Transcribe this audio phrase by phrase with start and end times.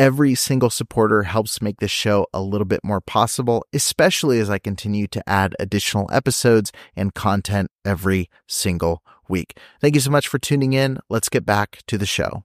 [0.00, 4.58] Every single supporter helps make this show a little bit more possible, especially as I
[4.58, 9.58] continue to add additional episodes and content every single week.
[9.78, 11.00] Thank you so much for tuning in.
[11.10, 12.44] Let's get back to the show.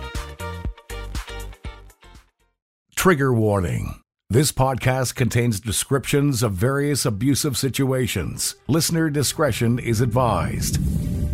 [3.01, 3.99] Trigger warning.
[4.29, 8.53] This podcast contains descriptions of various abusive situations.
[8.67, 10.77] Listener discretion is advised.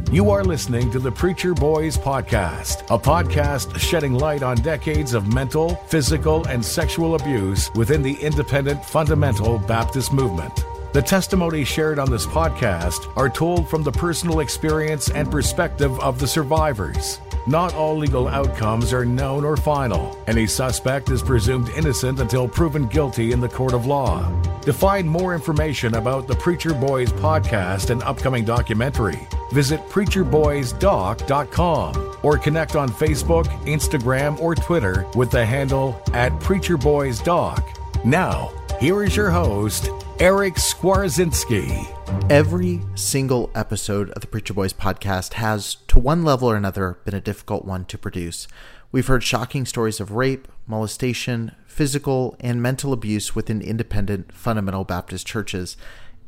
[0.09, 5.33] You are listening to the Preacher Boys Podcast, a podcast shedding light on decades of
[5.33, 10.63] mental, physical, and sexual abuse within the independent fundamental Baptist movement.
[10.97, 16.17] The testimonies shared on this podcast are told from the personal experience and perspective of
[16.17, 17.21] the survivors.
[17.45, 20.19] Not all legal outcomes are known or final.
[20.25, 24.27] Any suspect is presumed innocent until proven guilty in the court of law.
[24.61, 29.19] To find more information about the Preacher Boys podcast and upcoming documentary,
[29.51, 38.03] visit preacherboysdoc.com or connect on Facebook, Instagram, or Twitter with the handle at preacherboysdoc.
[38.03, 39.89] Now, here is your host,
[40.19, 42.31] Eric Skwarczynski.
[42.31, 47.15] Every single episode of the Preacher Boys podcast has, to one level or another, been
[47.15, 48.47] a difficult one to produce.
[48.91, 55.25] We've heard shocking stories of rape, molestation, physical, and mental abuse within independent fundamental Baptist
[55.25, 55.75] churches.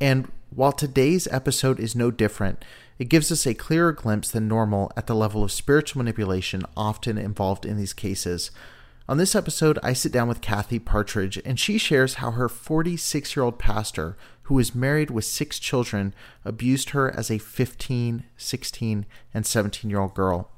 [0.01, 2.66] And while today's episode is no different,
[2.97, 7.19] it gives us a clearer glimpse than normal at the level of spiritual manipulation often
[7.19, 8.49] involved in these cases.
[9.09, 13.36] On this episode, I sit down with Kathy Partridge, and she shares how her 46
[13.36, 16.14] year old pastor, who is married with six children,
[16.46, 20.52] abused her as a 15, 16, and 17 year old girl.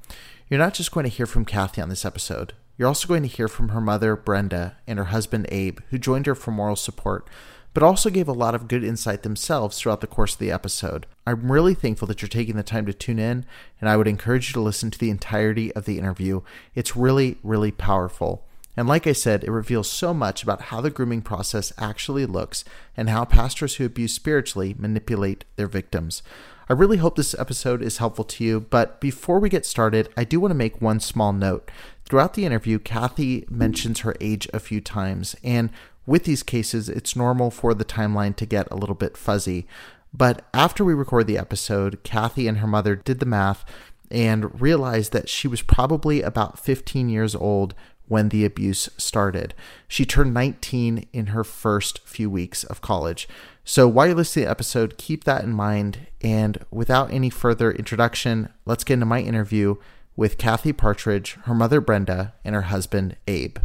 [0.50, 3.28] You're not just going to hear from Kathy on this episode, you're also going to
[3.28, 7.26] hear from her mother, Brenda, and her husband, Abe, who joined her for moral support,
[7.74, 11.06] but also gave a lot of good insight themselves throughout the course of the episode.
[11.26, 13.46] I'm really thankful that you're taking the time to tune in,
[13.80, 16.42] and I would encourage you to listen to the entirety of the interview.
[16.74, 18.44] It's really, really powerful.
[18.76, 22.64] And like I said, it reveals so much about how the grooming process actually looks
[22.96, 26.22] and how pastors who abuse spiritually manipulate their victims.
[26.68, 30.24] I really hope this episode is helpful to you, but before we get started, I
[30.24, 31.70] do want to make one small note.
[32.06, 35.70] Throughout the interview, Kathy mentions her age a few times, and
[36.06, 39.66] with these cases, it's normal for the timeline to get a little bit fuzzy.
[40.12, 43.64] But after we record the episode, Kathy and her mother did the math
[44.10, 47.74] and realized that she was probably about 15 years old
[48.08, 49.54] when the abuse started.
[49.88, 53.26] She turned 19 in her first few weeks of college.
[53.64, 56.08] So while you're listening to the episode, keep that in mind.
[56.20, 59.76] And without any further introduction, let's get into my interview
[60.14, 63.58] with Kathy Partridge, her mother Brenda, and her husband Abe.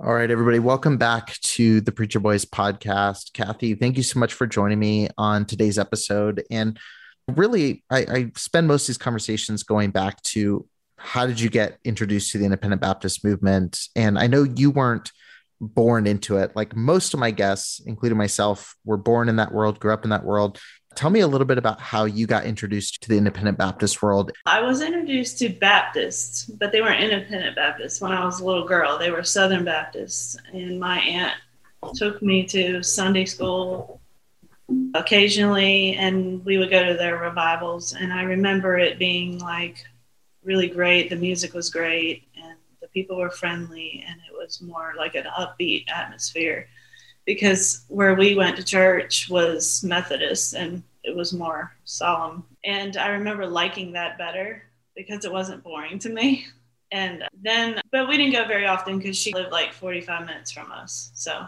[0.00, 3.32] All right, everybody, welcome back to the Preacher Boys podcast.
[3.32, 6.44] Kathy, thank you so much for joining me on today's episode.
[6.52, 6.78] And
[7.26, 10.64] really, I, I spend most of these conversations going back to
[10.98, 13.88] how did you get introduced to the independent Baptist movement?
[13.96, 15.10] And I know you weren't
[15.60, 16.54] born into it.
[16.54, 20.10] Like most of my guests, including myself, were born in that world, grew up in
[20.10, 20.60] that world.
[20.98, 24.32] Tell me a little bit about how you got introduced to the independent Baptist world.
[24.46, 28.66] I was introduced to Baptists, but they weren't independent Baptists when I was a little
[28.66, 28.98] girl.
[28.98, 30.36] They were Southern Baptists.
[30.52, 31.34] And my aunt
[31.94, 34.00] took me to Sunday school
[34.94, 37.92] occasionally, and we would go to their revivals.
[37.94, 39.84] And I remember it being like
[40.42, 41.10] really great.
[41.10, 45.26] The music was great, and the people were friendly, and it was more like an
[45.38, 46.66] upbeat atmosphere.
[47.24, 52.44] Because where we went to church was Methodist, and it was more solemn.
[52.64, 54.62] And I remember liking that better
[54.94, 56.46] because it wasn't boring to me.
[56.92, 60.70] And then, but we didn't go very often because she lived like 45 minutes from
[60.70, 61.10] us.
[61.14, 61.46] So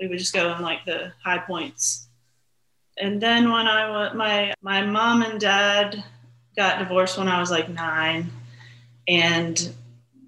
[0.00, 2.08] we would just go in like the high points.
[2.98, 6.02] And then when I was, my, my mom and dad
[6.56, 8.30] got divorced when I was like nine.
[9.08, 9.74] And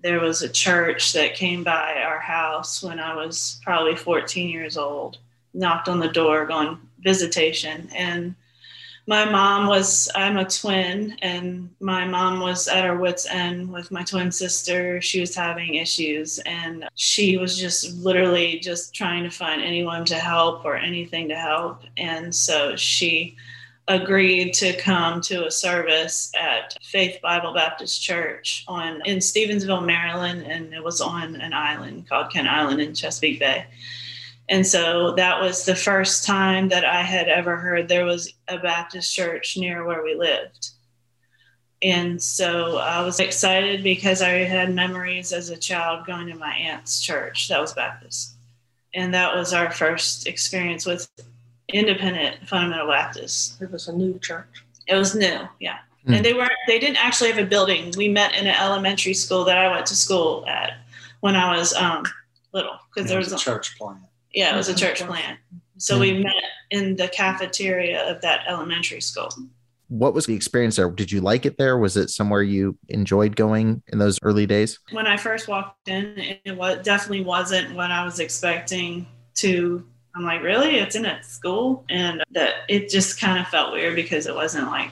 [0.02, 4.76] there was a church that came by our house when I was probably 14 years
[4.76, 5.18] old,
[5.52, 7.88] knocked on the door going visitation.
[7.94, 8.34] And
[9.06, 13.90] my mom was i'm a twin and my mom was at her wits end with
[13.90, 15.00] my twin sister.
[15.00, 20.14] She was having issues and she was just literally just trying to find anyone to
[20.14, 21.82] help or anything to help.
[21.96, 23.36] And so she
[23.86, 30.42] agreed to come to a service at faith bible baptist church on in stevensville maryland
[30.46, 33.66] and it was on an island called kent island in chesapeake bay
[34.48, 38.58] and so that was the first time that I had ever heard there was a
[38.58, 40.70] Baptist church near where we lived.
[41.82, 46.52] And so I was excited because I had memories as a child going to my
[46.52, 48.36] aunt's church that was Baptist.
[48.94, 51.08] And that was our first experience with
[51.72, 53.60] independent fundamental Baptists.
[53.60, 54.46] It was a new church.
[54.86, 55.78] It was new, yeah.
[56.06, 56.16] Mm.
[56.16, 57.92] And they weren't they didn't actually have a building.
[57.96, 60.78] We met in an elementary school that I went to school at
[61.20, 62.04] when I was um,
[62.52, 64.00] little because there was a church plant.
[64.34, 65.38] Yeah, it was a oh, church plant.
[65.78, 66.24] So we mm.
[66.24, 66.34] met
[66.70, 69.28] in the cafeteria of that elementary school.
[69.88, 70.90] What was the experience there?
[70.90, 71.78] Did you like it there?
[71.78, 74.78] Was it somewhere you enjoyed going in those early days?
[74.92, 79.84] When I first walked in, it was definitely wasn't what I was expecting to
[80.14, 80.76] I'm like, really?
[80.76, 81.84] It's in a school?
[81.90, 84.90] And that it just kind of felt weird because it wasn't like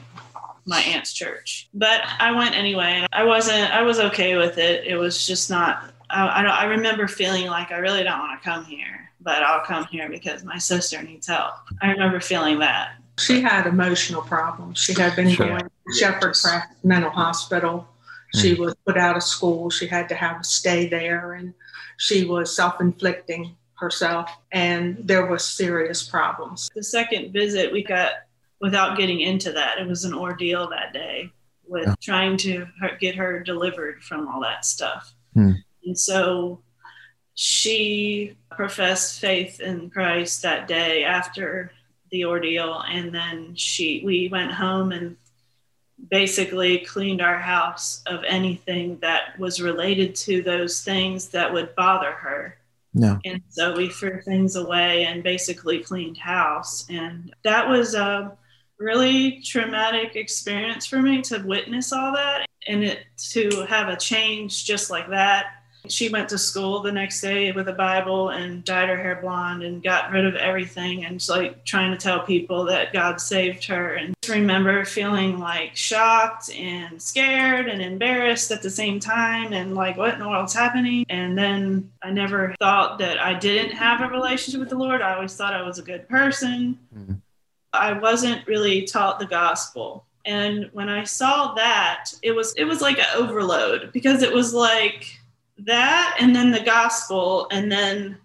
[0.65, 1.69] my aunt's church.
[1.73, 2.93] But I went anyway.
[2.93, 4.85] and I wasn't, I was okay with it.
[4.85, 8.49] It was just not, I, I, I remember feeling like I really don't want to
[8.49, 11.53] come here but I'll come here because my sister needs help.
[11.81, 12.95] I remember feeling that.
[13.19, 14.79] She had emotional problems.
[14.79, 15.47] She had been sure.
[15.47, 17.87] going to Sheppard Pratt Mental Hospital.
[18.35, 18.59] She mm.
[18.59, 19.69] was put out of school.
[19.69, 21.53] She had to have a stay there, and
[21.97, 26.69] she was self-inflicting herself, and there was serious problems.
[26.73, 28.11] The second visit, we got
[28.61, 29.77] without getting into that.
[29.77, 31.29] It was an ordeal that day
[31.67, 31.95] with yeah.
[32.01, 32.65] trying to
[32.99, 35.13] get her delivered from all that stuff.
[35.33, 35.51] Hmm.
[35.85, 36.61] And so
[37.35, 41.71] she professed faith in Christ that day after
[42.11, 45.17] the ordeal and then she we went home and
[46.11, 52.11] basically cleaned our house of anything that was related to those things that would bother
[52.11, 52.57] her.
[52.93, 53.19] No.
[53.25, 58.37] And so we threw things away and basically cleaned house and that was a
[58.77, 62.99] really traumatic experience for me to witness all that and it
[63.31, 67.67] to have a change just like that she went to school the next day with
[67.67, 71.91] a Bible and dyed her hair blonde and got rid of everything and like trying
[71.91, 73.95] to tell people that God saved her.
[73.95, 79.75] And I remember feeling like shocked and scared and embarrassed at the same time and
[79.75, 81.05] like, what in the world's happening?
[81.09, 85.01] And then I never thought that I didn't have a relationship with the Lord.
[85.01, 86.79] I always thought I was a good person.
[86.95, 87.13] Mm-hmm.
[87.73, 92.79] I wasn't really taught the gospel and when i saw that it was it was
[92.79, 95.19] like an overload because it was like
[95.57, 98.17] that and then the gospel and then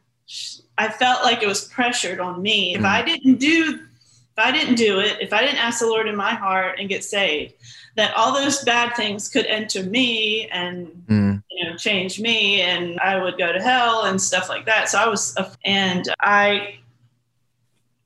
[0.77, 3.07] i felt like it was pressured on me if i mm.
[3.07, 3.81] didn't do
[4.11, 6.89] if i didn't do it if i didn't ask the lord in my heart and
[6.89, 7.55] get saved
[7.97, 11.43] that all those bad things could enter me and mm.
[11.51, 14.99] you know change me and i would go to hell and stuff like that so
[14.99, 16.77] i was and i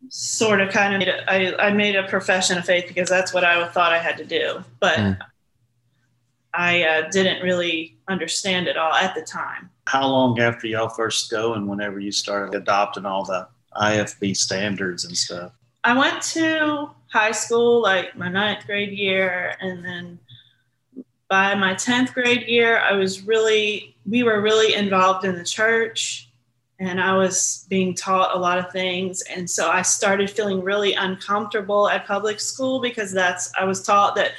[0.09, 3.33] sort of kind of made a, I, I made a profession of faith because that's
[3.33, 5.19] what i thought i had to do but mm.
[6.54, 9.71] I uh, didn't really understand it all at the time.
[9.87, 15.04] How long after y'all first go and whenever you started adopting all the IFB standards
[15.04, 15.52] and stuff?
[15.85, 20.18] I went to high school like my ninth grade year, and then
[21.32, 26.28] by my 10th grade year, I was really, we were really involved in the church
[26.78, 29.23] and I was being taught a lot of things.
[29.23, 34.14] And so I started feeling really uncomfortable at public school because that's, I was taught
[34.16, 34.32] that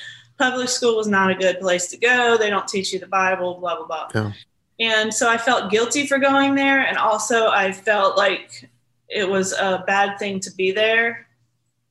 [0.43, 2.37] public school was not a good place to go.
[2.37, 4.09] They don't teach you the Bible, blah, blah, blah.
[4.13, 4.31] Yeah.
[4.79, 6.81] And so I felt guilty for going there.
[6.81, 8.69] And also, I felt like
[9.07, 11.27] it was a bad thing to be there.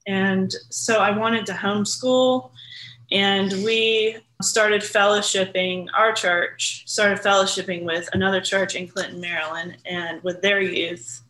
[0.06, 2.50] And so I wanted to homeschool.
[3.10, 10.22] And we started fellowshipping, our church started fellowshipping with another church in Clinton, Maryland, and
[10.22, 11.22] with their youth.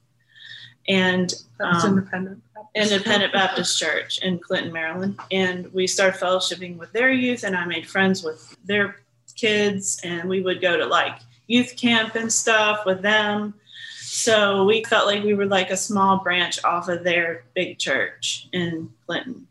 [0.89, 2.43] And That's um, independent.
[2.75, 2.93] Baptist.
[2.93, 5.19] Independent Baptist Church in Clinton, Maryland.
[5.31, 8.97] And we started fellowshipping with their youth, and I made friends with their
[9.35, 13.55] kids, and we would go to like youth camp and stuff with them.
[14.01, 18.49] So we felt like we were like a small branch off of their big church
[18.53, 19.47] in Clinton.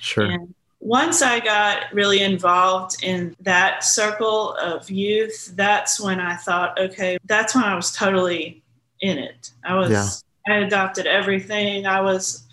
[0.00, 0.24] Sure.
[0.24, 6.78] And once I got really involved in that circle of youth, that's when I thought,
[6.78, 8.62] okay, that's when I was totally
[9.00, 9.50] in it.
[9.64, 10.08] I was, Yeah.
[10.48, 11.86] I adopted everything.
[11.86, 12.45] I was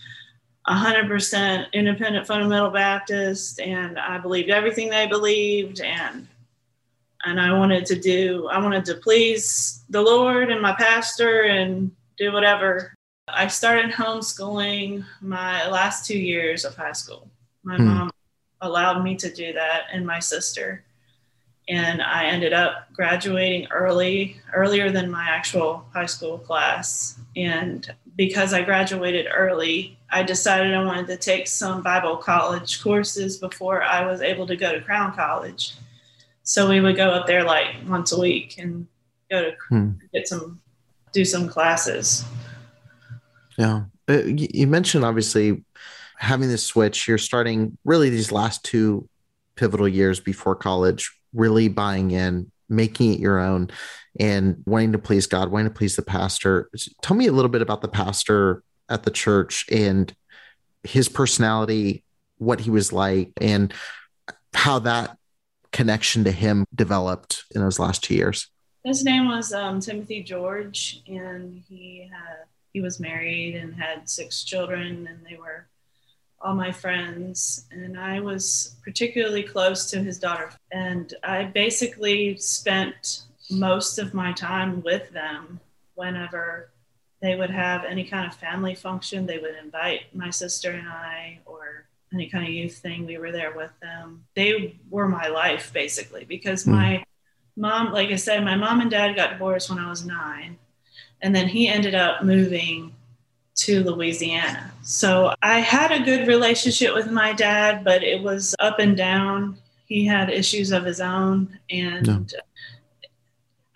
[0.67, 6.27] 100% independent fundamental Baptist, and I believed everything they believed, and
[7.25, 11.89] and I wanted to do, I wanted to please the Lord and my pastor and
[12.17, 12.93] do whatever.
[13.29, 17.29] I started homeschooling my last two years of high school.
[17.63, 17.85] My Hmm.
[17.85, 18.11] mom
[18.59, 20.83] allowed me to do that, and my sister.
[21.69, 27.17] And I ended up graduating early, earlier than my actual high school class.
[27.37, 33.37] And because I graduated early, I decided I wanted to take some Bible college courses
[33.37, 35.73] before I was able to go to Crown College.
[36.43, 38.87] So we would go up there like once a week and
[39.31, 39.91] go to Hmm.
[40.13, 40.61] get some,
[41.11, 42.23] do some classes.
[43.57, 43.85] Yeah.
[44.09, 45.63] Uh, you you mentioned obviously
[46.17, 47.07] having this switch.
[47.07, 49.07] You're starting really these last two
[49.55, 53.69] pivotal years before college, really buying in, making it your own,
[54.19, 56.69] and wanting to please God, wanting to please the pastor.
[57.01, 60.13] Tell me a little bit about the pastor at the church and
[60.83, 62.03] his personality,
[62.37, 63.73] what he was like, and
[64.53, 65.17] how that
[65.71, 68.49] connection to him developed in those last two years.
[68.83, 74.43] His name was um, Timothy George, and he had he was married and had six
[74.43, 75.67] children, and they were
[76.43, 77.65] all my friends.
[77.71, 84.33] And I was particularly close to his daughter, and I basically spent most of my
[84.33, 85.59] time with them
[85.95, 86.69] whenever
[87.21, 89.25] they would have any kind of family function.
[89.25, 93.05] They would invite my sister and I, or any kind of youth thing.
[93.05, 94.25] We were there with them.
[94.35, 96.71] They were my life basically because Hmm.
[96.71, 97.03] my
[97.55, 100.57] mom, like I said, my mom and dad got divorced when I was nine.
[101.21, 102.95] And then he ended up moving
[103.55, 104.71] to Louisiana.
[104.81, 109.57] So I had a good relationship with my dad, but it was up and down.
[109.85, 111.59] He had issues of his own.
[111.69, 112.33] And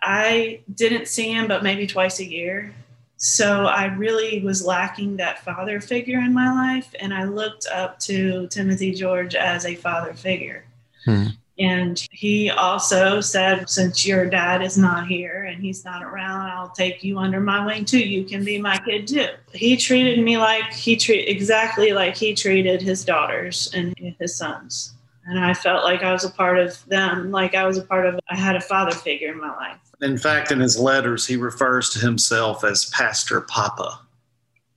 [0.02, 2.74] I didn't see him but maybe twice a year.
[3.18, 6.94] So I really was lacking that father figure in my life.
[7.00, 10.66] And I looked up to Timothy George as a father figure.
[11.06, 11.28] Hmm.
[11.60, 16.70] And he also said, since your dad is not here and he's not around, I'll
[16.70, 18.00] take you under my wing too.
[18.00, 19.30] You can be my kid too.
[19.54, 24.94] He treated me like he treat exactly like he treated his daughters and his sons.
[25.26, 28.06] And I felt like I was a part of them, like I was a part
[28.06, 29.80] of I had a father figure in my life.
[30.02, 34.00] In fact, in his letters, he refers to himself as Pastor Papa.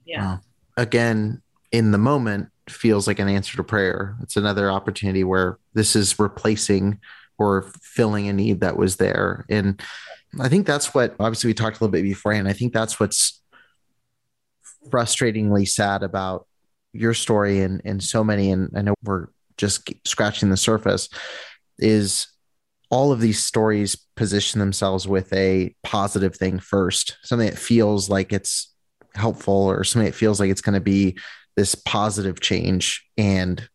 [0.06, 0.25] Yeah.
[0.25, 0.40] Wow.
[0.78, 4.17] Again, in the moment, feels like an answer to prayer.
[4.23, 7.00] It's another opportunity where this is replacing
[7.39, 9.45] or filling a need that was there.
[9.49, 9.81] And
[10.39, 12.49] I think that's what, obviously, we talked a little bit beforehand.
[12.49, 13.43] I think that's what's
[14.89, 16.47] frustratingly sad about
[16.93, 18.50] your story and, and so many.
[18.50, 21.09] And I know we're just scratching the surface
[21.79, 22.27] is
[22.91, 28.33] all of these stories position themselves with a positive thing first, something that feels like
[28.33, 28.75] it's
[29.15, 31.17] helpful or something that feels like it's going to be
[31.57, 33.07] this positive change.
[33.16, 33.69] And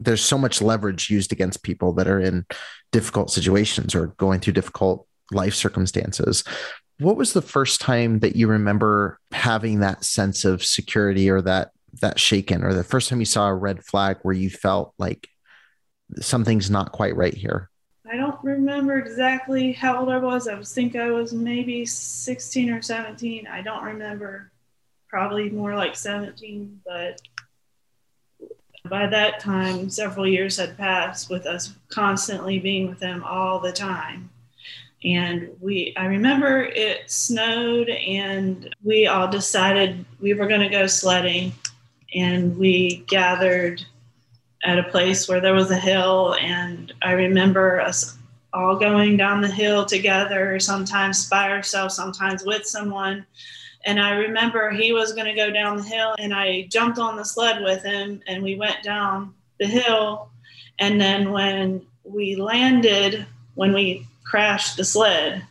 [0.00, 2.44] there's so much leverage used against people that are in
[2.92, 6.44] difficult situations or going through difficult life circumstances.
[6.98, 11.70] What was the first time that you remember having that sense of security or that
[12.00, 15.28] that shaken or the first time you saw a red flag where you felt like
[16.20, 17.70] something's not quite right here?
[18.10, 20.46] I don't remember exactly how old I was.
[20.46, 23.46] I think I was maybe 16 or 17.
[23.46, 24.52] I don't remember.
[25.16, 27.22] Probably more like 17, but
[28.84, 33.72] by that time, several years had passed with us constantly being with them all the
[33.72, 34.28] time.
[35.02, 40.86] And we, I remember it snowed, and we all decided we were going to go
[40.86, 41.54] sledding,
[42.14, 43.82] and we gathered
[44.64, 48.16] at a place where there was a hill and i remember us
[48.52, 53.24] all going down the hill together sometimes by ourselves sometimes with someone
[53.86, 57.16] and i remember he was going to go down the hill and i jumped on
[57.16, 60.28] the sled with him and we went down the hill.
[60.78, 65.42] And then when we landed when we crashed the sled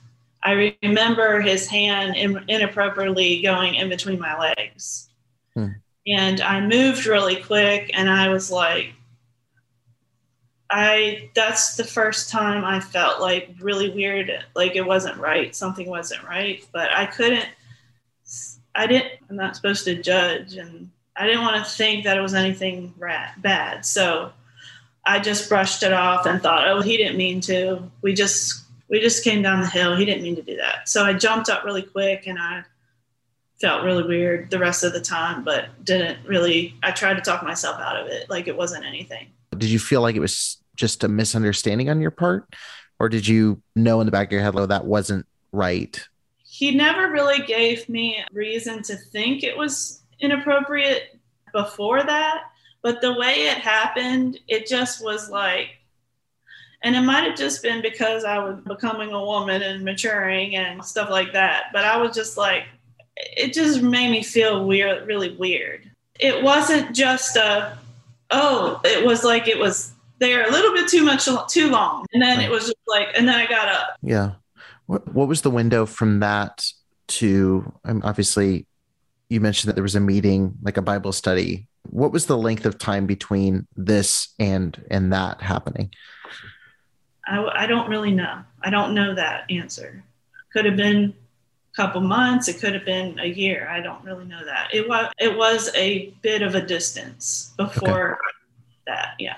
[0.43, 2.15] i remember his hand
[2.47, 5.09] inappropriately going in between my legs.
[5.55, 5.69] Hmm.
[6.05, 8.93] and I moved really quick and I was like
[10.69, 15.87] I that's the first time I felt like really weird like it wasn't right something
[15.87, 16.65] wasn't right.
[16.71, 17.47] But I couldn't
[18.75, 22.21] I didn't, I'm not supposed to judge and I didn't want to think that it
[22.21, 23.85] was anything rat, bad.
[23.85, 24.33] So
[25.05, 27.89] I just brushed it off and thought, oh, he didn't mean to.
[28.01, 29.95] We just, we just came down the hill.
[29.95, 30.89] He didn't mean to do that.
[30.89, 32.63] So I jumped up really quick and I
[33.61, 37.43] felt really weird the rest of the time, but didn't really, I tried to talk
[37.43, 38.29] myself out of it.
[38.29, 39.27] Like it wasn't anything.
[39.51, 42.53] Did you feel like it was just a misunderstanding on your part?
[42.99, 46.05] Or did you know in the back of your head, oh, that wasn't right?
[46.57, 51.19] He never really gave me reason to think it was inappropriate
[51.51, 52.43] before that.
[52.81, 55.71] But the way it happened, it just was like,
[56.81, 60.81] and it might have just been because I was becoming a woman and maturing and
[60.85, 61.71] stuff like that.
[61.73, 62.63] But I was just like,
[63.17, 65.91] it just made me feel weird, really weird.
[66.21, 67.77] It wasn't just a,
[68.31, 72.05] oh, it was like it was there a little bit too much, too long.
[72.13, 72.47] And then right.
[72.47, 73.97] it was just like, and then I got up.
[74.01, 74.35] Yeah.
[74.85, 76.65] What, what was the window from that
[77.07, 78.67] to, um, obviously,
[79.29, 81.67] you mentioned that there was a meeting, like a Bible study.
[81.89, 85.91] What was the length of time between this and and that happening?
[87.27, 88.41] I, I don't really know.
[88.61, 90.03] I don't know that answer.
[90.53, 91.13] Could have been
[91.73, 92.47] a couple months.
[92.47, 93.67] It could have been a year.
[93.69, 94.73] I don't really know that.
[94.73, 98.19] It was it was a bit of a distance before okay.
[98.87, 99.09] that.
[99.19, 99.37] Yeah.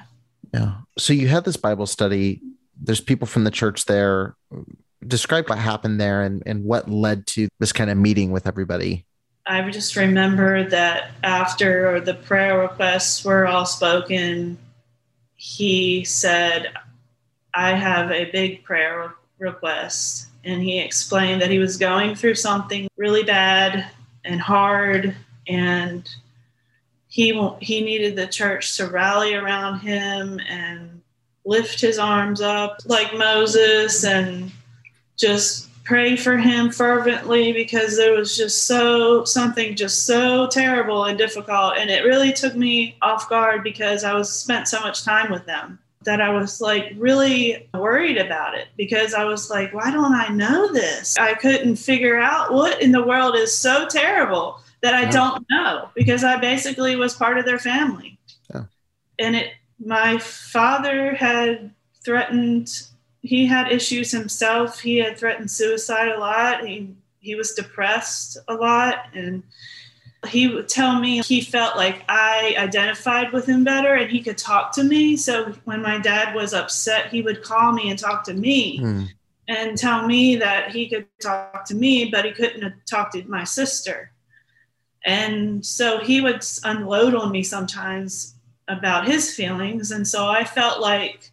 [0.53, 0.75] Yeah.
[0.97, 2.41] So you had this Bible study.
[2.81, 4.35] There's people from the church there.
[5.05, 9.05] Describe what happened there and, and what led to this kind of meeting with everybody.
[9.45, 14.57] I just remember that after the prayer requests were all spoken,
[15.35, 16.73] he said,
[17.53, 20.27] I have a big prayer request.
[20.43, 23.89] And he explained that he was going through something really bad
[24.25, 25.15] and hard,
[25.47, 26.09] and
[27.07, 31.01] he, he needed the church to rally around him and
[31.45, 34.51] lift his arms up like Moses and
[35.17, 41.17] just pray for him fervently because there was just so something just so terrible and
[41.17, 41.77] difficult.
[41.77, 45.45] And it really took me off guard because I was spent so much time with
[45.45, 50.13] them that I was like really worried about it because I was like why don't
[50.13, 51.17] I know this?
[51.17, 55.89] I couldn't figure out what in the world is so terrible that I don't know
[55.95, 58.17] because I basically was part of their family.
[58.53, 58.63] Yeah.
[59.19, 61.71] and it my father had
[62.03, 62.87] threatened
[63.27, 64.79] he had issues himself.
[64.79, 66.65] He had threatened suicide a lot.
[66.65, 69.43] He he was depressed a lot and
[70.27, 74.37] he would tell me he felt like I identified with him better and he could
[74.37, 75.15] talk to me.
[75.15, 79.07] So when my dad was upset, he would call me and talk to me mm.
[79.47, 83.43] and tell me that he could talk to me, but he couldn't talk to my
[83.43, 84.11] sister.
[85.05, 88.35] And so he would unload on me sometimes
[88.67, 89.91] about his feelings.
[89.91, 91.31] And so I felt like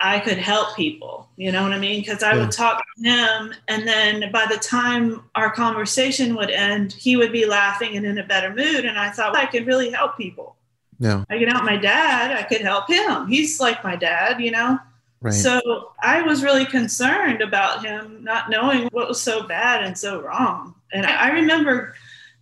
[0.00, 1.28] I could help people.
[1.36, 2.00] You know what I mean?
[2.00, 2.40] Because I yeah.
[2.40, 7.32] would talk to him, and then by the time our conversation would end, he would
[7.32, 8.84] be laughing and in a better mood.
[8.84, 10.56] And I thought well, I could really help people.
[10.98, 12.32] Yeah, I could help my dad.
[12.32, 13.26] I could help him.
[13.26, 14.78] He's like my dad, you know.
[15.20, 15.32] Right.
[15.32, 20.20] So I was really concerned about him not knowing what was so bad and so
[20.20, 20.74] wrong.
[20.92, 21.94] And I, I remember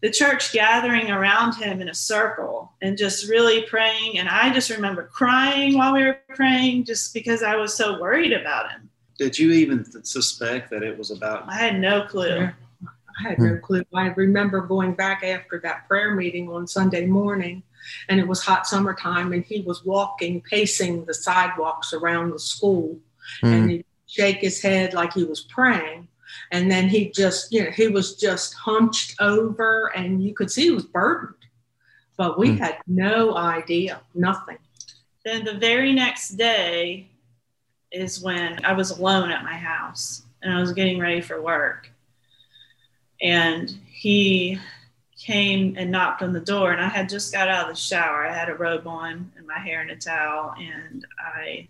[0.04, 4.18] the church gathering around him in a circle and just really praying.
[4.18, 8.34] And I just remember crying while we were praying just because I was so worried
[8.34, 8.90] about him.
[9.16, 11.48] Did you even suspect that it was about?
[11.48, 12.50] I had no clue.
[12.86, 13.82] I had no clue.
[13.94, 17.62] I remember going back after that prayer meeting on Sunday morning,
[18.10, 22.98] and it was hot summertime, and he was walking, pacing the sidewalks around the school,
[23.42, 23.48] mm.
[23.48, 26.08] and he'd shake his head like he was praying
[26.52, 30.64] and then he just you know he was just hunched over and you could see
[30.64, 31.34] he was burdened.
[32.16, 32.58] But we mm.
[32.58, 34.58] had no idea nothing.
[35.24, 37.08] Then the very next day
[37.90, 41.90] is when i was alone at my house and i was getting ready for work.
[43.20, 44.58] And he
[45.16, 48.26] came and knocked on the door and i had just got out of the shower.
[48.26, 51.68] I had a robe on and my hair in a towel and i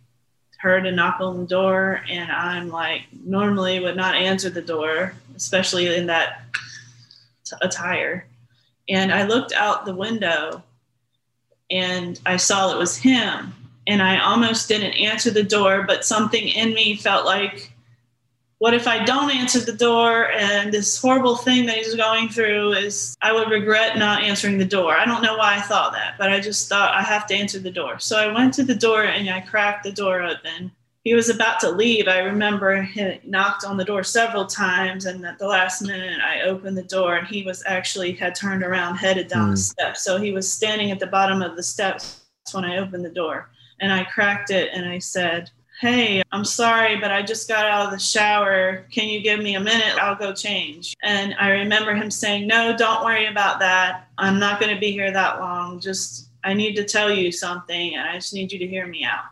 [0.65, 5.13] heard a knock on the door, and I'm like, normally would not answer the door,
[5.37, 6.47] especially in that
[7.45, 8.27] t- attire.
[8.89, 10.63] And I looked out the window
[11.71, 13.53] and I saw it was him.
[13.87, 17.71] And I almost didn't answer the door, but something in me felt like
[18.59, 22.73] what if I don't answer the door and this horrible thing that he's going through
[22.73, 24.95] is I would regret not answering the door.
[24.95, 27.59] I don't know why I thought that, but I just thought I have to answer
[27.59, 27.99] the door.
[27.99, 30.71] So I went to the door and I cracked the door open.
[31.03, 32.09] He was about to leave.
[32.09, 36.41] I remember he knocked on the door several times, and at the last minute, I
[36.43, 39.51] opened the door, and he was actually had turned around, headed down mm.
[39.51, 40.03] the steps.
[40.03, 43.51] So he was standing at the bottom of the steps when I opened the door,
[43.81, 47.87] and I cracked it, and I said, Hey, I'm sorry, but I just got out
[47.87, 48.87] of the shower.
[48.93, 49.99] Can you give me a minute?
[50.01, 50.95] I'll go change.
[51.03, 54.09] And I remember him saying, No, don't worry about that.
[54.17, 55.81] I'm not going to be here that long.
[55.81, 59.05] Just, I need to tell you something, and I just need you to hear me
[59.05, 59.25] out.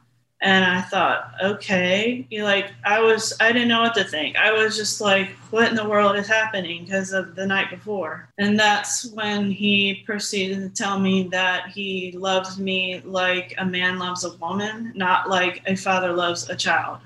[0.42, 4.36] And I thought, okay, you like, I was, I didn't know what to think.
[4.36, 8.28] I was just like, what in the world is happening because of the night before?
[8.38, 14.00] And that's when he proceeded to tell me that he loves me like a man
[14.00, 16.98] loves a woman, not like a father loves a child.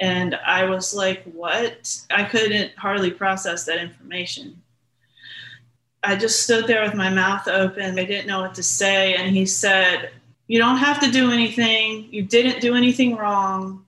[0.00, 1.96] And I was like, what?
[2.10, 4.60] I couldn't hardly process that information.
[6.02, 7.96] I just stood there with my mouth open.
[7.96, 9.14] I didn't know what to say.
[9.14, 10.10] And he said,
[10.46, 12.08] you don't have to do anything.
[12.10, 13.84] You didn't do anything wrong.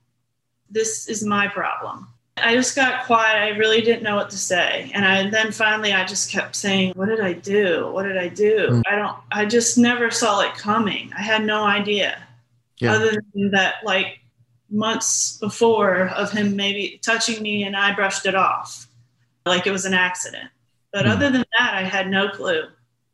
[0.71, 2.09] This is my problem.
[2.37, 3.37] I just got quiet.
[3.37, 4.91] I really didn't know what to say.
[4.93, 7.91] And I then finally I just kept saying, What did I do?
[7.93, 8.69] What did I do?
[8.71, 8.83] Mm.
[8.91, 11.13] I don't I just never saw it coming.
[11.17, 12.21] I had no idea.
[12.79, 12.95] Yeah.
[12.95, 14.21] Other than that like
[14.71, 18.89] months before of him maybe touching me and I brushed it off
[19.47, 20.51] like it was an accident.
[20.93, 21.11] But mm.
[21.11, 22.65] other than that, I had no clue.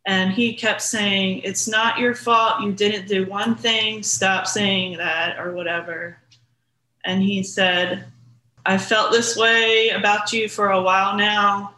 [0.06, 2.62] And he kept saying, It's not your fault.
[2.62, 4.02] You didn't do one thing.
[4.02, 6.18] Stop saying that, or whatever.
[7.04, 8.04] And he said,
[8.64, 11.74] I felt this way about you for a while now,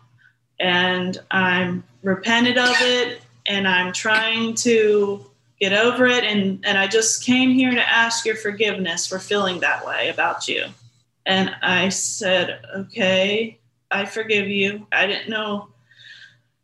[0.58, 5.24] and I'm repented of it, and I'm trying to
[5.60, 6.24] get over it.
[6.24, 10.48] And, and I just came here to ask your forgiveness for feeling that way about
[10.48, 10.66] you.
[11.26, 13.58] And I said, Okay,
[13.90, 14.86] I forgive you.
[14.90, 15.68] I didn't know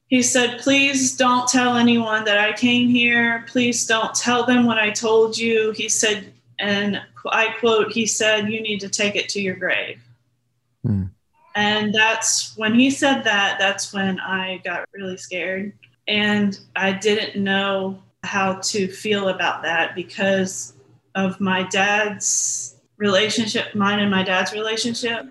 [0.08, 3.44] he said, Please don't tell anyone that I came here.
[3.48, 5.70] Please don't tell them what I told you.
[5.72, 10.00] He said, and I quote, he said, You need to take it to your grave.
[10.82, 11.04] Hmm.
[11.54, 15.72] And that's when he said that, that's when I got really scared.
[16.06, 20.72] And I didn't know how to feel about that because
[21.14, 25.26] of my dad's relationship, mine and my dad's relationship,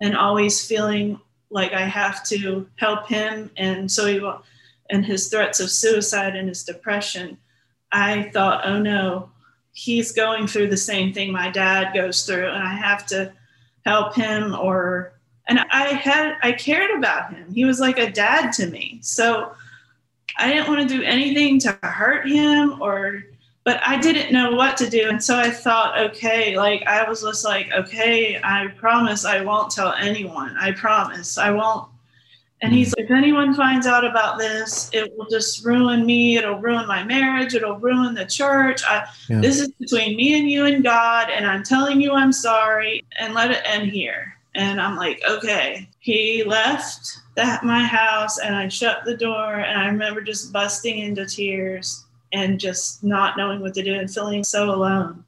[0.00, 1.20] and always feeling
[1.52, 4.30] like I have to help him, and so he
[4.90, 7.38] and his threats of suicide and his depression.
[7.92, 9.30] I thought, oh no,
[9.72, 13.32] he's going through the same thing my dad goes through, and I have to
[13.84, 15.12] help him or
[15.48, 17.52] and I had I cared about him.
[17.52, 18.98] He was like a dad to me.
[19.02, 19.52] So
[20.38, 23.24] I didn't want to do anything to hurt him or
[23.64, 25.08] but I didn't know what to do.
[25.08, 29.70] And so I thought, okay, like I was just like, okay, I promise I won't
[29.70, 30.56] tell anyone.
[30.58, 31.88] I promise I won't.
[32.60, 36.36] And he's like, if anyone finds out about this, it will just ruin me.
[36.36, 37.54] It'll ruin my marriage.
[37.54, 38.82] It'll ruin the church.
[38.84, 39.40] I, yeah.
[39.40, 41.28] This is between me and you and God.
[41.30, 44.36] And I'm telling you, I'm sorry and let it end here.
[44.54, 45.88] And I'm like, okay.
[45.98, 50.98] He left that my house and I shut the door and I remember just busting
[50.98, 52.01] into tears
[52.32, 55.24] and just not knowing what to do and feeling so alone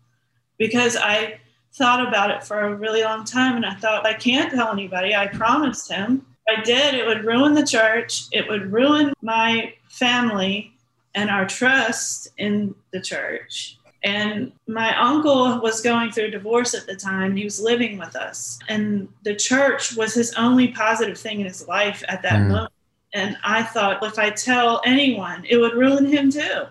[0.59, 1.39] because I
[1.75, 5.15] thought about it for a really long time and I thought, I can't tell anybody.
[5.15, 6.25] I promised him.
[6.49, 10.75] I did, it would ruin the church, it would ruin my family
[11.15, 13.79] and our trust in the church.
[14.03, 17.35] And my uncle was going through divorce at the time.
[17.35, 18.59] He was living with us.
[18.69, 22.49] And the church was his only positive thing in his life at that mm.
[22.49, 22.73] moment.
[23.15, 26.65] And I thought, if I tell anyone, it would ruin him too.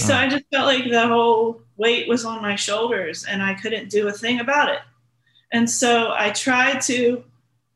[0.00, 0.22] So uh-huh.
[0.24, 4.08] I just felt like the whole weight was on my shoulders and I couldn't do
[4.08, 4.80] a thing about it.
[5.52, 7.22] And so I tried to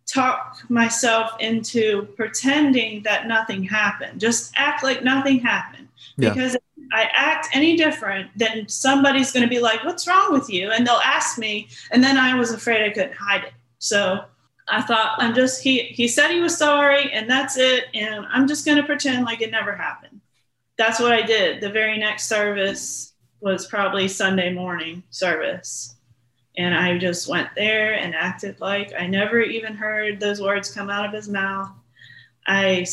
[0.07, 5.89] talk myself into pretending that nothing happened, just act like nothing happened.
[6.17, 6.31] Yeah.
[6.31, 10.49] Because if I act any different, then somebody's going to be like, What's wrong with
[10.49, 10.71] you?
[10.71, 11.69] And they'll ask me.
[11.91, 13.53] And then I was afraid I couldn't hide it.
[13.79, 14.25] So
[14.67, 17.85] I thought, I'm just, he, he said he was sorry and that's it.
[17.95, 20.18] And I'm just going to pretend like it never happened
[20.79, 21.61] that's what I did.
[21.61, 25.97] The very next service was probably Sunday morning service.
[26.57, 30.89] And I just went there and acted like I never even heard those words come
[30.89, 31.71] out of his mouth.
[32.47, 32.87] I,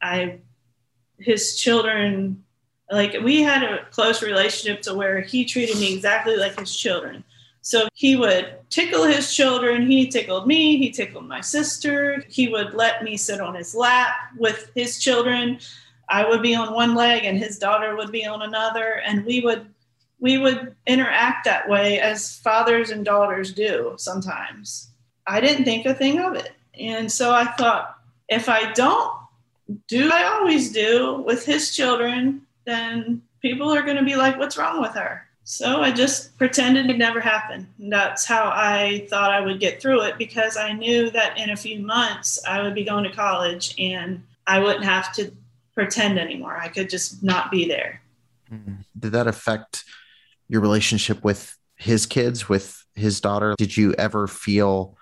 [0.00, 0.38] I,
[1.18, 2.44] his children,
[2.90, 7.24] like we had a close relationship to where he treated me exactly like his children.
[7.60, 9.86] So he would tickle his children.
[9.86, 10.76] He tickled me.
[10.76, 12.22] He tickled my sister.
[12.28, 15.58] He would let me sit on his lap with his children.
[16.14, 19.40] I would be on one leg and his daughter would be on another, and we
[19.40, 19.66] would
[20.20, 24.90] we would interact that way as fathers and daughters do sometimes.
[25.26, 26.52] I didn't think a thing of it.
[26.78, 27.98] And so I thought,
[28.28, 29.12] if I don't
[29.88, 34.56] do I always do with his children, then people are going to be like, what's
[34.56, 35.26] wrong with her?
[35.42, 37.66] So I just pretended it never happened.
[37.80, 41.50] And that's how I thought I would get through it because I knew that in
[41.50, 45.32] a few months I would be going to college and I wouldn't have to
[45.74, 46.56] pretend anymore.
[46.56, 48.00] I could just not be there.
[48.52, 48.74] Mm-hmm.
[48.98, 49.84] Did that affect
[50.48, 53.54] your relationship with his kids, with his daughter?
[53.58, 54.96] Did you ever feel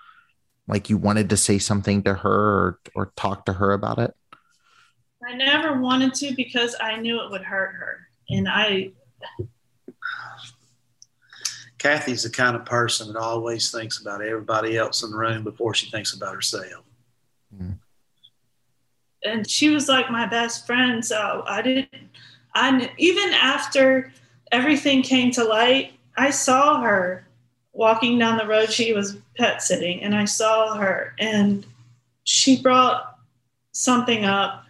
[0.67, 4.13] like you wanted to say something to her or, or talk to her about it?
[5.25, 8.07] I never wanted to because I knew it would hurt her.
[8.29, 8.91] And I.
[11.77, 15.73] Kathy's the kind of person that always thinks about everybody else in the room before
[15.73, 16.85] she thinks about herself.
[17.53, 17.77] Mm.
[19.25, 21.03] And she was like my best friend.
[21.03, 21.89] So I didn't,
[22.55, 24.11] I, even after
[24.51, 27.25] everything came to light, I saw her
[27.73, 28.71] walking down the road.
[28.71, 31.65] She was pet sitting, and I saw her, and
[32.23, 33.17] she brought
[33.71, 34.65] something up,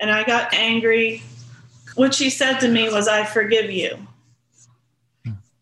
[0.00, 1.22] and I got angry.
[1.96, 3.98] What she said to me was, I forgive you.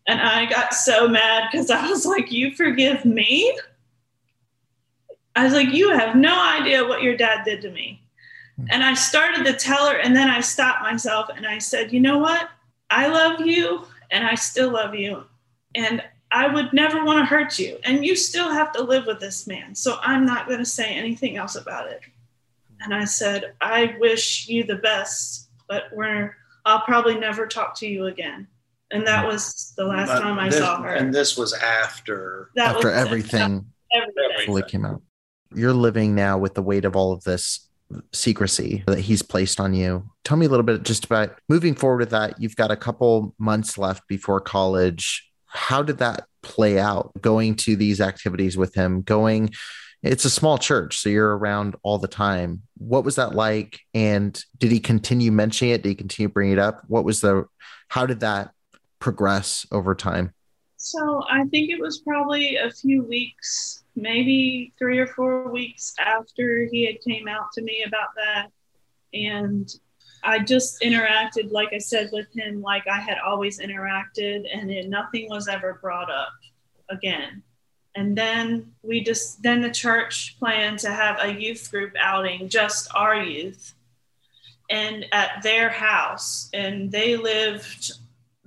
[0.09, 3.57] And I got so mad because I was like, You forgive me?
[5.35, 8.01] I was like, You have no idea what your dad did to me.
[8.69, 11.99] And I started to tell her, and then I stopped myself and I said, You
[11.99, 12.49] know what?
[12.89, 15.23] I love you and I still love you.
[15.75, 17.77] And I would never want to hurt you.
[17.83, 19.75] And you still have to live with this man.
[19.75, 22.01] So I'm not going to say anything else about it.
[22.81, 27.87] And I said, I wish you the best, but we're, I'll probably never talk to
[27.87, 28.47] you again.
[28.91, 30.93] And that was the last but time I this, saw her.
[30.93, 35.01] And this was after that after was everything, everything fully came out.
[35.53, 37.66] You're living now with the weight of all of this
[38.11, 40.09] secrecy that he's placed on you.
[40.23, 42.39] Tell me a little bit just about moving forward with that.
[42.41, 45.29] You've got a couple months left before college.
[45.45, 49.01] How did that play out going to these activities with him?
[49.01, 49.51] Going,
[50.03, 52.63] it's a small church, so you're around all the time.
[52.77, 53.79] What was that like?
[53.93, 55.83] And did he continue mentioning it?
[55.83, 56.83] Did he continue bringing it up?
[56.87, 57.45] What was the,
[57.87, 58.51] how did that
[58.99, 60.33] progress over time?
[60.77, 66.67] So I think it was probably a few weeks maybe three or four weeks after
[66.71, 68.47] he had came out to me about that.
[69.13, 69.73] And
[70.23, 74.89] i just interacted like i said with him like i had always interacted and it,
[74.89, 76.33] nothing was ever brought up
[76.89, 77.43] again.
[77.95, 82.89] And then we just then the church planned to have a youth group outing just
[82.93, 83.73] our youth
[84.69, 86.49] and at their house.
[86.53, 87.93] And they lived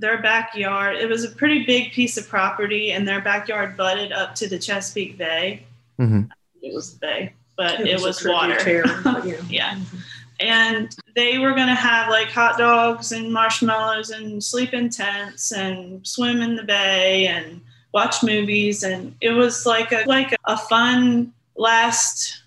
[0.01, 4.35] their backyard, it was a pretty big piece of property, and their backyard butted up
[4.37, 5.65] to the Chesapeake Bay.
[5.99, 6.23] Mm-hmm.
[6.63, 8.59] It was the bay, but it, it was, was water.
[9.25, 9.37] yeah.
[9.49, 9.75] yeah.
[9.75, 9.97] Mm-hmm.
[10.41, 15.53] And they were going to have like hot dogs and marshmallows and sleep in tents
[15.53, 17.61] and swim in the bay and
[17.93, 18.83] watch movies.
[18.83, 22.43] And it was like a, like a fun last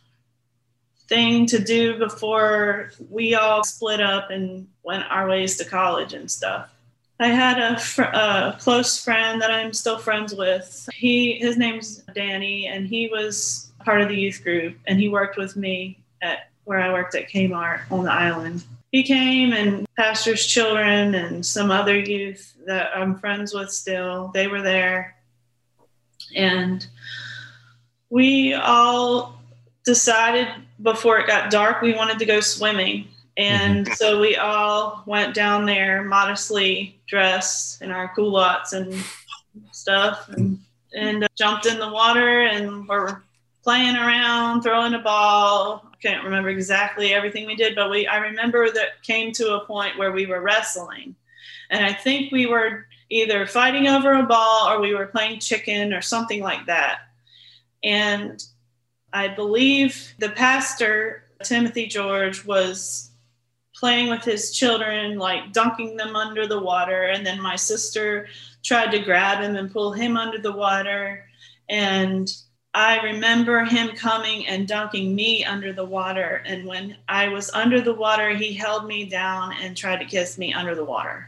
[1.08, 6.32] thing to do before we all split up and went our ways to college and
[6.32, 6.73] stuff.
[7.20, 10.90] I had a, fr- a, close friend that I'm still friends with.
[10.94, 15.38] He his name's Danny, and he was part of the youth group, and he worked
[15.38, 18.64] with me at where I worked at Kmart on the island.
[18.92, 24.32] He came and pastor's children and some other youth that I'm friends with still.
[24.34, 25.16] They were there,
[26.36, 26.86] and
[28.10, 29.40] we all
[29.86, 30.48] decided
[30.82, 33.94] before it got dark we wanted to go swimming and mm-hmm.
[33.94, 38.94] so we all went down there modestly dressed in our culottes and
[39.72, 40.60] stuff and,
[40.96, 43.24] and uh, jumped in the water and were
[43.64, 45.90] playing around, throwing a ball.
[45.92, 49.66] I can't remember exactly everything we did, but we I remember that came to a
[49.66, 51.16] point where we were wrestling.
[51.70, 55.94] And I think we were either fighting over a ball or we were playing chicken
[55.94, 57.00] or something like that.
[57.84, 58.44] And
[59.12, 63.12] I believe the pastor, Timothy George, was
[63.84, 67.04] playing with his children, like dunking them under the water.
[67.08, 68.30] And then my sister
[68.64, 71.26] tried to grab him and pull him under the water.
[71.68, 72.34] And
[72.74, 76.42] I remember him coming and dunking me under the water.
[76.46, 80.38] And when I was under the water, he held me down and tried to kiss
[80.38, 81.28] me under the water.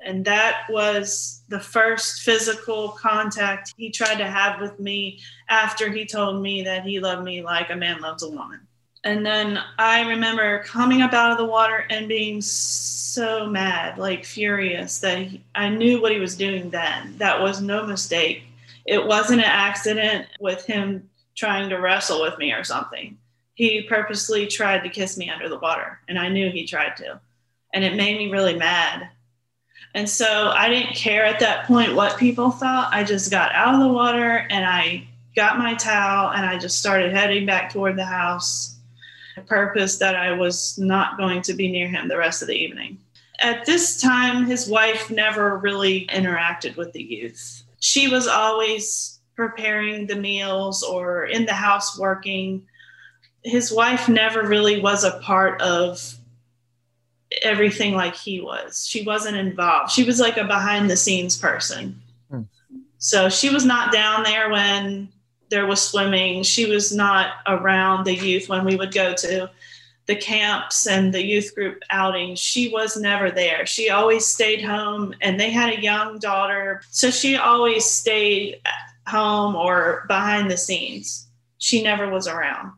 [0.00, 6.06] And that was the first physical contact he tried to have with me after he
[6.06, 8.66] told me that he loved me like a man loves a woman.
[9.04, 14.24] And then I remember coming up out of the water and being so mad, like
[14.24, 17.16] furious, that he, I knew what he was doing then.
[17.18, 18.44] That was no mistake.
[18.86, 23.18] It wasn't an accident with him trying to wrestle with me or something.
[23.54, 27.20] He purposely tried to kiss me under the water, and I knew he tried to.
[27.74, 29.08] And it made me really mad.
[29.94, 32.92] And so I didn't care at that point what people thought.
[32.92, 36.78] I just got out of the water and I got my towel and I just
[36.78, 38.71] started heading back toward the house
[39.46, 42.98] purpose that I was not going to be near him the rest of the evening.
[43.40, 47.62] At this time, his wife never really interacted with the youth.
[47.80, 52.62] She was always preparing the meals or in the house working.
[53.42, 56.16] His wife never really was a part of
[57.42, 58.86] everything like he was.
[58.86, 59.90] She wasn't involved.
[59.90, 62.00] She was like a behind the scenes person.
[62.30, 62.42] Hmm.
[62.98, 65.08] So she was not down there when
[65.52, 66.42] there was swimming.
[66.42, 69.50] She was not around the youth when we would go to
[70.06, 72.38] the camps and the youth group outings.
[72.38, 73.66] She was never there.
[73.66, 76.80] She always stayed home, and they had a young daughter.
[76.90, 78.60] So she always stayed
[79.06, 81.28] home or behind the scenes.
[81.58, 82.72] She never was around.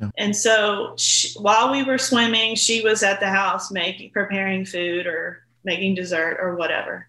[0.00, 0.10] Yeah.
[0.16, 5.08] And so she, while we were swimming, she was at the house making, preparing food
[5.08, 7.07] or making dessert or whatever.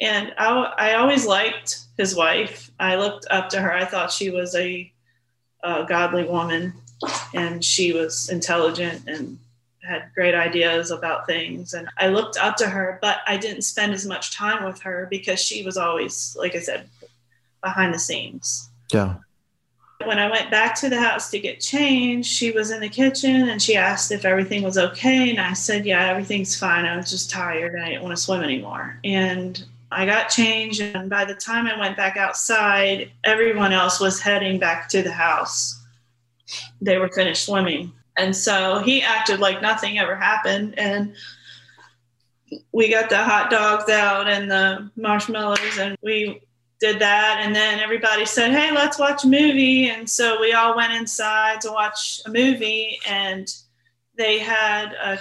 [0.00, 2.70] And I, I always liked his wife.
[2.78, 3.72] I looked up to her.
[3.72, 4.92] I thought she was a,
[5.62, 6.74] a godly woman
[7.34, 9.38] and she was intelligent and
[9.82, 11.74] had great ideas about things.
[11.74, 15.06] And i looked up to her but i didn't spend as much time with her
[15.10, 16.88] because she was always like i said
[17.62, 18.70] behind the scenes.
[18.92, 19.16] Yeah.
[20.04, 23.48] When i went back to the house to get changed she was in the kitchen
[23.48, 25.30] and she asked if everything was okay.
[25.30, 26.84] And i said yeah everything's fine.
[26.84, 27.80] I was just tired.
[27.80, 28.98] I didn't want to swim anymore.
[29.04, 34.20] And I got changed, and by the time I went back outside, everyone else was
[34.20, 35.82] heading back to the house
[36.80, 37.92] they were finished swimming.
[38.16, 40.78] And so he acted like nothing ever happened.
[40.78, 41.14] And
[42.72, 46.40] we got the hot dogs out and the marshmallows, and we
[46.80, 47.40] did that.
[47.42, 49.88] And then everybody said, Hey, let's watch a movie.
[49.88, 53.52] And so we all went inside to watch a movie, and
[54.16, 55.18] they had a,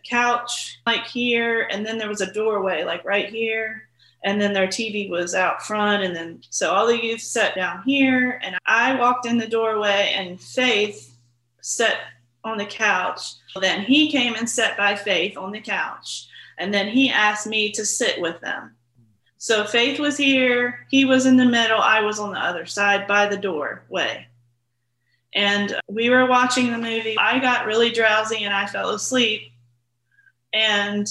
[0.00, 3.88] couch like here, and then there was a doorway like right here
[4.24, 6.02] and then their TV was out front.
[6.02, 10.12] And then so all the youth sat down here, and I walked in the doorway,
[10.14, 11.16] and Faith
[11.60, 11.98] sat
[12.44, 13.34] on the couch.
[13.60, 16.28] Then he came and sat by Faith on the couch,
[16.58, 18.76] and then he asked me to sit with them.
[19.38, 23.08] So Faith was here, he was in the middle, I was on the other side
[23.08, 24.28] by the doorway.
[25.34, 27.16] And we were watching the movie.
[27.18, 29.51] I got really drowsy and I fell asleep.
[30.52, 31.06] And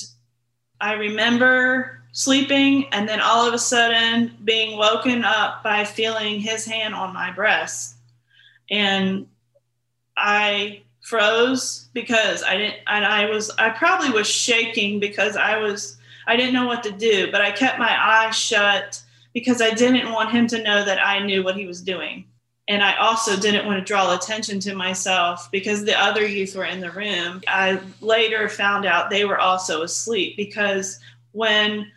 [0.80, 6.66] I remember sleeping and then all of a sudden being woken up by feeling his
[6.66, 7.96] hand on my breast.
[8.70, 9.28] And
[10.18, 15.98] i froze because i didn't and i was i probably was shaking because i was
[16.28, 19.02] i didn't know what to do but i kept my eyes shut
[19.34, 22.24] because i didn't want him to know that i knew what he was doing
[22.68, 26.66] and i also didn't want to draw attention to myself because the other youth were
[26.66, 31.00] in the room i later found out they were also asleep because
[31.32, 31.92] when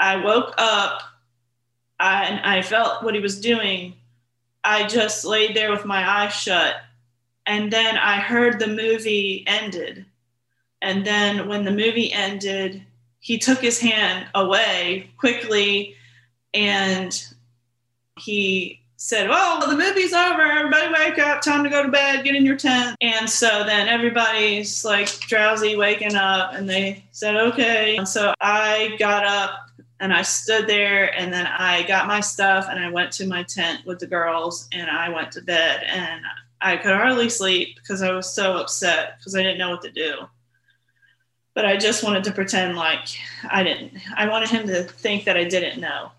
[0.00, 1.02] I woke up
[1.98, 3.94] I, and I felt what he was doing.
[4.64, 6.76] I just laid there with my eyes shut.
[7.46, 10.06] And then I heard the movie ended.
[10.80, 12.82] And then when the movie ended,
[13.18, 15.94] he took his hand away quickly
[16.54, 17.22] and
[18.18, 20.42] he said, Well, the movie's over.
[20.42, 21.40] Everybody wake up.
[21.40, 22.22] Time to go to bed.
[22.22, 22.96] Get in your tent.
[23.00, 26.52] And so then everybody's like drowsy, waking up.
[26.52, 27.96] And they said, Okay.
[27.96, 32.66] And so I got up and I stood there and then I got my stuff
[32.70, 36.20] and I went to my tent with the girls and I went to bed and
[36.60, 39.90] I could hardly sleep because I was so upset because I didn't know what to
[39.90, 40.26] do.
[41.54, 43.08] But I just wanted to pretend like
[43.50, 43.94] I didn't.
[44.14, 46.10] I wanted him to think that I didn't know.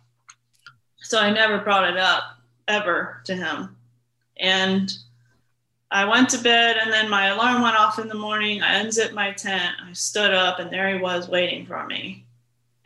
[1.03, 3.75] So I never brought it up ever to him.
[4.39, 4.91] And
[5.91, 8.61] I went to bed and then my alarm went off in the morning.
[8.61, 9.75] I unzipped my tent.
[9.83, 12.25] I stood up and there he was waiting for me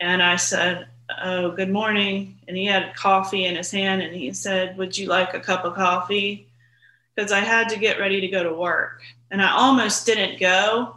[0.00, 0.88] and I said,
[1.22, 2.36] Oh, good morning.
[2.48, 5.64] And he had coffee in his hand and he said, Would you like a cup
[5.64, 6.48] of coffee?
[7.14, 9.02] Because I had to get ready to go to work.
[9.30, 10.96] And I almost didn't go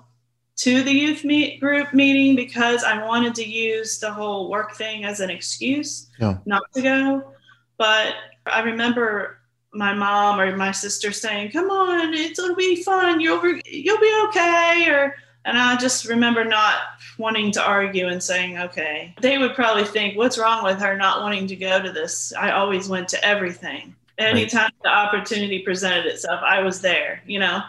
[0.57, 5.05] to the youth meet group meeting because I wanted to use the whole work thing
[5.05, 6.37] as an excuse yeah.
[6.45, 7.33] not to go.
[7.77, 8.15] But
[8.51, 9.37] I remember
[9.71, 13.19] my mom or my sister saying, "Come on, it'll be fun.
[13.19, 16.75] You'll you'll be okay." Or and I just remember not
[17.17, 19.13] wanting to argue and saying, okay.
[19.21, 22.33] They would probably think, what's wrong with her not wanting to go to this?
[22.33, 23.95] I always went to everything.
[24.17, 24.73] Anytime right.
[24.83, 27.61] the opportunity presented itself, I was there, you know?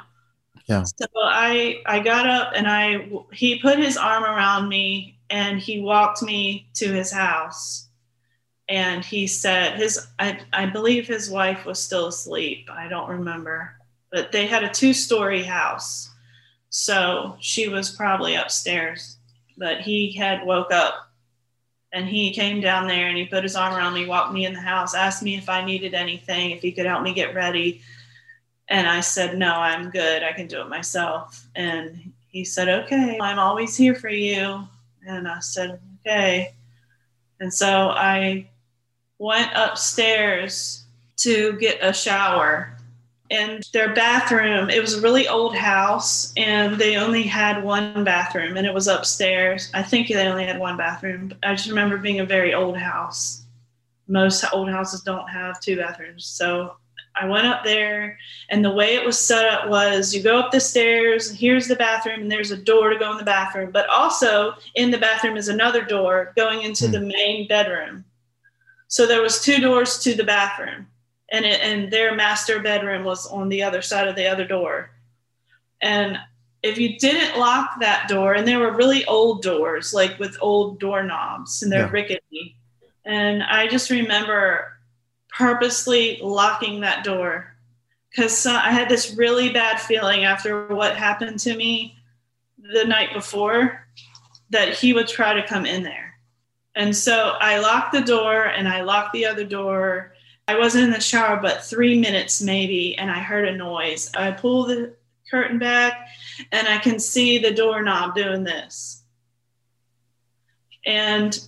[0.66, 0.82] Yeah.
[0.82, 5.80] So I I got up and I he put his arm around me and he
[5.80, 7.88] walked me to his house.
[8.70, 12.70] And he said his I, I believe his wife was still asleep.
[12.72, 13.74] I don't remember.
[14.10, 16.10] But they had a two-story house
[16.70, 19.18] so she was probably upstairs,
[19.58, 21.10] but he had woke up
[21.92, 24.52] and he came down there and he put his arm around me, walked me in
[24.52, 27.82] the house, asked me if I needed anything, if he could help me get ready.
[28.68, 30.22] And I said, No, I'm good.
[30.22, 31.44] I can do it myself.
[31.56, 34.62] And he said, Okay, I'm always here for you.
[35.04, 36.54] And I said, Okay.
[37.40, 38.48] And so I
[39.20, 40.84] went upstairs
[41.16, 42.76] to get a shower
[43.30, 48.56] and their bathroom it was a really old house and they only had one bathroom
[48.56, 52.18] and it was upstairs i think they only had one bathroom i just remember being
[52.18, 53.40] a very old house
[54.10, 56.26] most old houses don't have two bathrooms.
[56.26, 56.76] So
[57.14, 58.18] I went up there,
[58.50, 61.68] and the way it was set up was you go up the stairs, and here's
[61.68, 63.70] the bathroom, and there's a door to go in the bathroom.
[63.70, 66.92] But also in the bathroom is another door going into mm.
[66.92, 68.04] the main bedroom.
[68.90, 70.88] So there was two doors to the bathroom,
[71.30, 74.90] and it, and their master bedroom was on the other side of the other door.
[75.80, 76.18] And
[76.64, 80.80] if you didn't lock that door, and there were really old doors, like with old
[80.80, 81.92] doorknobs, and they're yeah.
[81.92, 82.56] rickety.
[83.04, 84.72] And I just remember
[85.28, 87.54] purposely locking that door
[88.10, 91.96] because I had this really bad feeling after what happened to me
[92.58, 93.86] the night before
[94.50, 96.09] that he would try to come in there.
[96.76, 100.14] And so I locked the door and I locked the other door.
[100.46, 104.10] I wasn't in the shower, but three minutes maybe, and I heard a noise.
[104.14, 104.94] I pull the
[105.30, 106.08] curtain back
[106.52, 109.02] and I can see the doorknob doing this.
[110.86, 111.38] And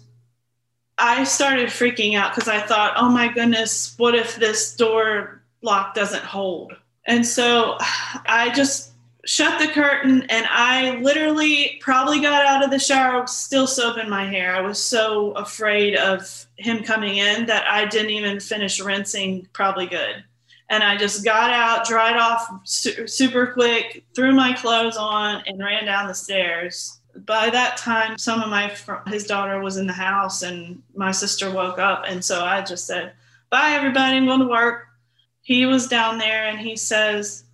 [0.99, 5.95] I started freaking out because I thought, oh my goodness, what if this door lock
[5.95, 6.75] doesn't hold?
[7.07, 8.92] And so I just
[9.25, 14.25] shut the curtain and I literally probably got out of the shower still soaping my
[14.25, 14.55] hair.
[14.55, 19.87] I was so afraid of him coming in that I didn't even finish rinsing probably
[19.87, 20.25] good.
[20.71, 25.59] And I just got out, dried off su- super quick, threw my clothes on, and
[25.59, 28.75] ran down the stairs by that time, some of my
[29.07, 32.87] his daughter was in the house, and my sister woke up, and so I just
[32.87, 33.13] said,
[33.51, 34.17] "Bye, everybody.
[34.17, 34.87] I'm going to work."
[35.43, 37.45] He was down there, and he says,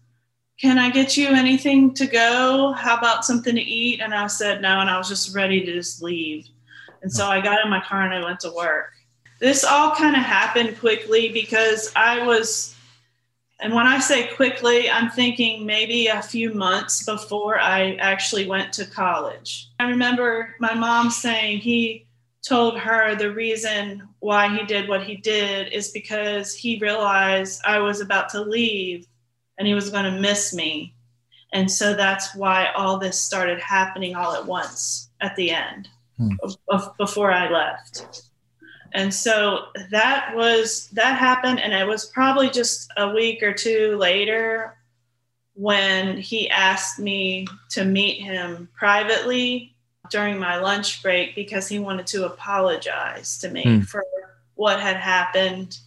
[0.61, 2.73] "Can I get you anything to go?
[2.73, 5.73] How about something to eat?" And I said no, and I was just ready to
[5.73, 6.47] just leave.
[7.03, 8.93] And so I got in my car and I went to work.
[9.41, 12.75] This all kind of happened quickly because I was
[13.61, 18.73] and when I say quickly, I'm thinking maybe a few months before I actually went
[18.75, 19.69] to college.
[19.81, 22.07] I remember my mom saying he
[22.47, 27.81] told her the reason why he did what he did is because he realized I
[27.81, 29.08] was about to leave
[29.59, 30.95] and he was going to miss me.
[31.53, 36.33] And so that's why all this started happening all at once at the end hmm.
[36.43, 38.23] of, of, before I left.
[38.93, 43.97] And so that was that happened, and it was probably just a week or two
[43.99, 44.79] later
[45.53, 49.75] when he asked me to meet him privately
[50.11, 53.81] during my lunch break because he wanted to apologize to me hmm.
[53.81, 54.03] for
[54.55, 55.79] what had happened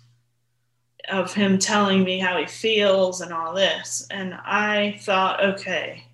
[1.11, 4.07] of him telling me how he feels and all this.
[4.09, 6.05] And I thought, okay,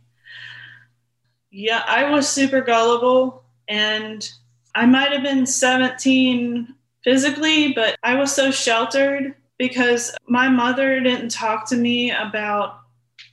[1.51, 4.29] yeah, I was super gullible and
[4.75, 6.73] I might have been 17
[7.03, 12.79] physically, but I was so sheltered because my mother didn't talk to me about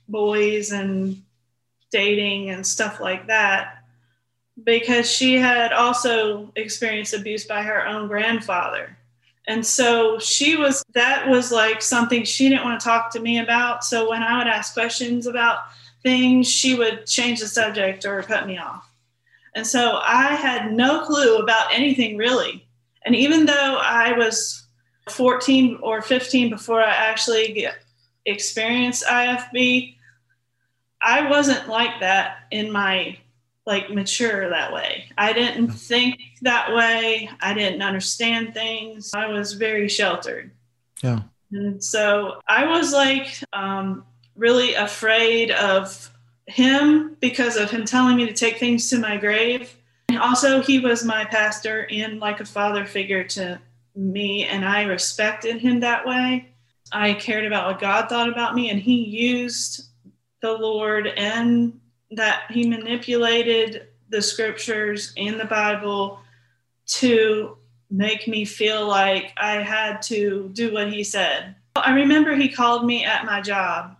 [0.07, 1.21] boys and
[1.91, 3.83] dating and stuff like that
[4.63, 8.94] because she had also experienced abuse by her own grandfather.
[9.47, 13.39] And so she was, that was like something she didn't want to talk to me
[13.39, 13.83] about.
[13.83, 15.59] So when I would ask questions about
[16.01, 18.89] things, she would change the subject or cut me off.
[19.53, 22.67] And so I had no clue about anything really.
[23.05, 24.67] And even though I was
[25.09, 27.67] 14 or 15 before I actually
[28.25, 29.95] experienced IFB,
[31.01, 33.17] I wasn't like that in my
[33.65, 35.05] like mature that way.
[35.17, 37.29] I didn't think that way.
[37.41, 39.11] I didn't understand things.
[39.13, 40.51] I was very sheltered.
[41.01, 41.21] Yeah.
[41.51, 44.05] And so I was like um,
[44.35, 46.11] really afraid of
[46.47, 49.75] him because of him telling me to take things to my grave
[50.09, 53.59] And also, he was my pastor and like a father figure to
[53.95, 56.49] me, and I respected him that way.
[56.91, 59.89] I cared about what God thought about me, and he used
[60.41, 61.79] the Lord and
[62.11, 66.19] that he manipulated the scriptures in the Bible
[66.87, 67.57] to
[67.89, 71.55] make me feel like I had to do what he said.
[71.75, 73.95] I remember he called me at my job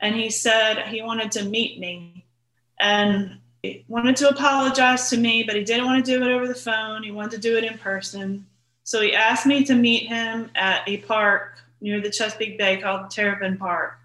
[0.00, 2.24] and he said he wanted to meet me.
[2.80, 6.48] And he wanted to apologize to me, but he didn't want to do it over
[6.48, 7.02] the phone.
[7.02, 8.46] He wanted to do it in person.
[8.84, 13.10] So he asked me to meet him at a park near the Chesapeake Bay called
[13.10, 13.98] Terrapin Park.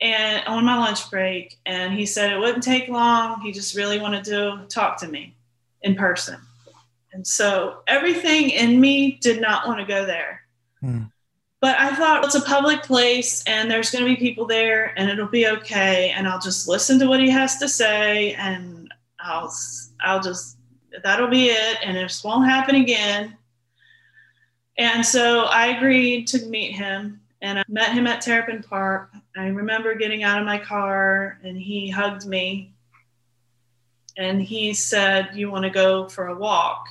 [0.00, 3.40] And on my lunch break, and he said it wouldn't take long.
[3.40, 5.34] He just really wanted to talk to me
[5.82, 6.38] in person.
[7.12, 10.42] And so everything in me did not want to go there.
[10.80, 11.04] Hmm.
[11.60, 15.10] But I thought it's a public place and there's going to be people there and
[15.10, 16.10] it'll be okay.
[16.10, 19.52] And I'll just listen to what he has to say and I'll,
[20.00, 20.58] I'll just,
[21.02, 21.78] that'll be it.
[21.82, 23.36] And it won't happen again.
[24.76, 29.10] And so I agreed to meet him and I met him at Terrapin Park.
[29.38, 32.72] I remember getting out of my car and he hugged me
[34.16, 36.88] and he said, You want to go for a walk?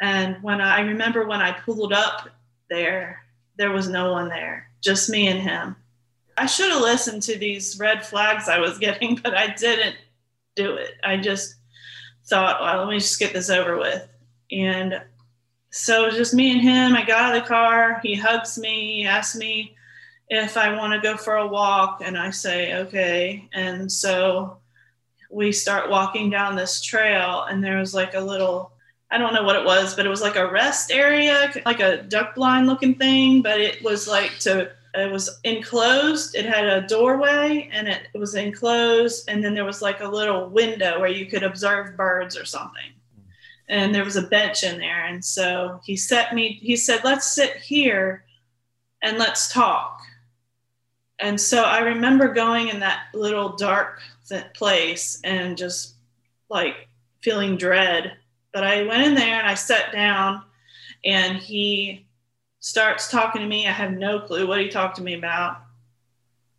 [0.00, 2.28] And when I, I remember when I pulled up
[2.68, 3.22] there,
[3.56, 5.76] there was no one there, just me and him.
[6.36, 9.96] I should have listened to these red flags I was getting, but I didn't
[10.56, 10.92] do it.
[11.02, 11.54] I just
[12.26, 14.06] thought, well, let me just get this over with.
[14.52, 15.00] And
[15.70, 16.94] so it was just me and him.
[16.94, 18.00] I got out of the car.
[18.02, 18.96] He hugs me.
[18.96, 19.76] He asks me
[20.30, 22.00] if I want to go for a walk.
[22.02, 23.46] And I say, okay.
[23.52, 24.56] And so
[25.30, 28.72] we start walking down this trail, and there was like a little,
[29.10, 32.02] I don't know what it was, but it was like a rest area, like a
[32.02, 36.34] duck blind looking thing, but it was like to, it was enclosed.
[36.34, 39.28] It had a doorway and it was enclosed.
[39.28, 42.92] And then there was like a little window where you could observe birds or something.
[43.68, 45.04] And there was a bench in there.
[45.06, 48.24] And so he set me, he said, let's sit here
[49.00, 49.99] and let's talk.
[51.20, 54.00] And so I remember going in that little dark
[54.54, 55.94] place and just
[56.48, 56.88] like
[57.20, 58.16] feeling dread.
[58.52, 60.42] But I went in there and I sat down
[61.04, 62.06] and he
[62.60, 63.66] starts talking to me.
[63.66, 65.58] I have no clue what he talked to me about.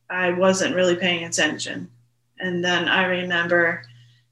[0.10, 1.90] I wasn't really paying attention.
[2.40, 3.84] And then I remember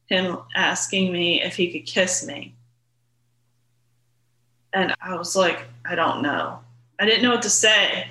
[0.07, 2.55] him asking me if he could kiss me.
[4.73, 6.59] And I was like, I don't know.
[6.99, 8.09] I didn't know what to say.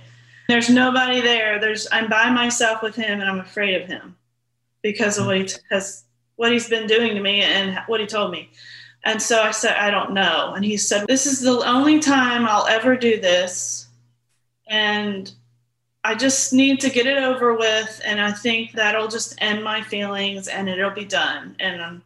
[0.48, 1.60] There's nobody there.
[1.60, 4.16] There's I'm by myself with him and I'm afraid of him
[4.82, 6.04] because of what he has
[6.36, 8.50] what he's been doing to me and what he told me.
[9.04, 10.54] And so I said, I don't know.
[10.54, 13.88] And he said, This is the only time I'll ever do this.
[14.68, 15.30] And
[16.04, 18.00] I just need to get it over with.
[18.04, 21.56] And I think that'll just end my feelings and it'll be done.
[21.58, 22.02] And um,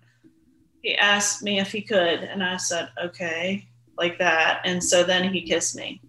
[0.83, 2.25] he asked me if he could.
[2.25, 3.67] And I said, Okay,
[3.97, 4.63] like that.
[4.65, 6.01] And so then he kissed me.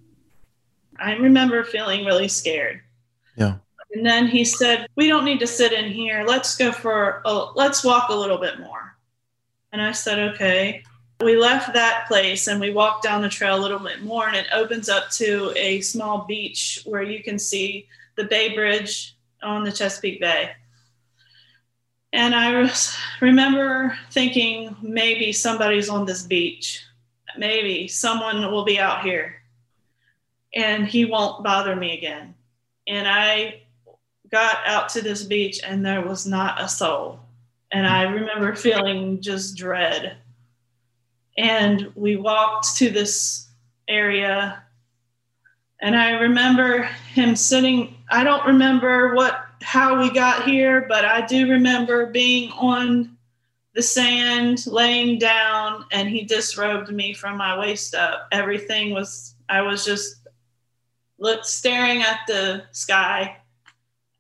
[1.04, 2.80] I remember feeling really scared.
[3.36, 3.56] Yeah.
[3.92, 6.24] And then he said, "We don't need to sit in here.
[6.26, 8.96] Let's go for a, let's walk a little bit more."
[9.74, 10.84] And I said, "Okay."
[11.20, 14.36] We left that place and we walked down the trail a little bit more, and
[14.36, 19.64] it opens up to a small beach where you can see the Bay Bridge on
[19.64, 20.52] the Chesapeake Bay.
[22.12, 26.84] And I was, remember thinking maybe somebody's on this beach.
[27.38, 29.43] Maybe someone will be out here
[30.56, 32.36] and he won't bother me again.
[32.88, 33.62] And I
[34.32, 37.20] got out to this beach and there was not a soul.
[37.72, 40.18] And I remember feeling just dread.
[41.38, 43.48] And we walked to this
[43.88, 44.64] area
[45.84, 46.84] and I remember
[47.14, 52.52] him sitting I don't remember what how we got here, but I do remember being
[52.52, 53.18] on
[53.76, 58.28] the sand, laying down, and he disrobed me from my waist up.
[58.32, 60.23] Everything was I was just
[61.24, 63.38] look staring at the sky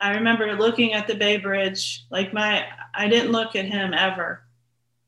[0.03, 4.43] I remember looking at the Bay Bridge, like my, I didn't look at him ever.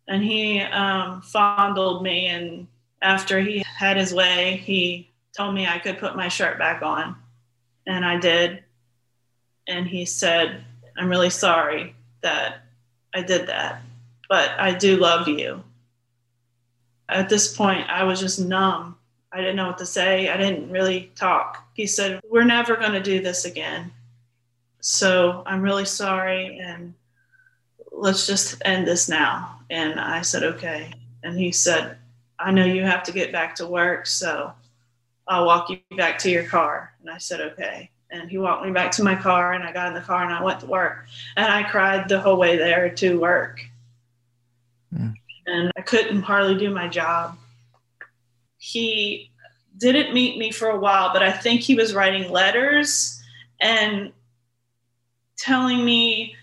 [0.08, 2.28] And he um, fondled me.
[2.28, 2.66] And
[3.02, 7.18] after he had his way, he told me I could put my shirt back on.
[7.86, 8.64] And I did.
[9.68, 10.64] And he said,
[10.98, 12.62] I'm really sorry that
[13.14, 13.82] I did that,
[14.30, 15.62] but I do love you.
[17.10, 18.96] At this point, I was just numb.
[19.34, 20.30] I didn't know what to say.
[20.30, 21.65] I didn't really talk.
[21.76, 23.92] He said, We're never going to do this again.
[24.80, 26.94] So I'm really sorry and
[27.92, 29.60] let's just end this now.
[29.70, 30.94] And I said, okay.
[31.24, 31.98] And he said,
[32.38, 34.54] I know you have to get back to work, so
[35.28, 36.94] I'll walk you back to your car.
[37.02, 37.90] And I said, okay.
[38.12, 40.34] And he walked me back to my car, and I got in the car and
[40.34, 41.08] I went to work.
[41.36, 43.62] And I cried the whole way there to work.
[44.94, 45.14] Mm.
[45.48, 47.38] And I couldn't hardly do my job.
[48.58, 49.32] He
[49.78, 53.22] didn't meet me for a while, but I think he was writing letters
[53.60, 54.12] and
[55.38, 56.36] telling me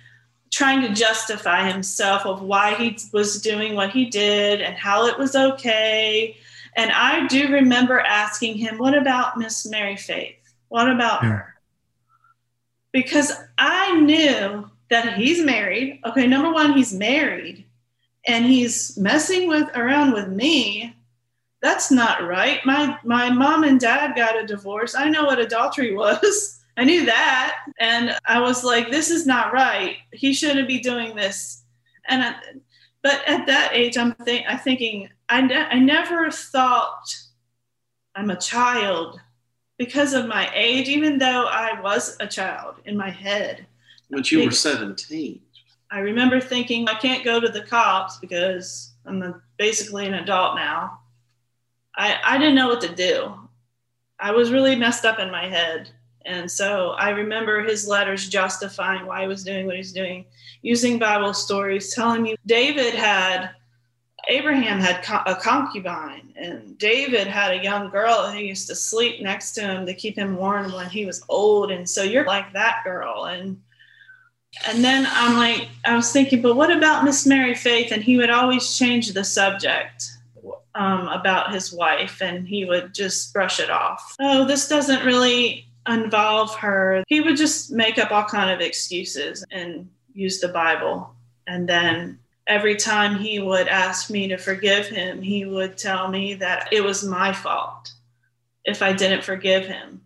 [0.51, 5.19] trying to justify himself of why he was doing what he did and how it
[5.19, 6.37] was okay.
[6.77, 10.37] And i do remember asking him what about miss mary faith?
[10.69, 11.29] What about yeah.
[11.31, 11.55] her?
[12.93, 16.01] Because i knew that he's married.
[16.07, 17.65] Okay number one he's married
[18.27, 20.95] and he's messing with around with me
[21.63, 25.95] that's not right my my mom and dad got a divorce i know what adultery
[25.97, 27.59] was I knew that.
[27.79, 29.97] And I was like, this is not right.
[30.13, 31.65] He shouldn't be doing this.
[32.09, 32.35] And, I,
[33.03, 37.15] but at that age, I'm, think, I'm thinking, I, ne- I never thought
[38.15, 39.21] I'm a child
[39.79, 43.67] because of my age, even though I was a child in my head.
[44.09, 45.41] When you were 17.
[45.91, 50.57] I remember thinking, I can't go to the cops because I'm a, basically an adult
[50.57, 51.01] now.
[51.97, 53.35] I, I didn't know what to do.
[54.19, 55.91] I was really messed up in my head.
[56.25, 60.25] And so I remember his letters justifying why he was doing what he's doing,
[60.63, 63.51] using Bible stories, telling me David had
[64.29, 69.53] Abraham had a concubine, and David had a young girl who used to sleep next
[69.55, 71.73] to him to keep him warm when he was old.
[71.73, 73.25] And so you're like that girl.
[73.25, 73.61] And
[74.67, 77.91] and then I'm like, I was thinking, but what about Miss Mary Faith?
[77.91, 80.05] And he would always change the subject
[80.75, 84.17] um, about his wife, and he would just brush it off.
[84.21, 87.03] Oh, this doesn't really involve her.
[87.09, 91.15] He would just make up all kind of excuses and use the Bible,
[91.47, 96.35] and then every time he would ask me to forgive him, he would tell me
[96.35, 97.93] that it was my fault
[98.65, 100.02] if I didn't forgive him.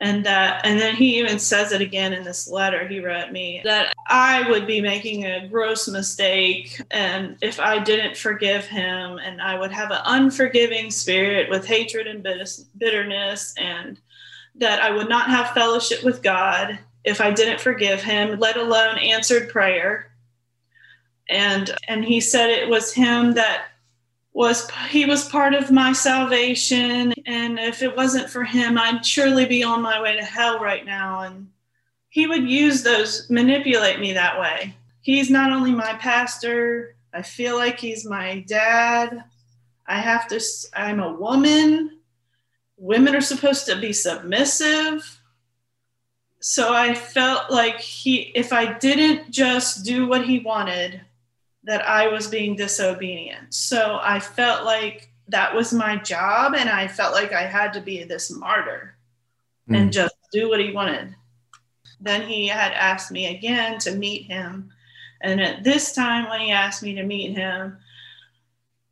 [0.00, 3.62] And that, and then he even says it again in this letter he wrote me
[3.64, 6.80] that I would be making a gross mistake.
[6.90, 12.06] And if I didn't forgive him, and I would have an unforgiving spirit with hatred
[12.06, 12.22] and
[12.76, 13.98] bitterness, and
[14.56, 18.98] that I would not have fellowship with God if I didn't forgive him, let alone
[18.98, 20.10] answered prayer
[21.28, 23.66] and and he said it was him that
[24.36, 27.14] was he was part of my salvation.
[27.24, 30.84] And if it wasn't for him i'd surely be on my way to hell right
[30.84, 31.20] now.
[31.20, 31.48] And
[32.10, 34.76] he would use those manipulate me that way.
[35.00, 39.24] He's not only my pastor i feel like he's my dad.
[39.86, 40.40] I have to
[40.74, 41.98] i'm a woman.
[42.76, 45.18] Women are supposed to be submissive.
[46.40, 51.00] So i felt like he if i didn't just do what he wanted
[51.66, 53.52] that I was being disobedient.
[53.52, 57.80] So I felt like that was my job and I felt like I had to
[57.80, 58.96] be this martyr
[59.68, 59.76] mm.
[59.76, 61.14] and just do what he wanted.
[62.00, 64.70] Then he had asked me again to meet him.
[65.20, 67.78] And at this time, when he asked me to meet him,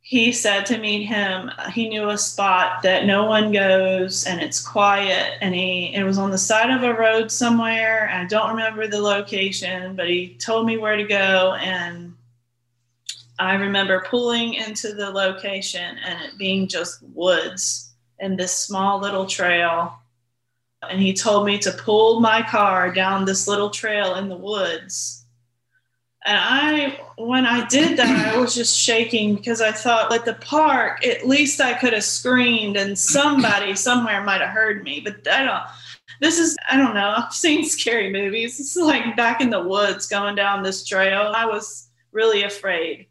[0.01, 4.59] he said to meet him, he knew a spot that no one goes and it's
[4.59, 5.37] quiet.
[5.41, 8.09] And he, it was on the side of a road somewhere.
[8.13, 11.55] I don't remember the location, but he told me where to go.
[11.55, 12.14] And
[13.37, 19.25] I remember pulling into the location and it being just woods and this small little
[19.25, 19.93] trail.
[20.89, 25.25] And he told me to pull my car down this little trail in the woods.
[26.25, 30.33] And I, when I did that, I was just shaking because I thought, at the
[30.35, 35.01] park, at least I could have screamed and somebody somewhere might have heard me.
[35.01, 35.63] But I don't,
[36.21, 38.59] this is, I don't know, I've seen scary movies.
[38.59, 41.33] It's like back in the woods going down this trail.
[41.35, 43.07] I was really afraid.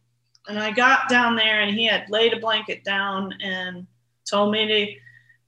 [0.46, 3.86] And I got down there and he had laid a blanket down and
[4.28, 4.66] told me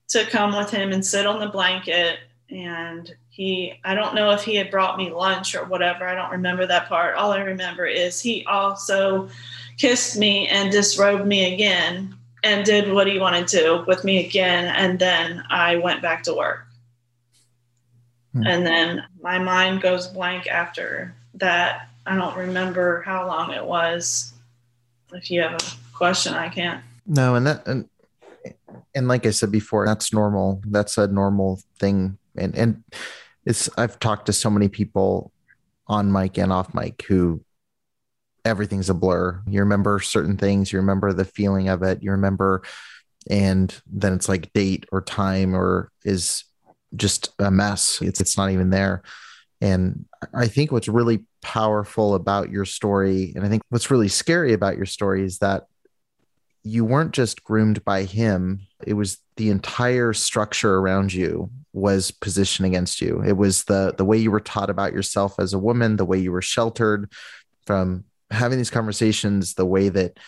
[0.08, 2.18] to, to come with him and sit on the blanket.
[2.50, 6.06] And he, I don't know if he had brought me lunch or whatever.
[6.06, 7.16] I don't remember that part.
[7.16, 9.28] All I remember is he also
[9.76, 14.24] kissed me and disrobed me again and did what he wanted to do with me
[14.24, 14.66] again.
[14.66, 16.66] And then I went back to work.
[18.32, 18.46] Hmm.
[18.46, 21.90] And then my mind goes blank after that.
[22.06, 24.32] I don't remember how long it was
[25.12, 26.82] if you have a question, I can't.
[27.06, 27.88] No, and that and
[28.94, 30.62] and like I said before, that's normal.
[30.66, 32.84] That's a normal thing, and and
[33.44, 35.32] it's I've talked to so many people
[35.86, 37.44] on mic and off mic who
[38.44, 39.42] everything's a blur.
[39.46, 42.62] You remember certain things, you remember the feeling of it, you remember,
[43.28, 46.44] and then it's like date or time or is
[46.94, 48.00] just a mess.
[48.00, 49.02] It's it's not even there.
[49.60, 54.52] And I think what's really powerful about your story, and I think what's really scary
[54.52, 55.66] about your story is that
[56.62, 62.66] you weren't just groomed by him, it was the entire structure around you was positioned
[62.66, 63.22] against you.
[63.22, 66.18] It was the the way you were taught about yourself as a woman, the way
[66.18, 67.12] you were sheltered
[67.66, 70.18] from having these conversations, the way that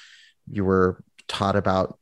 [0.50, 1.98] you were taught about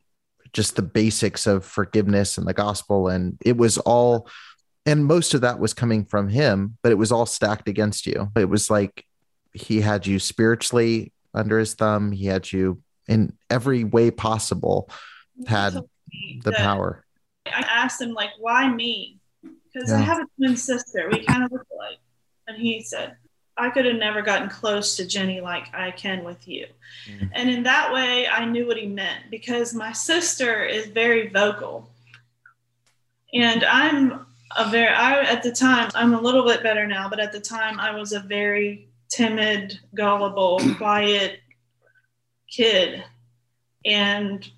[0.53, 4.29] just the basics of forgiveness and the gospel and it was all
[4.87, 8.31] and most of that was coming from him but it was all stacked against you.
[8.35, 9.05] It was like
[9.53, 12.11] he had you spiritually under his thumb.
[12.11, 14.89] He had you in every way possible
[15.45, 15.73] had
[16.43, 17.03] the power.
[17.45, 19.19] I asked him like why me?
[19.43, 19.97] Because yeah.
[19.97, 21.09] i have a twin sister.
[21.11, 21.99] We kind of look alike.
[22.47, 23.17] And he said
[23.59, 26.67] i could have never gotten close to jenny like i can with you.
[27.09, 27.25] Mm-hmm.
[27.33, 31.89] and in that way i knew what he meant because my sister is very vocal.
[33.33, 37.19] And i'm a very I at the time I'm a little bit better now, but
[37.19, 41.39] at the time I was a very timid, gullible, quiet
[42.49, 43.03] kid.
[43.85, 44.49] And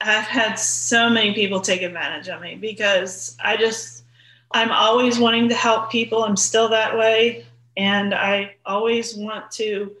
[0.00, 4.04] I've had so many people take advantage of me because I just
[4.52, 6.24] I'm always wanting to help people.
[6.24, 7.46] I'm still that way.
[7.76, 9.94] And I always want to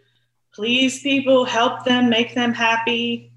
[0.52, 3.29] please people, help them, make them happy,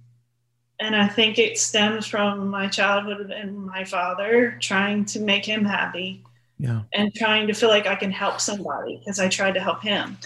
[0.84, 5.64] and I think it stems from my childhood and my father trying to make him
[5.64, 6.24] happy.
[6.60, 6.82] Yeah.
[6.94, 10.18] And trying to feel like I can help somebody because I tried to help him.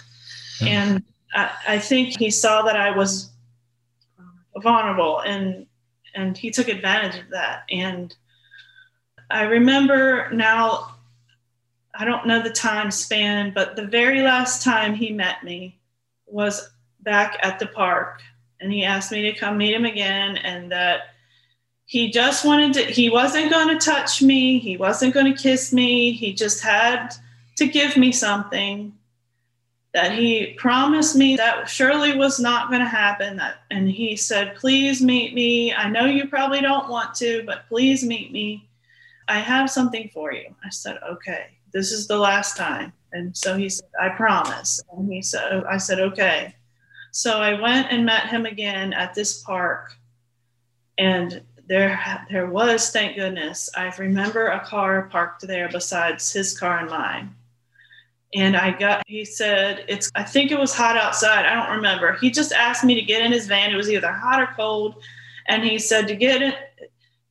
[0.61, 0.67] Yeah.
[0.67, 1.03] And
[1.33, 3.31] I, I, think he saw that I was
[4.61, 5.65] vulnerable and
[6.15, 8.15] and he took advantage of that and
[9.29, 10.95] i remember now
[11.95, 15.79] i don't know the time span but the very last time he met me
[16.25, 16.69] was
[17.01, 18.21] back at the park
[18.59, 21.01] and he asked me to come meet him again and that
[21.85, 25.71] he just wanted to he wasn't going to touch me he wasn't going to kiss
[25.71, 27.13] me he just had
[27.55, 28.93] to give me something
[29.93, 34.55] that he promised me that surely was not going to happen that and he said
[34.55, 35.73] please meet me.
[35.73, 38.69] I know you probably don't want to but please meet me.
[39.27, 40.53] I have something for you.
[40.63, 42.93] I said okay this is the last time.
[43.11, 44.81] And so he said i promise.
[44.91, 46.53] And he said oh, i said okay
[47.11, 49.93] so i went and met him again at this park
[50.97, 56.79] and there there was thank goodness i remember a car parked there besides his car
[56.79, 57.33] and mine
[58.35, 61.45] and I got, he said, it's, I think it was hot outside.
[61.45, 62.13] I don't remember.
[62.13, 63.71] He just asked me to get in his van.
[63.71, 65.01] It was either hot or cold.
[65.47, 66.55] And he said to get it,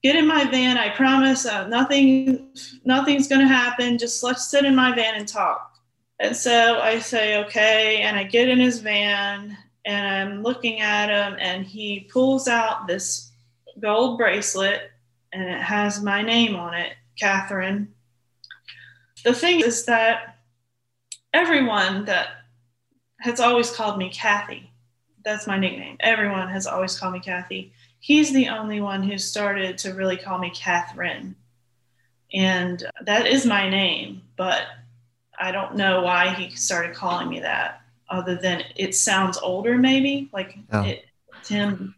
[0.03, 0.79] get in my van.
[0.79, 2.49] I promise uh, nothing,
[2.85, 3.99] nothing's going to happen.
[3.99, 5.79] Just let's sit in my van and talk.
[6.19, 7.99] And so I say, okay.
[7.99, 9.57] And I get in his van
[9.87, 13.31] and I'm looking at him and he pulls out this
[13.81, 14.91] gold bracelet
[15.33, 17.95] and it has my name on it, Catherine.
[19.25, 20.39] The thing is that
[21.33, 22.29] everyone that
[23.21, 24.71] has always called me Kathy.
[25.25, 25.97] That's my nickname.
[26.01, 27.73] Everyone has always called me Kathy.
[28.01, 31.35] He's the only one who started to really call me Catherine.
[32.33, 34.63] And that is my name, but
[35.39, 40.29] I don't know why he started calling me that, other than it sounds older, maybe
[40.33, 40.83] like oh.
[40.83, 41.07] it,
[41.43, 41.95] Tim.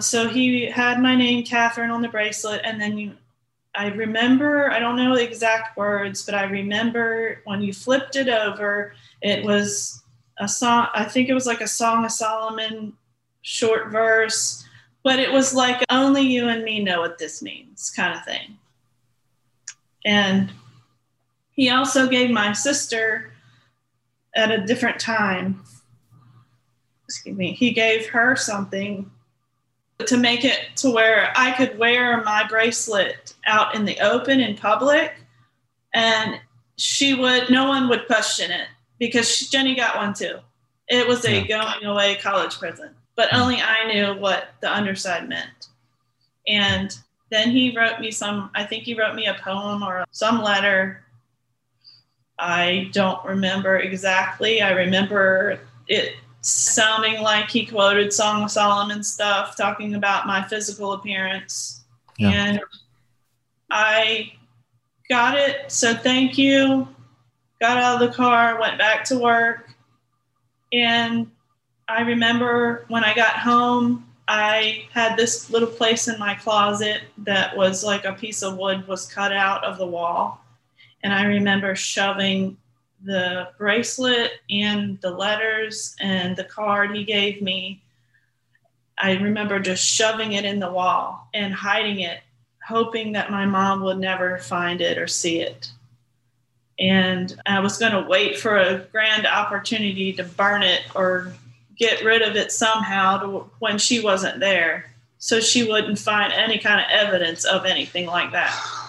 [0.00, 3.16] So he had my name, Catherine, on the bracelet, and then you
[3.74, 8.28] I remember, I don't know the exact words, but I remember when you flipped it
[8.28, 10.02] over, it was
[10.38, 12.94] a song, I think it was like a Song of Solomon
[13.42, 14.66] short verse,
[15.04, 18.58] but it was like only you and me know what this means kind of thing.
[20.04, 20.52] And
[21.52, 23.29] he also gave my sister
[24.34, 25.62] at a different time,
[27.04, 29.10] excuse me, he gave her something
[30.06, 34.56] to make it to where I could wear my bracelet out in the open in
[34.56, 35.12] public
[35.92, 36.40] and
[36.76, 38.68] she would no one would question it
[38.98, 40.38] because she, Jenny got one too.
[40.88, 43.42] It was a going away college present, but mm-hmm.
[43.42, 45.68] only I knew what the underside meant.
[46.48, 46.96] And
[47.30, 51.02] then he wrote me some I think he wrote me a poem or some letter.
[52.40, 54.62] I don't remember exactly.
[54.62, 60.94] I remember it sounding like he quoted Song of Solomon stuff, talking about my physical
[60.94, 61.84] appearance.
[62.18, 62.30] Yeah.
[62.30, 62.60] And
[63.70, 64.32] I
[65.08, 66.88] got it, said thank you,
[67.60, 69.74] got out of the car, went back to work.
[70.72, 71.30] And
[71.88, 77.56] I remember when I got home, I had this little place in my closet that
[77.56, 80.42] was like a piece of wood was cut out of the wall.
[81.02, 82.56] And I remember shoving
[83.02, 87.82] the bracelet and the letters and the card he gave me.
[88.98, 92.20] I remember just shoving it in the wall and hiding it,
[92.66, 95.70] hoping that my mom would never find it or see it.
[96.78, 101.32] And I was going to wait for a grand opportunity to burn it or
[101.76, 106.58] get rid of it somehow to, when she wasn't there so she wouldn't find any
[106.58, 108.79] kind of evidence of anything like that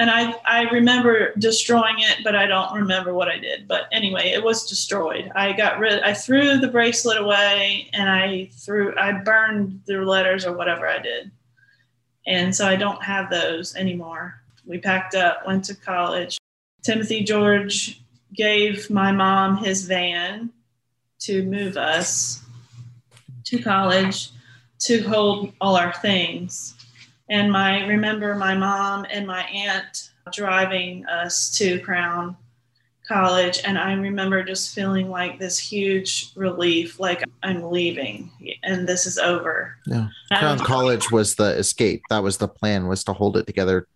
[0.00, 3.68] and I, I remember destroying it, but I don't remember what I did.
[3.68, 5.30] But anyway, it was destroyed.
[5.34, 6.02] I got rid.
[6.02, 8.96] I threw the bracelet away, and I threw.
[8.96, 11.30] I burned the letters or whatever I did,
[12.26, 14.40] and so I don't have those anymore.
[14.64, 16.38] We packed up, went to college.
[16.82, 18.00] Timothy George
[18.32, 20.48] gave my mom his van
[21.20, 22.40] to move us
[23.44, 24.30] to college
[24.78, 26.74] to hold all our things
[27.30, 32.36] and my remember my mom and my aunt driving us to Crown
[33.08, 38.30] College, and I remember just feeling like this huge relief, like I'm leaving
[38.62, 39.76] and this is over.
[39.86, 42.02] Yeah, Crown was, College was the escape.
[42.10, 43.86] That was the plan was to hold it together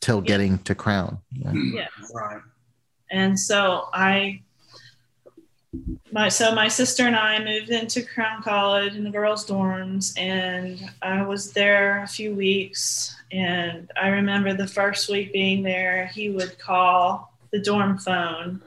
[0.00, 0.26] till yeah.
[0.28, 1.18] getting to Crown.
[1.32, 1.52] Yeah.
[1.52, 1.90] Yes.
[2.14, 2.40] Right.
[3.10, 4.42] And so I
[6.12, 10.90] my so my sister and I moved into Crown College in the girls' dorms, and
[11.02, 13.14] I was there a few weeks.
[13.32, 18.62] And I remember the first week being there, he would call the dorm phone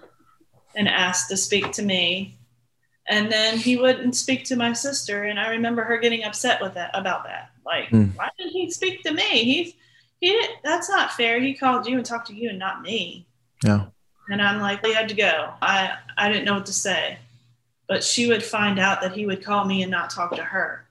[0.76, 2.38] and ask to speak to me,
[3.07, 5.24] and then he wouldn't speak to my sister.
[5.24, 7.51] And I remember her getting upset with that about that.
[7.66, 8.16] Like, mm.
[8.16, 9.24] why didn't he speak to me?
[9.24, 9.76] He
[10.20, 10.57] he didn't.
[10.64, 11.39] That's not fair.
[11.39, 13.28] He called you and talked to you and not me.
[13.64, 13.88] Yeah.
[14.30, 15.51] And I'm like, we had to go.
[15.61, 17.17] I, I didn't know what to say.
[17.88, 20.86] But she would find out that he would call me and not talk to her.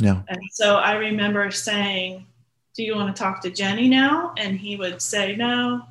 [0.00, 0.22] No.
[0.28, 2.26] And so I remember saying,
[2.74, 4.34] Do you want to talk to Jenny now?
[4.36, 5.82] And he would say, No,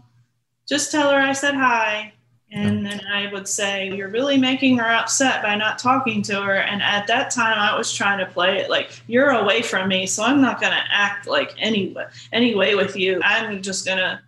[0.68, 2.14] just tell her I said hi.
[2.52, 6.58] And then I would say, You're really making her upset by not talking to her.
[6.58, 10.06] And at that time, I was trying to play it like, You're away from me,
[10.06, 11.96] so I'm not going to act like any,
[12.32, 13.20] any way with you.
[13.24, 14.22] I'm just going to.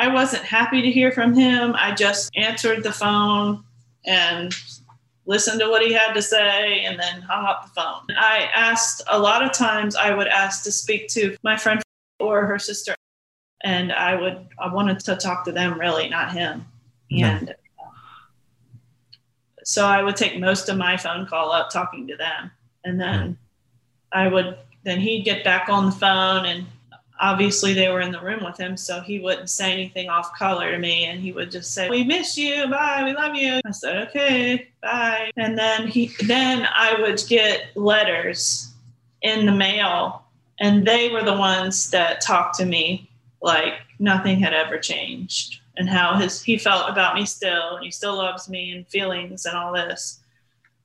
[0.00, 1.74] I wasn't happy to hear from him.
[1.76, 3.62] I just answered the phone
[4.06, 4.54] and
[5.26, 8.16] listened to what he had to say and then hung up the phone.
[8.16, 11.82] I asked a lot of times I would ask to speak to my friend
[12.18, 12.94] or her sister
[13.62, 16.64] and I would I wanted to talk to them really, not him.
[17.12, 17.84] And uh,
[19.64, 22.50] so I would take most of my phone call up talking to them
[22.84, 23.36] and then
[24.12, 26.66] I would then he'd get back on the phone and
[27.20, 30.70] obviously they were in the room with him so he wouldn't say anything off color
[30.72, 33.60] to me and he would just say we miss you bye we love you.
[33.64, 35.30] I said okay bye.
[35.36, 38.72] And then he then i would get letters
[39.22, 40.24] in the mail
[40.60, 43.08] and they were the ones that talked to me
[43.42, 47.90] like nothing had ever changed and how his he felt about me still and he
[47.90, 50.20] still loves me and feelings and all this.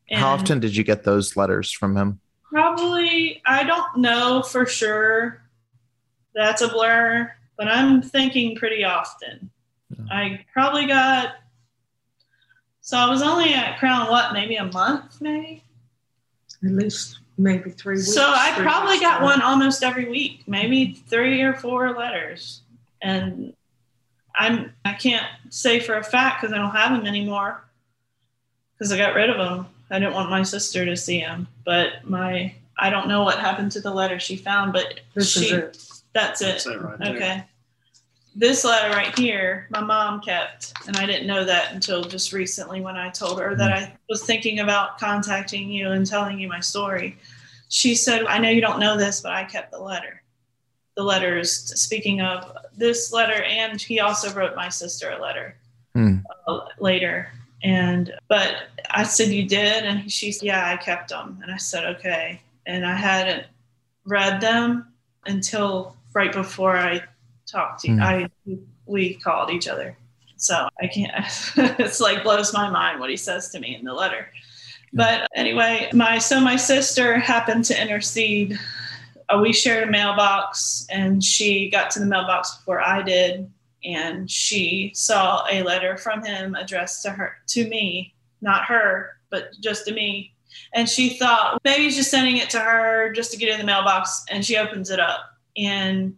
[0.10, 2.20] And How often did you get those letters from him?
[2.56, 5.42] probably i don't know for sure
[6.36, 9.50] that's a blur, but I'm thinking pretty often.
[10.12, 11.36] I probably got,
[12.82, 15.64] so I was only at Crown, what, maybe a month, maybe?
[16.64, 18.14] At least maybe three weeks.
[18.14, 19.26] So I probably got right?
[19.26, 22.62] one almost every week, maybe three or four letters.
[23.02, 23.54] And
[24.36, 27.64] I'm, I can't say for a fact because I don't have them anymore
[28.78, 29.68] because I got rid of them.
[29.90, 33.72] I didn't want my sister to see them, but my, I don't know what happened
[33.74, 35.92] to the letter she found, but This she, is it.
[36.16, 36.46] That's it.
[36.46, 37.16] That's it right there.
[37.16, 37.44] Okay.
[38.38, 42.82] This letter right here, my mom kept, and I didn't know that until just recently
[42.82, 46.60] when I told her that I was thinking about contacting you and telling you my
[46.62, 47.18] story.
[47.70, 50.22] She said, I know you don't know this, but I kept the letter.
[50.96, 55.56] The letters, speaking of this letter, and he also wrote my sister a letter
[56.48, 57.30] uh, later.
[57.64, 59.84] And, but I said, You did?
[59.84, 61.40] And she said, Yeah, I kept them.
[61.42, 62.42] And I said, Okay.
[62.66, 63.48] And I hadn't
[64.06, 64.94] read them
[65.26, 67.04] until right before I
[67.46, 67.96] talked to you.
[67.96, 68.02] Hmm.
[68.02, 68.30] I
[68.88, 69.96] we called each other.
[70.38, 71.14] So I can't
[71.80, 74.28] it's like blows my mind what he says to me in the letter.
[74.94, 78.58] But anyway, my so my sister happened to intercede.
[79.28, 83.52] Uh, we shared a mailbox and she got to the mailbox before I did
[83.84, 89.50] and she saw a letter from him addressed to her to me, not her, but
[89.62, 90.34] just to me.
[90.74, 93.66] And she thought maybe he's just sending it to her just to get in the
[93.66, 94.24] mailbox.
[94.30, 96.16] And she opens it up and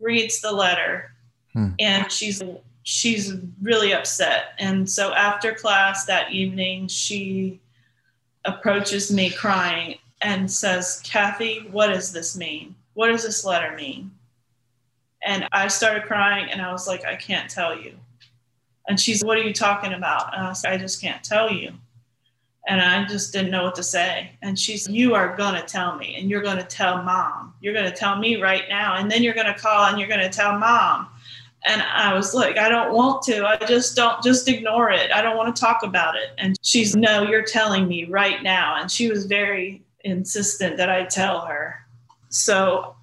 [0.00, 1.12] reads the letter.
[1.52, 1.70] Hmm.
[1.78, 2.42] And she's
[2.82, 4.54] she's really upset.
[4.58, 7.60] And so after class that evening, she
[8.44, 12.74] approaches me crying and says, Kathy, what does this mean?
[12.92, 14.10] What does this letter mean?
[15.24, 17.94] And I started crying and I was like, I can't tell you.
[18.86, 20.34] And she's, What are you talking about?
[20.34, 21.72] And I was I just can't tell you.
[22.66, 24.30] And I just didn't know what to say.
[24.42, 27.54] And she's, You are going to tell me, and you're going to tell mom.
[27.60, 28.96] You're going to tell me right now.
[28.96, 31.08] And then you're going to call and you're going to tell mom.
[31.66, 33.46] And I was like, I don't want to.
[33.46, 35.10] I just don't, just ignore it.
[35.12, 36.30] I don't want to talk about it.
[36.38, 38.80] And she's, No, you're telling me right now.
[38.80, 41.76] And she was very insistent that I tell her.
[42.28, 42.96] So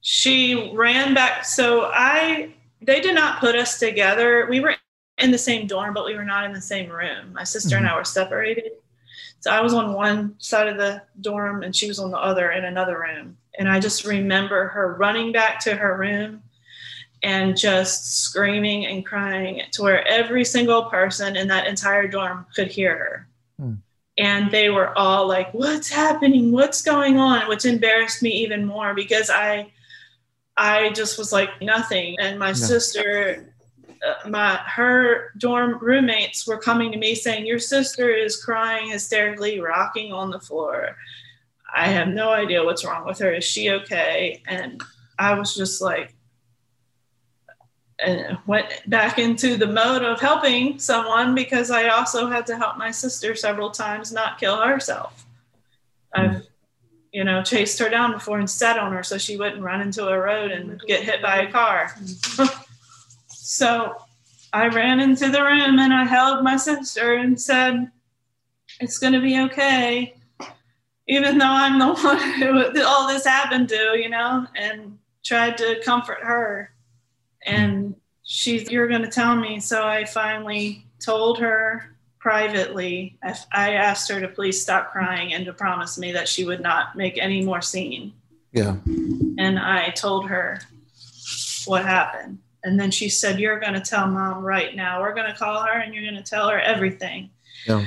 [0.00, 1.44] she ran back.
[1.44, 4.46] So I, they did not put us together.
[4.50, 4.74] We were
[5.22, 7.32] in the same dorm, but we were not in the same room.
[7.32, 8.72] My sister and I were separated.
[9.40, 12.50] So I was on one side of the dorm and she was on the other
[12.50, 13.36] in another room.
[13.58, 16.42] And I just remember her running back to her room
[17.22, 22.68] and just screaming and crying to where every single person in that entire dorm could
[22.68, 23.28] hear her.
[23.58, 23.74] Hmm.
[24.18, 26.52] And they were all like, What's happening?
[26.52, 27.48] What's going on?
[27.48, 29.72] Which embarrassed me even more because I
[30.56, 32.16] I just was like nothing.
[32.20, 33.50] And my sister, uh,
[34.06, 39.60] Uh, my her dorm roommates were coming to me saying, "Your sister is crying hysterically,
[39.60, 40.96] rocking on the floor.
[41.74, 43.32] I have no idea what's wrong with her.
[43.32, 44.82] Is she okay?" And
[45.18, 46.14] I was just like,
[47.98, 52.76] and went back into the mode of helping someone because I also had to help
[52.76, 55.26] my sister several times not kill herself.
[56.12, 56.42] I've
[57.12, 60.08] you know, chased her down before and sat on her so she wouldn't run into
[60.08, 61.92] a road and get hit by a car.
[61.98, 62.61] Mm-hmm.
[63.52, 63.94] So
[64.54, 67.90] I ran into the room and I held my sister and said,
[68.80, 70.14] It's going to be okay.
[71.06, 75.82] Even though I'm the one who all this happened to, you know, and tried to
[75.84, 76.70] comfort her.
[77.44, 77.94] And
[78.24, 79.60] she's, You're going to tell me.
[79.60, 83.18] So I finally told her privately,
[83.52, 86.96] I asked her to please stop crying and to promise me that she would not
[86.96, 88.14] make any more scene.
[88.52, 88.76] Yeah.
[89.38, 90.60] And I told her
[91.66, 92.38] what happened.
[92.64, 95.00] And then she said, You're going to tell mom right now.
[95.00, 97.30] We're going to call her and you're going to tell her everything.
[97.66, 97.84] Yeah.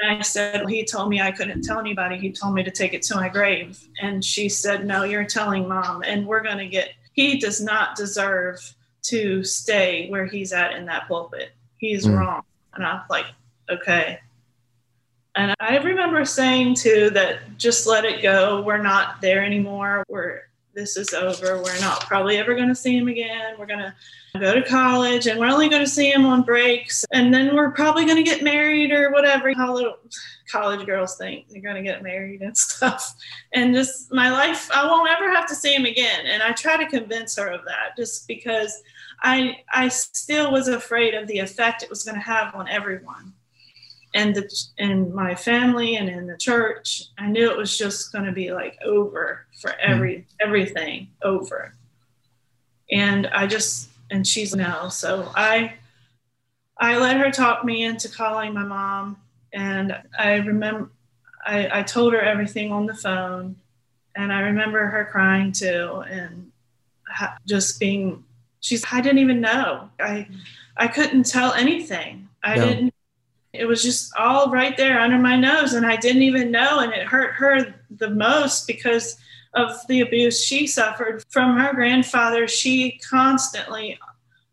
[0.00, 2.18] And I said, well, He told me I couldn't tell anybody.
[2.18, 3.88] He told me to take it to my grave.
[4.00, 6.02] And she said, No, you're telling mom.
[6.04, 8.74] And we're going to get, he does not deserve
[9.04, 11.50] to stay where he's at in that pulpit.
[11.78, 12.18] He's mm.
[12.18, 12.42] wrong.
[12.74, 13.26] And I'm like,
[13.70, 14.18] Okay.
[15.34, 18.60] And I remember saying too that just let it go.
[18.60, 20.04] We're not there anymore.
[20.08, 20.47] We're
[20.78, 21.60] this is over.
[21.60, 23.56] We're not probably ever going to see him again.
[23.58, 23.94] We're going to
[24.38, 27.04] go to college and we're only going to see him on breaks.
[27.10, 29.52] And then we're probably going to get married or whatever.
[29.52, 29.96] How little
[30.48, 33.12] college girls think they're going to get married and stuff.
[33.52, 36.26] And just my life, I won't ever have to see him again.
[36.26, 38.80] And I try to convince her of that just because
[39.20, 43.32] I, I still was afraid of the effect it was going to have on everyone
[44.14, 48.24] and the in my family and in the church i knew it was just going
[48.24, 49.92] to be like over for hmm.
[49.92, 51.74] every everything over
[52.90, 55.72] and i just and she's now so i
[56.78, 59.16] i let her talk me into calling my mom
[59.52, 60.90] and i remember
[61.46, 63.56] i i told her everything on the phone
[64.16, 66.50] and i remember her crying too and
[67.46, 68.24] just being
[68.60, 70.26] she's i didn't even know i
[70.76, 72.64] i couldn't tell anything i no.
[72.66, 72.94] didn't
[73.52, 76.92] it was just all right there under my nose and i didn't even know and
[76.92, 79.18] it hurt her the most because
[79.54, 82.46] of the abuse she suffered from her grandfather.
[82.46, 83.98] She constantly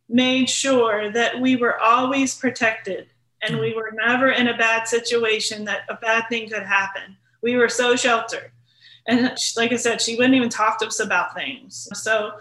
[0.07, 3.07] made sure that we were always protected
[3.41, 7.17] and we were never in a bad situation that a bad thing could happen.
[7.41, 8.51] We were so sheltered.
[9.07, 11.87] And like i said she wouldn't even talk to us about things.
[11.93, 12.31] So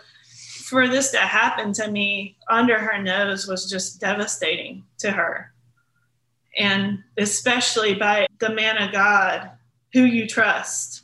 [0.62, 5.52] for this to happen to me under her nose was just devastating to her
[6.57, 9.50] and especially by the man of God
[9.92, 11.02] who you trust.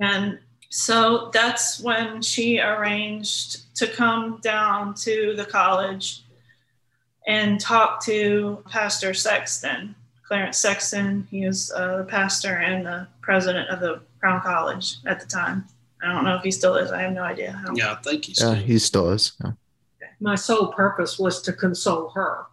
[0.00, 0.38] And
[0.70, 6.24] so that's when she arranged to come down to the college
[7.26, 9.94] and talk to Pastor Sexton,
[10.26, 11.26] Clarence Sexton.
[11.30, 15.66] He was uh, the pastor and the president of the Crown College at the time.
[16.02, 16.92] I don't know if he still is.
[16.92, 17.60] I have no idea.
[17.66, 18.40] I yeah, I think he's.
[18.40, 19.32] Yeah, he still is.
[19.42, 19.52] Yeah.
[20.18, 22.46] My sole purpose was to console her.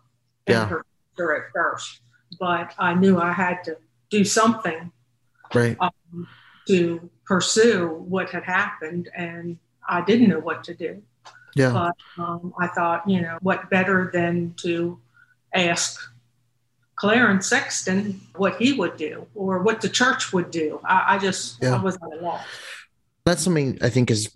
[0.48, 0.66] Yeah.
[0.66, 0.86] Her
[1.20, 2.02] at first,
[2.40, 3.78] but I knew I had to
[4.10, 4.92] do something
[5.54, 5.78] right.
[5.80, 6.28] Um,
[6.68, 9.58] to pursue what had happened, and
[9.88, 11.02] I didn't know what to do.
[11.56, 11.72] Yeah.
[11.72, 15.00] But um, I thought, you know, what better than to
[15.54, 16.00] ask
[16.98, 20.80] Clarence Sexton what he would do or what the church would do.
[20.84, 21.76] I, I just yeah.
[21.76, 22.42] I was at a loss.
[23.26, 24.36] That's something I think is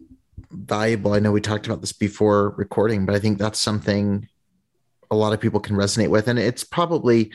[0.51, 1.13] valuable.
[1.13, 4.27] I know we talked about this before recording, but I think that's something
[5.11, 6.27] a lot of people can resonate with.
[6.27, 7.31] And it's probably,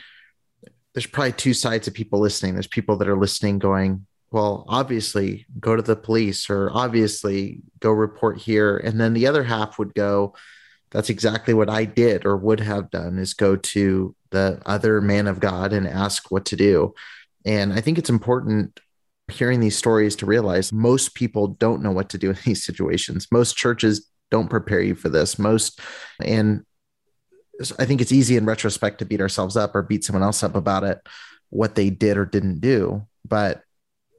[0.93, 2.53] there's probably two sides of people listening.
[2.53, 7.91] There's people that are listening going, well, obviously go to the police or obviously go
[7.91, 8.77] report here.
[8.77, 10.33] And then the other half would go,
[10.91, 15.27] that's exactly what I did or would have done is go to the other man
[15.27, 16.93] of God and ask what to do.
[17.45, 18.79] And I think it's important
[19.29, 23.27] hearing these stories to realize most people don't know what to do in these situations.
[23.31, 25.37] Most churches don't prepare you for this.
[25.37, 25.79] Most,
[26.23, 26.65] and
[27.79, 30.55] I think it's easy in retrospect to beat ourselves up or beat someone else up
[30.55, 30.99] about it,
[31.49, 33.05] what they did or didn't do.
[33.27, 33.61] But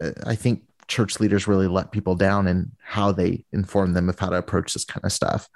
[0.03, 4.19] uh, I think church leaders really let people down in how they inform them of
[4.19, 5.49] how to approach this kind of stuff.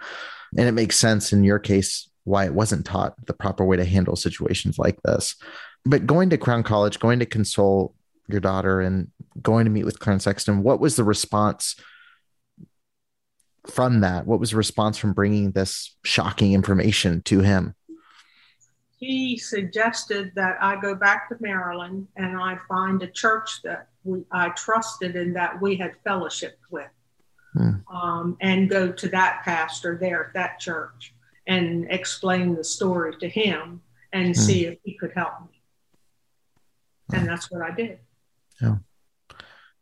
[0.56, 3.84] And it makes sense in your case why it wasn't taught the proper way to
[3.84, 5.34] handle situations like this.
[5.84, 7.94] But going to Crown College, going to console
[8.28, 9.10] your daughter and
[9.40, 11.74] going to meet with Clarence Sexton, what was the response
[13.66, 14.26] from that?
[14.26, 17.74] What was the response from bringing this shocking information to him?
[18.96, 24.22] He suggested that I go back to Maryland and I find a church that we,
[24.30, 26.90] I trusted and that we had fellowship with,
[27.52, 27.70] hmm.
[27.92, 31.14] um, and go to that pastor there at that church
[31.48, 33.82] and explain the story to him
[34.12, 34.40] and hmm.
[34.40, 35.62] see if he could help me.
[37.12, 37.98] And that's what I did.
[38.60, 38.76] Yeah.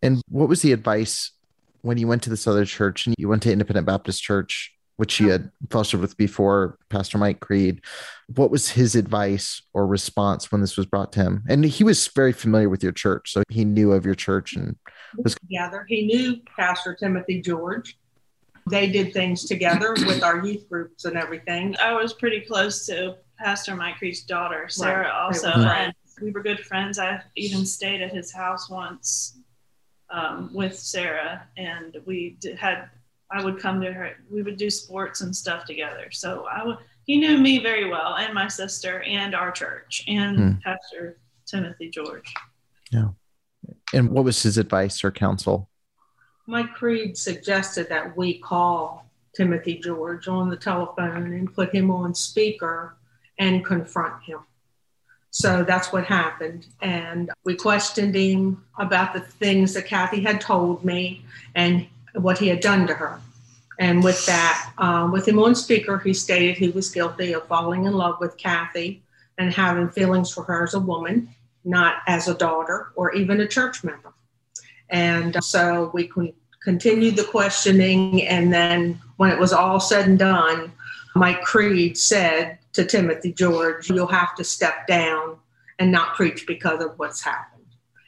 [0.03, 1.33] And what was the advice
[1.83, 5.19] when you went to this other church and you went to Independent Baptist Church, which
[5.19, 7.81] you had fellowship with before, Pastor Mike Creed,
[8.37, 11.43] what was his advice or response when this was brought to him?
[11.49, 14.77] And he was very familiar with your church, so he knew of your church and
[15.17, 15.87] was together.
[15.89, 17.99] He knew Pastor Timothy George.
[18.69, 21.77] They did things together with our youth groups and everything.
[21.79, 25.13] I was pretty close to Pastor Mike Creed's daughter, Sarah, right.
[25.13, 26.99] also, and we were good friends.
[26.99, 29.40] I even stayed at his house once
[30.11, 32.91] um, with Sarah, and we did, had
[33.33, 34.17] I would come to her.
[34.31, 36.11] We would do sports and stuff together.
[36.11, 40.37] So I would he knew me very well and my sister and our church and
[40.37, 40.53] Hmm.
[40.65, 42.33] Pastor Timothy George.
[42.93, 43.09] Yeah.
[43.93, 45.69] And what was his advice or counsel?
[46.47, 52.15] Mike Creed suggested that we call Timothy George on the telephone and put him on
[52.15, 52.97] speaker
[53.39, 54.41] and confront him.
[55.31, 56.67] So that's what happened.
[56.83, 61.25] And we questioned him about the things that Kathy had told me
[61.55, 63.21] and what he had done to her.
[63.79, 67.87] And with that, um, with him on speaker, he stated he was guilty of falling
[67.87, 69.03] in love with Kathy
[69.39, 73.49] and having feelings for her as a woman, not as a daughter or even a
[73.49, 74.13] church member.
[74.91, 78.27] And so we con- continued the questioning.
[78.27, 80.73] And then when it was all said and done,
[81.15, 85.39] Mike Creed said to Timothy George, You'll have to step down
[85.79, 87.65] and not preach because of what's happened.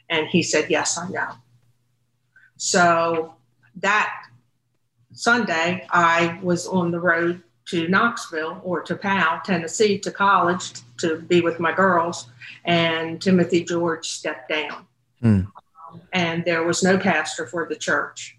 [0.09, 1.29] And he said, Yes, I know.
[2.57, 3.33] So
[3.77, 4.13] that
[5.13, 11.17] Sunday, I was on the road to Knoxville or to Powell, Tennessee, to college to
[11.17, 12.27] be with my girls.
[12.65, 14.85] And Timothy George stepped down.
[15.21, 15.41] Hmm.
[16.11, 18.37] And there was no pastor for the church.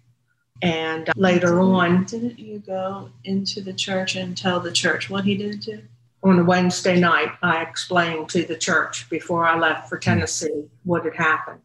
[0.61, 5.35] And later on, Didn't you go into the church and tell the church what he
[5.35, 5.81] did to?
[6.25, 10.09] On a Wednesday night, I explained to the church before I left for mm-hmm.
[10.09, 11.61] Tennessee what had happened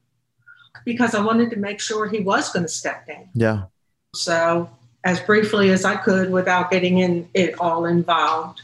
[0.85, 3.29] because I wanted to make sure he was going to step down.
[3.35, 3.65] Yeah.
[4.15, 4.71] So,
[5.05, 8.61] as briefly as I could without getting in it all involved,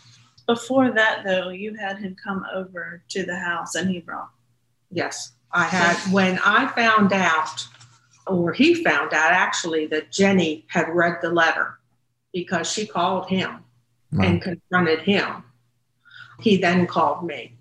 [0.47, 4.31] Before that, though, you had him come over to the house and he brought.
[4.91, 5.97] yes, I had.
[6.13, 7.67] When I found out,
[8.27, 11.79] or he found out actually, that Jenny had read the letter
[12.33, 13.65] because she called him
[14.13, 15.43] and confronted him.
[16.41, 17.57] He then called me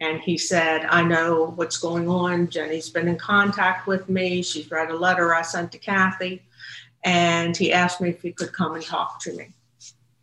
[0.00, 2.48] and he said, I know what's going on.
[2.48, 4.42] Jenny's been in contact with me.
[4.42, 6.42] She's read a letter I sent to Kathy.
[7.04, 9.48] And he asked me if he could come and talk to me.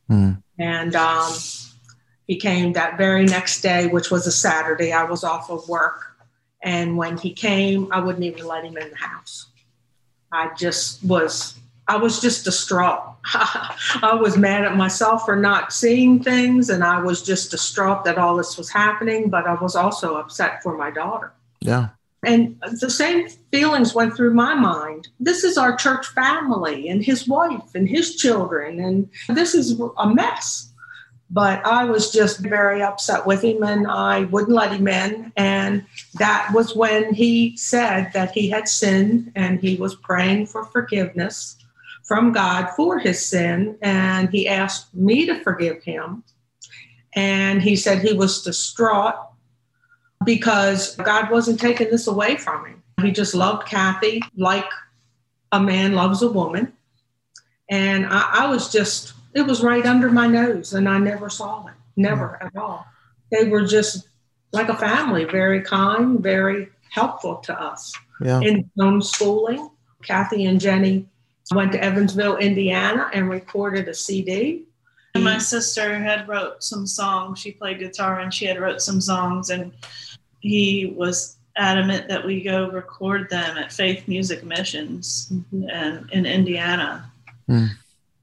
[0.08, 0.32] Hmm.
[0.58, 1.34] And um,
[2.26, 4.94] he came that very next day, which was a Saturday.
[4.94, 6.16] I was off of work.
[6.62, 9.48] And when he came, I wouldn't even let him in the house.
[10.32, 13.16] I just was I was just distraught.
[13.34, 18.18] I was mad at myself for not seeing things, and I was just distraught that
[18.18, 19.30] all this was happening.
[19.30, 21.34] But I was also upset for my daughter.
[21.60, 21.90] Yeah.
[22.24, 25.10] And the same feelings went through my mind.
[25.20, 30.10] This is our church family, and his wife, and his children, and this is a
[30.10, 30.72] mess.
[31.30, 35.32] But I was just very upset with him, and I wouldn't let him in.
[35.36, 40.66] And that was when he said that he had sinned, and he was praying for
[40.66, 41.58] forgiveness
[42.06, 46.24] from God for his sin, and he asked me to forgive him.
[47.14, 49.16] And he said he was distraught
[50.24, 52.84] because God wasn't taking this away from him.
[53.02, 54.70] He just loved Kathy like
[55.52, 56.74] a man loves a woman.
[57.70, 61.66] And I, I was just, it was right under my nose, and I never saw
[61.68, 62.86] it, never at all.
[63.32, 64.08] They were just
[64.52, 67.94] like a family, very kind, very helpful to us.
[68.22, 68.40] Yeah.
[68.42, 69.72] In homeschooling,
[70.04, 71.08] Kathy and Jenny
[71.54, 74.64] went to Evansville, Indiana, and recorded a CD.
[75.14, 77.40] And my sister had wrote some songs.
[77.40, 79.72] She played guitar and she had wrote some songs, and
[80.42, 85.32] he was adamant that we go record them at Faith Music Missions
[85.72, 87.12] and in Indiana.
[87.48, 87.68] Hmm.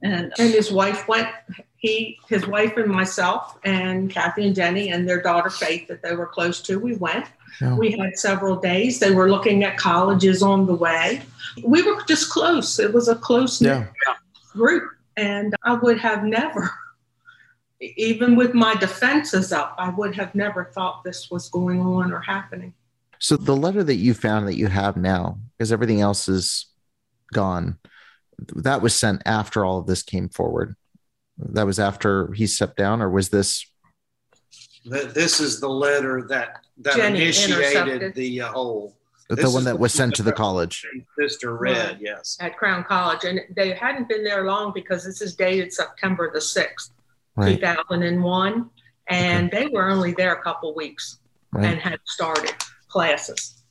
[0.02, 1.28] And And his wife went.
[1.76, 6.14] He, his wife, and myself, and Kathy and Jenny, and their daughter Faith, that they
[6.14, 6.78] were close to.
[6.78, 7.26] We went.
[7.60, 7.74] Yeah.
[7.76, 9.00] We had several days.
[9.00, 11.22] They were looking at colleges on the way.
[11.64, 12.78] We were just close.
[12.78, 14.14] It was a close knit Yeah.
[14.52, 16.70] group, and I would have never,
[17.80, 22.20] even with my defenses up, I would have never thought this was going on or
[22.20, 22.74] happening.
[23.18, 26.66] So the letter that you found that you have now, because everything else is
[27.32, 27.78] gone,
[28.56, 30.74] that was sent after all of this came forward.
[31.38, 33.64] That was after he stepped down, or was this?
[34.84, 38.96] This is the letter that, that Jenny initiated the uh, whole.
[39.36, 40.86] The one that the- was sent to the college.
[41.18, 42.36] Sister read, yes.
[42.40, 46.40] At Crown College, and they hadn't been there long because this is dated September the
[46.40, 46.92] sixth,
[47.36, 47.54] Right.
[47.56, 48.70] 2001,
[49.08, 51.18] and they were only there a couple weeks.
[51.54, 52.54] and had started
[52.88, 53.62] classes.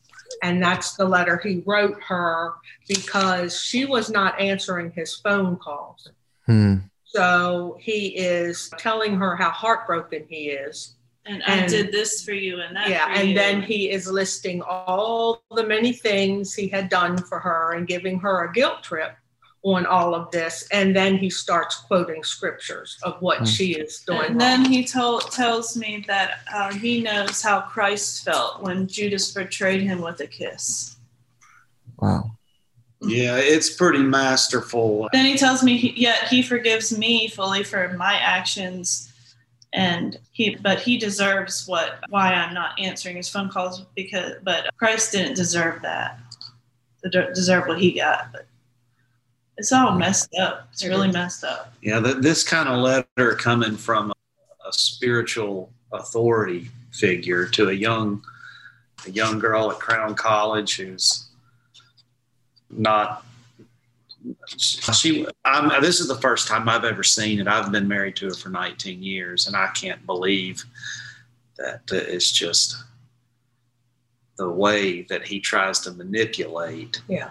[0.44, 2.54] And that's the letter he wrote her
[2.88, 6.08] because she was not answering his phone calls.
[6.46, 6.76] Hmm.
[7.06, 10.96] So he is telling her how heartbroken he is.
[11.26, 12.90] And I did this for you and that.
[12.90, 13.06] yeah.
[13.06, 13.36] for And you.
[13.36, 18.20] then he is listing all the many things he had done for her and giving
[18.20, 19.14] her a guilt trip
[19.64, 20.68] on all of this.
[20.72, 23.46] And then he starts quoting scriptures of what Hmm.
[23.46, 24.32] she is doing.
[24.32, 29.32] And then he told tells me that uh, he knows how Christ felt when Judas
[29.32, 30.96] betrayed him with a kiss.
[32.00, 32.32] Wow.
[33.04, 35.08] Yeah, it's pretty masterful.
[35.12, 39.11] Then he tells me, he, yet he forgives me fully for my actions
[39.74, 44.70] and he but he deserves what why i'm not answering his phone calls because but
[44.78, 46.20] christ didn't deserve that.
[47.34, 48.46] Deserve what he got but
[49.58, 50.68] it's all messed up.
[50.72, 51.74] It's really messed up.
[51.82, 57.74] Yeah the, this kind of letter coming from a, a spiritual authority figure to a
[57.74, 58.24] young
[59.06, 61.28] a young girl at crown college who's
[62.70, 63.26] not
[64.58, 67.48] she I'm, this is the first time i've ever seen it.
[67.48, 70.64] I've been married to her for 19 years and i can't believe
[71.58, 72.84] that it's just
[74.38, 77.30] the way that he tries to manipulate yeah.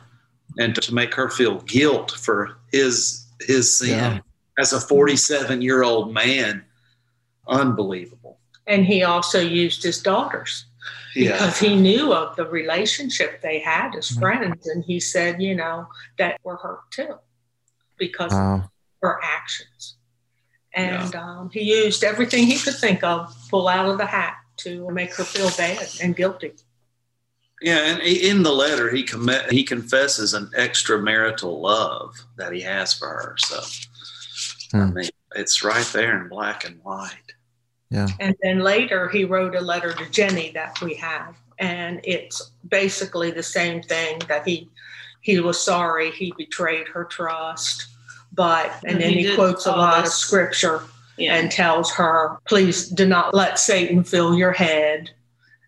[0.58, 3.88] and to, to make her feel guilt for his his sin.
[3.88, 4.18] Yeah.
[4.58, 6.64] as a 47 year old man
[7.48, 8.38] unbelievable.
[8.66, 10.66] And he also used his daughters
[11.14, 11.32] yeah.
[11.32, 14.20] because he knew of the relationship they had as mm-hmm.
[14.20, 14.66] friends.
[14.66, 15.86] And he said, you know,
[16.18, 17.16] that were hurt too
[17.98, 18.68] because of
[19.02, 19.96] her actions.
[20.72, 21.20] And yeah.
[21.20, 25.14] um, he used everything he could think of, pull out of the hat to make
[25.14, 26.52] her feel bad and guilty.
[27.60, 32.94] Yeah, and in the letter, he com- he confesses an extramarital love that he has
[32.94, 33.34] for her.
[33.38, 33.60] So,
[34.72, 34.82] hmm.
[34.82, 37.30] I mean, it's right there in black and white.
[37.90, 38.08] Yeah.
[38.20, 41.36] And then later he wrote a letter to Jenny that we have.
[41.58, 44.68] And it's basically the same thing that he
[45.20, 47.86] he was sorry he betrayed her trust.
[48.32, 50.14] But and, and then he, he quotes a lot this.
[50.14, 50.82] of scripture
[51.18, 51.34] yeah.
[51.34, 55.10] and tells her, please do not let Satan fill your head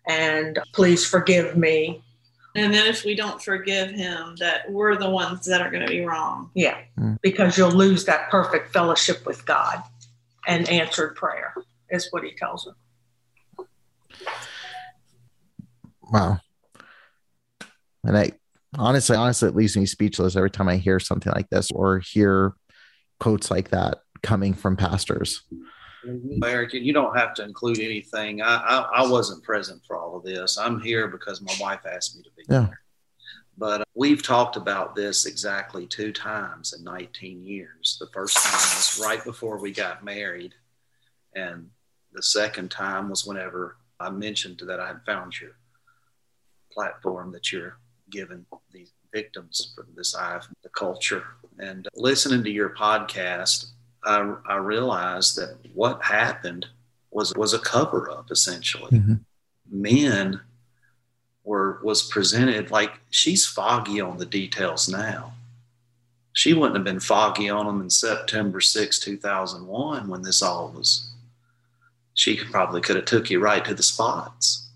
[0.07, 2.01] and please forgive me.
[2.55, 5.91] And then if we don't forgive him, that we're the ones that are going to
[5.91, 6.51] be wrong.
[6.53, 7.19] Yeah, mm.
[7.21, 9.81] because you'll lose that perfect fellowship with God
[10.45, 11.55] and answered prayer
[11.93, 13.65] is what he tells her.
[16.11, 16.39] Wow.
[18.03, 18.31] And I
[18.77, 22.53] honestly, honestly, it leaves me speechless every time I hear something like this or hear
[23.19, 25.43] quotes like that coming from pastors.
[26.43, 28.41] Eric, you don't have to include anything.
[28.41, 30.57] I, I, I, wasn't present for all of this.
[30.57, 32.65] I'm here because my wife asked me to be yeah.
[32.65, 32.81] here.
[33.57, 37.97] But uh, we've talked about this exactly two times in 19 years.
[38.01, 40.53] The first time was right before we got married,
[41.35, 41.69] and
[42.13, 45.51] the second time was whenever I mentioned that I had found your
[46.71, 47.77] platform that you're
[48.09, 51.23] giving these victims for this eye of the culture.
[51.59, 53.67] And listening to your podcast,
[54.03, 56.67] I, I realized that what happened
[57.11, 58.91] was was a cover up essentially.
[58.91, 59.13] Mm-hmm.
[59.69, 60.41] Men
[61.43, 65.33] were was presented like she's foggy on the details now.
[66.33, 71.12] She wouldn't have been foggy on them in September 6, 2001 when this all was
[72.13, 74.69] she could probably could have took you right to the spots.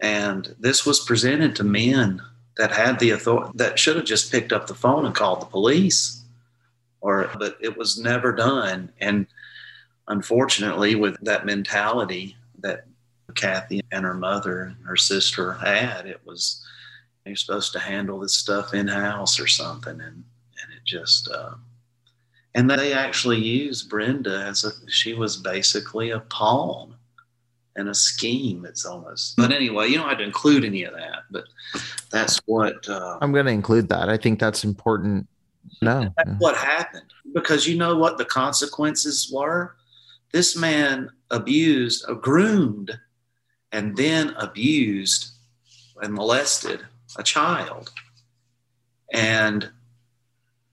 [0.00, 2.22] And this was presented to men
[2.56, 5.46] that had the authority that should have just picked up the phone and called the
[5.46, 6.22] police.
[7.00, 8.90] Or but it was never done.
[9.00, 9.26] And
[10.08, 12.86] unfortunately, with that mentality that
[13.34, 16.64] Kathy and her mother and her sister had, it was
[17.24, 20.24] you're supposed to handle this stuff in house or something, and
[20.60, 21.54] and it just uh,
[22.58, 26.92] and they actually used Brenda as a she was basically a pawn
[27.76, 28.64] and a scheme.
[28.64, 29.36] It's almost.
[29.36, 31.20] But anyway, you don't have to include any of that.
[31.30, 31.44] But
[32.10, 33.88] that's what uh, I'm going to include.
[33.90, 35.28] That I think that's important.
[35.82, 39.76] No, that's what happened because you know what the consequences were.
[40.32, 42.98] This man abused, uh, groomed,
[43.70, 45.30] and then abused
[46.02, 46.80] and molested
[47.16, 47.92] a child,
[49.12, 49.70] and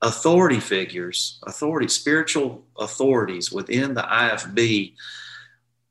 [0.06, 4.94] authority figures, authority, spiritual authorities within the IFB,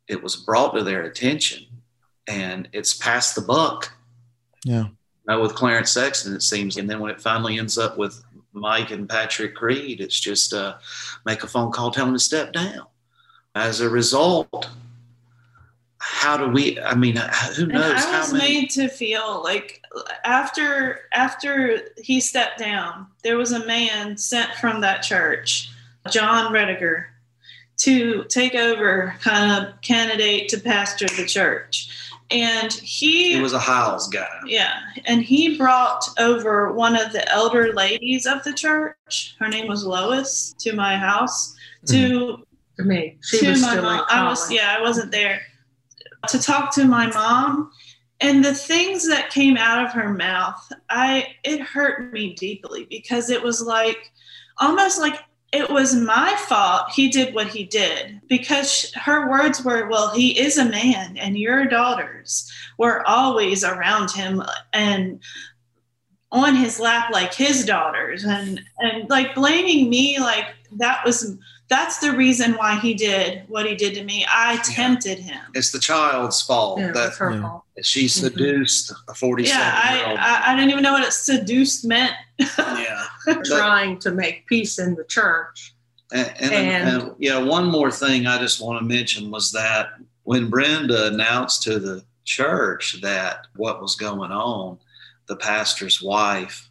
[0.07, 1.67] it was brought to their attention
[2.29, 3.93] and it's passed the buck.
[4.65, 4.87] Yeah.
[5.27, 6.77] Now with Clarence Sexton, it seems.
[6.77, 8.23] And then when it finally ends up with
[8.53, 10.77] Mike and Patrick Creed, it's just uh,
[11.27, 12.87] make a phone call, tell him to step down.
[13.57, 14.69] As a result,
[16.07, 17.17] how do we i mean
[17.57, 18.61] who knows and i was many...
[18.61, 19.83] made to feel like
[20.25, 25.71] after after he stepped down there was a man sent from that church
[26.11, 27.07] john rediger
[27.77, 31.89] to take over kind of candidate to pastor the church.
[32.31, 34.41] And he he was a Hyles guy.
[34.47, 39.69] Yeah and he brought over one of the elder ladies of the church her name
[39.69, 41.55] was lois to my house
[41.87, 42.43] to mm-hmm.
[42.77, 44.07] to me she to my mom.
[44.09, 45.43] I was yeah i wasn't there
[46.29, 47.71] to talk to my mom
[48.21, 53.31] and the things that came out of her mouth i it hurt me deeply because
[53.31, 54.11] it was like
[54.59, 55.21] almost like
[55.53, 60.39] it was my fault he did what he did because her words were well he
[60.39, 64.43] is a man and your daughters were always around him
[64.73, 65.21] and
[66.35, 68.25] on his lap like his daughters.
[68.25, 70.47] And and like blaming me like
[70.79, 71.37] that was
[71.69, 74.27] that's the reason why he did what he did to me.
[74.29, 75.41] I tempted him.
[75.55, 77.65] It's the child's fault Yeah, that it's her fault.
[77.83, 78.27] she mm-hmm.
[78.27, 80.19] seduced a 47 Yeah, year old.
[80.19, 82.13] I, I I didn't even know what it seduced meant.
[82.39, 83.05] yeah.
[83.45, 85.75] Trying to make peace in the church.
[86.13, 89.89] And, and, And- and, yeah, one more thing I just want to mention was that
[90.25, 94.79] when Brenda announced to the church that what was going on,
[95.27, 96.69] the pastor's wife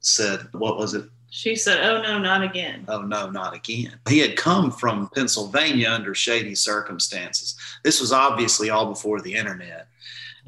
[0.00, 1.04] said, What was it?
[1.30, 3.98] She said, "Oh no, not again." Oh, no, not again.
[4.08, 7.56] He had come from Pennsylvania under shady circumstances.
[7.84, 9.86] This was obviously all before the internet.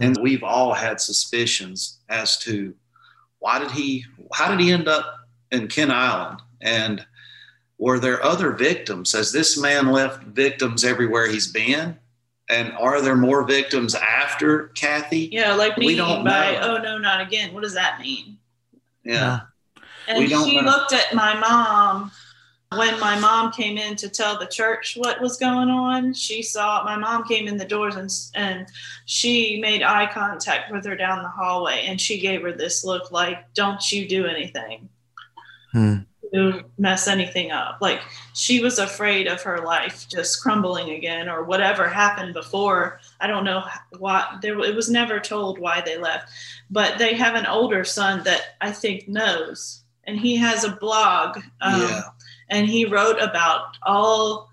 [0.00, 2.74] And we've all had suspicions as to
[3.38, 5.06] why did he, how did he end up
[5.52, 6.40] in Kent Island?
[6.60, 7.04] And
[7.78, 9.12] were there other victims?
[9.12, 11.98] Has this man left victims everywhere he's been?
[12.50, 15.28] And are there more victims after Kathy?
[15.30, 16.60] Yeah, like We don't by know.
[16.62, 18.38] "Oh no, not again." What does that mean?
[19.04, 19.40] Yeah.
[20.16, 20.70] And she know.
[20.70, 22.10] looked at my mom
[22.76, 26.14] when my mom came in to tell the church what was going on.
[26.14, 28.66] She saw my mom came in the doors and and
[29.04, 33.10] she made eye contact with her down the hallway, and she gave her this look
[33.12, 34.88] like, "Don't you do anything
[35.72, 35.96] Hmm.
[36.32, 38.00] to mess anything up." Like
[38.32, 43.00] she was afraid of her life just crumbling again, or whatever happened before.
[43.20, 43.64] I don't know
[43.98, 44.58] what there.
[44.60, 46.30] It was never told why they left,
[46.70, 51.38] but they have an older son that I think knows, and he has a blog.
[51.60, 52.02] Um, Yeah.
[52.50, 54.50] and he wrote about all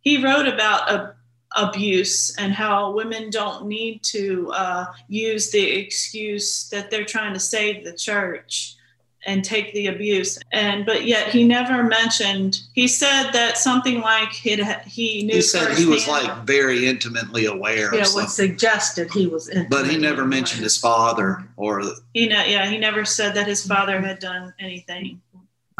[0.00, 1.14] he wrote about a,
[1.56, 7.40] abuse and how women don't need to uh, use the excuse that they're trying to
[7.40, 8.76] save the church
[9.26, 10.38] and take the abuse.
[10.52, 15.42] And but yet he never mentioned he said that something like it, he knew He
[15.42, 19.68] said he was like very intimately aware Yeah, of what suggested he was in.
[19.68, 21.82] But he never mentioned his father or
[22.12, 25.20] he know, yeah he never said that his father had done anything.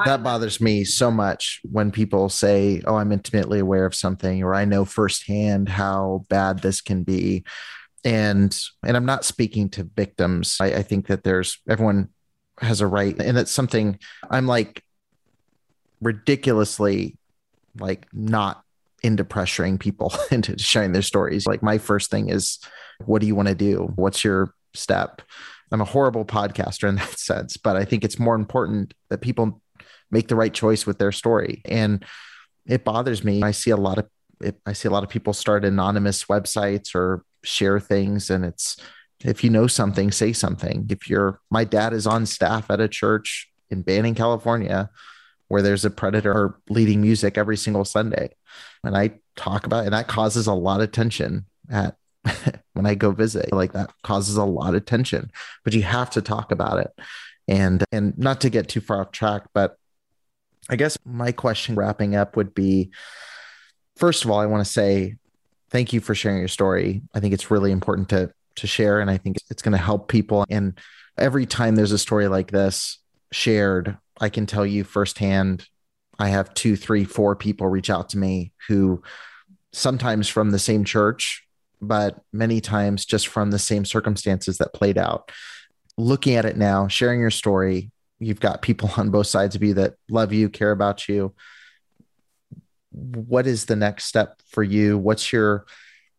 [0.04, 4.52] That bothers me so much when people say, "Oh, I'm intimately aware of something," or
[4.52, 7.44] "I know firsthand how bad this can be,"
[8.04, 10.56] and and I'm not speaking to victims.
[10.60, 12.08] I, I think that there's everyone
[12.60, 13.98] has a right, and it's something
[14.31, 14.82] I'm like
[16.01, 17.16] ridiculously
[17.78, 18.62] like not
[19.02, 21.47] into pressuring people into sharing their stories.
[21.47, 22.59] Like my first thing is,
[23.05, 23.93] what do you want to do?
[23.97, 25.22] What's your step?
[25.70, 29.60] I'm a horrible podcaster in that sense, but I think it's more important that people
[30.10, 31.62] make the right choice with their story.
[31.64, 32.05] And
[32.66, 33.43] it bothers me.
[33.43, 34.09] I see a lot of
[34.66, 38.76] I see a lot of people start anonymous websites or share things, and it's
[39.24, 40.86] if you know something, say something.
[40.90, 44.90] If you're my dad is on staff at a church in Banning, California,
[45.48, 48.34] where there's a predator leading music every single Sunday,
[48.84, 51.96] and I talk about, and that causes a lot of tension at
[52.74, 53.52] when I go visit.
[53.52, 55.30] Like that causes a lot of tension,
[55.64, 56.92] but you have to talk about it.
[57.48, 59.76] And and not to get too far off track, but
[60.68, 62.90] I guess my question wrapping up would be
[63.96, 65.16] first of all, I want to say
[65.70, 67.02] thank you for sharing your story.
[67.14, 70.09] I think it's really important to to share and I think it's going to help
[70.09, 70.78] people and
[71.16, 72.98] every time there's a story like this
[73.32, 75.66] shared, I can tell you firsthand
[76.18, 79.02] I have two, three, four people reach out to me who
[79.72, 81.44] sometimes from the same church,
[81.81, 85.32] but many times just from the same circumstances that played out.
[85.97, 89.74] Looking at it now, sharing your story, you've got people on both sides of you
[89.74, 91.35] that love you, care about you.
[92.93, 94.97] What is the next step for you?
[94.97, 95.66] What's your,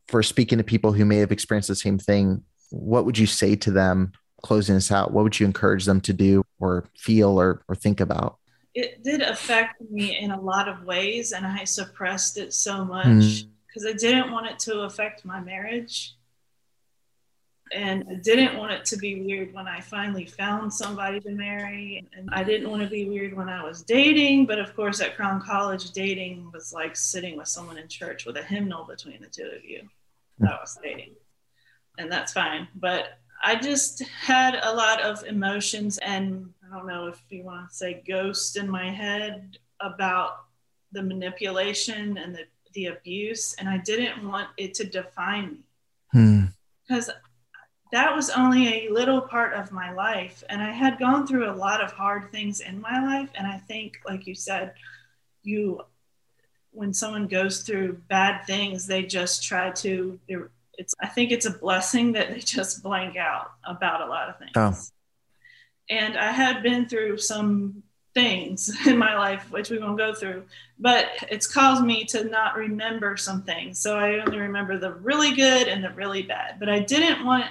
[0.07, 3.55] for speaking to people who may have experienced the same thing, what would you say
[3.57, 4.11] to them
[4.43, 5.11] closing this out?
[5.11, 8.37] What would you encourage them to do or feel or, or think about?
[8.77, 13.05] it did affect me in a lot of ways and i suppressed it so much
[13.07, 13.47] Mm.
[13.67, 16.14] because i didn't want it to affect my marriage
[17.71, 22.07] and i didn't want it to be weird when i finally found somebody to marry.
[22.15, 25.15] And i didn't want to be weird when i was dating but of course at
[25.15, 29.27] crown college dating was like sitting with someone in church with a hymnal between the
[29.27, 29.81] two of you.
[30.39, 31.13] That was dating.
[31.97, 32.67] And that's fine.
[32.75, 37.69] But I just had a lot of emotions and I don't know if you want
[37.69, 40.45] to say ghost in my head about
[40.91, 43.55] the manipulation and the, the abuse.
[43.59, 45.59] And I didn't want it to define me.
[46.11, 46.43] Hmm.
[46.87, 47.09] because
[47.95, 50.43] that was only a little part of my life.
[50.49, 53.29] And I had gone through a lot of hard things in my life.
[53.35, 54.73] And I think, like you said,
[55.43, 55.81] you,
[56.71, 60.19] when someone goes through bad things, they just try to
[60.77, 64.37] it's I think it's a blessing that they just blank out about a lot of
[64.39, 64.51] things.
[64.55, 64.75] Oh.
[65.89, 70.43] And I had been through some things in my life which we won't go through,
[70.79, 73.79] but it's caused me to not remember some things.
[73.79, 76.59] So I only remember the really good and the really bad.
[76.59, 77.45] But I didn't want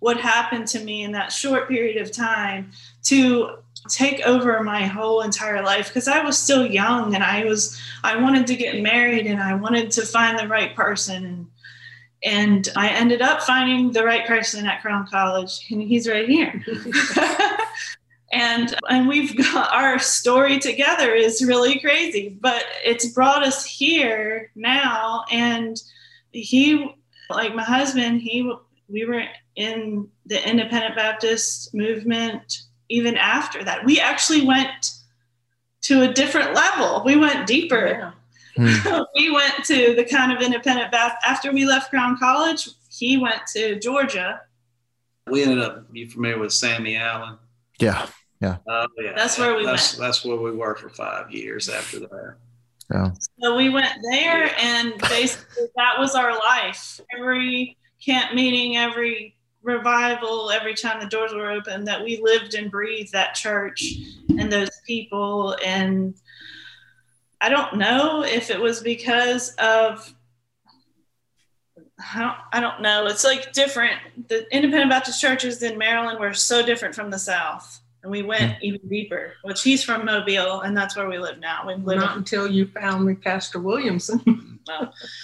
[0.00, 2.70] what happened to me in that short period of time
[3.04, 3.58] to
[3.88, 5.88] take over my whole entire life.
[5.88, 9.54] Because I was still young and I was I wanted to get married and I
[9.54, 11.24] wanted to find the right person.
[11.24, 11.46] And
[12.24, 16.62] and I ended up finding the right person at Crown College and he's right here.
[18.32, 24.50] and and we've got our story together is really crazy, but it's brought us here
[24.54, 25.24] now.
[25.30, 25.80] And
[26.32, 26.94] he
[27.30, 28.52] like my husband he
[28.88, 29.24] we were
[29.58, 33.84] in the independent baptist movement even after that.
[33.84, 34.92] We actually went
[35.82, 37.02] to a different level.
[37.04, 38.14] We went deeper.
[38.56, 38.68] Yeah.
[38.80, 39.02] Hmm.
[39.16, 41.26] we went to the kind of independent Baptist.
[41.26, 42.68] after we left Crown College.
[42.88, 44.40] He went to Georgia.
[45.28, 45.86] We ended up.
[45.92, 47.36] You familiar with Sammy Allen?
[47.80, 48.06] Yeah,
[48.40, 48.56] yeah.
[48.66, 49.12] Oh yeah.
[49.14, 50.06] That's where we that's, went.
[50.06, 52.36] That's where we were for five years after that.
[52.90, 53.10] Yeah.
[53.40, 57.00] So we went there, and basically that was our life.
[57.16, 62.70] Every camp meeting, every revival every time the doors were open that we lived and
[62.70, 63.94] breathed that church
[64.38, 65.56] and those people.
[65.64, 66.14] And
[67.40, 70.14] i don't know if it was because of
[72.14, 73.06] I don't, I don't know.
[73.06, 73.96] It's like different.
[74.28, 77.80] The independent baptist churches in maryland were so different from the south.
[78.02, 78.58] And we went hmm.
[78.62, 81.64] even deeper which he's from mobile and that's where we live now.
[81.66, 84.57] We've lived not until you found me pastor williamson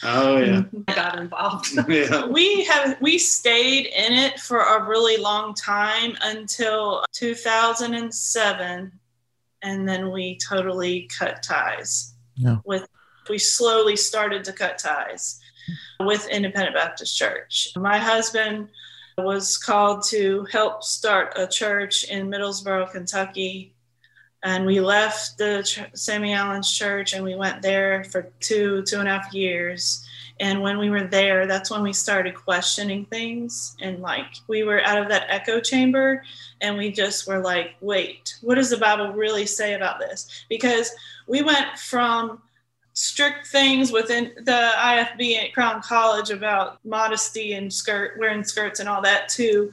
[0.03, 0.63] Oh yeah.
[0.95, 1.69] Got involved.
[1.89, 2.27] yeah.
[2.27, 8.93] We have we stayed in it for a really long time until 2007
[9.63, 12.15] and then we totally cut ties.
[12.37, 12.57] Yeah.
[12.65, 12.87] With
[13.29, 15.41] we slowly started to cut ties
[16.01, 17.69] with Independent Baptist Church.
[17.77, 18.69] My husband
[19.17, 23.74] was called to help start a church in Middlesboro, Kentucky
[24.45, 29.01] and we left the Ch- Sammy Allen's church and we went there for two two
[29.01, 30.07] and a half years.
[30.41, 33.77] And when we were there that's when we started questioning things.
[33.81, 36.23] And like we were out of that echo chamber
[36.61, 40.45] and we just were like wait what does the bible really say about this?
[40.49, 40.91] Because
[41.27, 42.43] we went from
[42.97, 48.89] strict things within the ifb at crown college about modesty and skirt wearing skirts and
[48.89, 49.69] all that to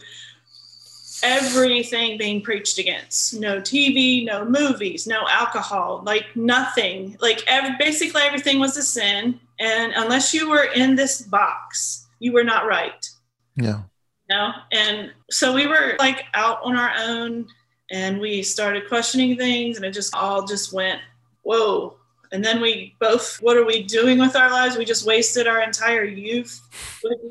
[1.23, 3.39] everything being preached against.
[3.39, 7.17] No tv no movies no alcohol like nothing.
[7.21, 12.33] Like every, basically everything was a sin and unless you were in this box you
[12.33, 13.09] were not right.
[13.55, 13.81] Yeah.
[14.29, 17.47] No and so we were like out on our own
[17.91, 21.01] and we started questioning things and it just all just went
[21.43, 21.97] whoa.
[22.33, 24.77] And then we both what are we doing with our lives?
[24.77, 26.61] We just wasted our entire youth.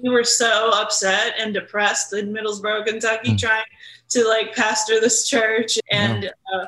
[0.02, 3.38] We were so upset and depressed in middlesboro kentucky mm.
[3.38, 3.64] trying
[4.10, 5.78] to like pastor this church.
[5.90, 6.30] And yeah.
[6.54, 6.66] uh,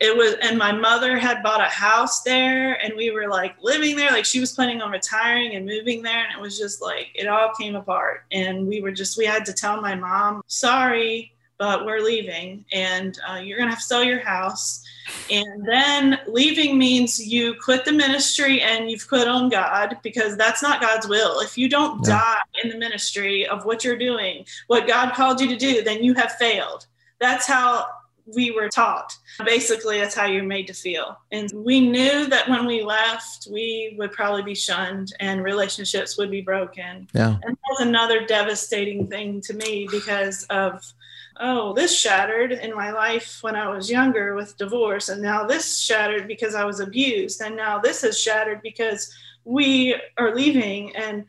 [0.00, 3.96] it was and my mother had bought a house there and we were like living
[3.96, 4.10] there.
[4.10, 7.26] Like she was planning on retiring and moving there and it was just like it
[7.26, 8.24] all came apart.
[8.30, 13.18] And we were just we had to tell my mom sorry but we're leaving and
[13.28, 14.82] uh, you're gonna have to sell your house
[15.30, 20.62] and then leaving means you quit the ministry and you've quit on God because that's
[20.62, 21.40] not God's will.
[21.40, 22.18] If you don't yeah.
[22.18, 26.02] die in the ministry of what you're doing, what God called you to do, then
[26.02, 26.86] you have failed.
[27.20, 27.86] That's how
[28.34, 29.16] we were taught.
[29.44, 31.18] Basically, that's how you're made to feel.
[31.32, 36.30] And we knew that when we left, we would probably be shunned and relationships would
[36.30, 37.08] be broken.
[37.12, 37.36] Yeah.
[37.42, 40.84] And that was another devastating thing to me because of
[41.40, 45.80] oh, this shattered in my life when I was younger with divorce, and now this
[45.80, 49.12] shattered because I was abused, and now this has shattered because
[49.44, 50.94] we are leaving.
[50.94, 51.24] And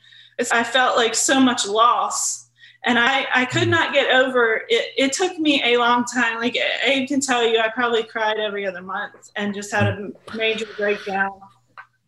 [0.52, 2.50] I felt like so much loss.
[2.84, 3.72] And I, I could mm-hmm.
[3.72, 4.94] not get over it.
[4.98, 6.40] It took me a long time.
[6.40, 9.98] Like Abe can tell you, I probably cried every other month and just had a
[9.98, 10.38] mm-hmm.
[10.38, 11.40] major breakdown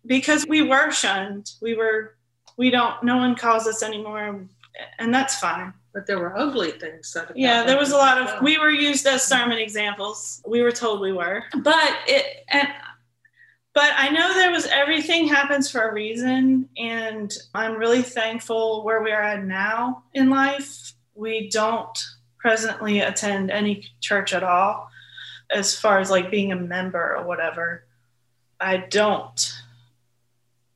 [0.06, 1.52] because we were shunned.
[1.62, 2.16] We were,
[2.58, 4.46] we don't, no one calls us anymore.
[4.98, 8.42] And that's fine but there were ugly things that yeah there was a lot of
[8.42, 10.42] we were used as sermon examples.
[10.46, 11.44] We were told we were.
[11.62, 12.68] But it and
[13.74, 19.02] but i know there was everything happens for a reason and i'm really thankful where
[19.02, 20.94] we are at now in life.
[21.16, 21.98] We don't
[22.40, 24.90] presently attend any church at all
[25.52, 27.86] as far as like being a member or whatever.
[28.60, 29.54] I don't.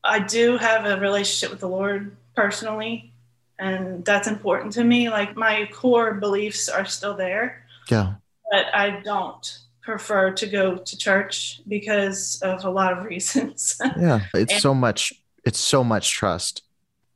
[0.04, 3.12] I do have a relationship with the lord personally
[3.58, 5.10] and that's important to me.
[5.10, 7.64] Like my core beliefs are still there.
[7.90, 8.14] Yeah.
[8.50, 13.80] But i don't prefer to go to church because of a lot of reasons.
[13.98, 15.12] Yeah it's and, so much
[15.44, 16.62] it's so much trust.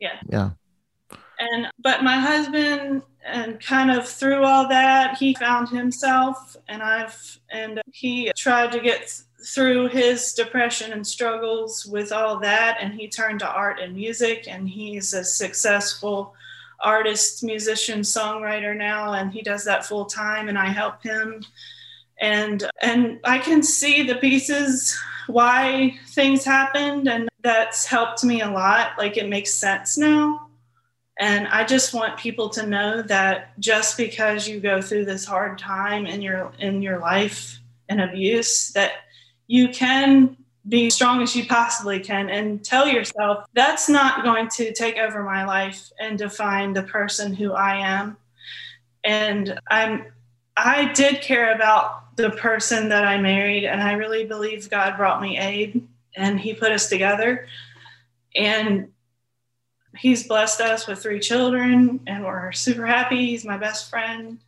[0.01, 0.19] Yeah.
[0.29, 0.51] Yeah.
[1.39, 7.39] And but my husband and kind of through all that he found himself and i've
[7.51, 13.09] and he tried to get through his depression and struggles with all that and he
[13.09, 16.35] turned to art and music and he's a successful
[16.81, 21.45] artist musician songwriter now and he does that full time and i help him.
[22.21, 24.97] And and I can see the pieces
[25.27, 30.49] why things happened and that's helped me a lot like it makes sense now.
[31.19, 35.59] And I just want people to know that just because you go through this hard
[35.59, 37.59] time in your in your life
[37.89, 38.93] and abuse that
[39.53, 40.35] you can
[40.67, 45.23] be strong as you possibly can and tell yourself that's not going to take over
[45.23, 48.17] my life and define the person who I am.
[49.05, 50.07] And I'm
[50.57, 55.21] I did care about the person that I married and I really believe God brought
[55.21, 55.83] me Abe
[56.17, 57.47] and he put us together.
[58.35, 58.89] And
[59.99, 63.27] he's blessed us with three children and we're super happy.
[63.27, 64.39] He's my best friend.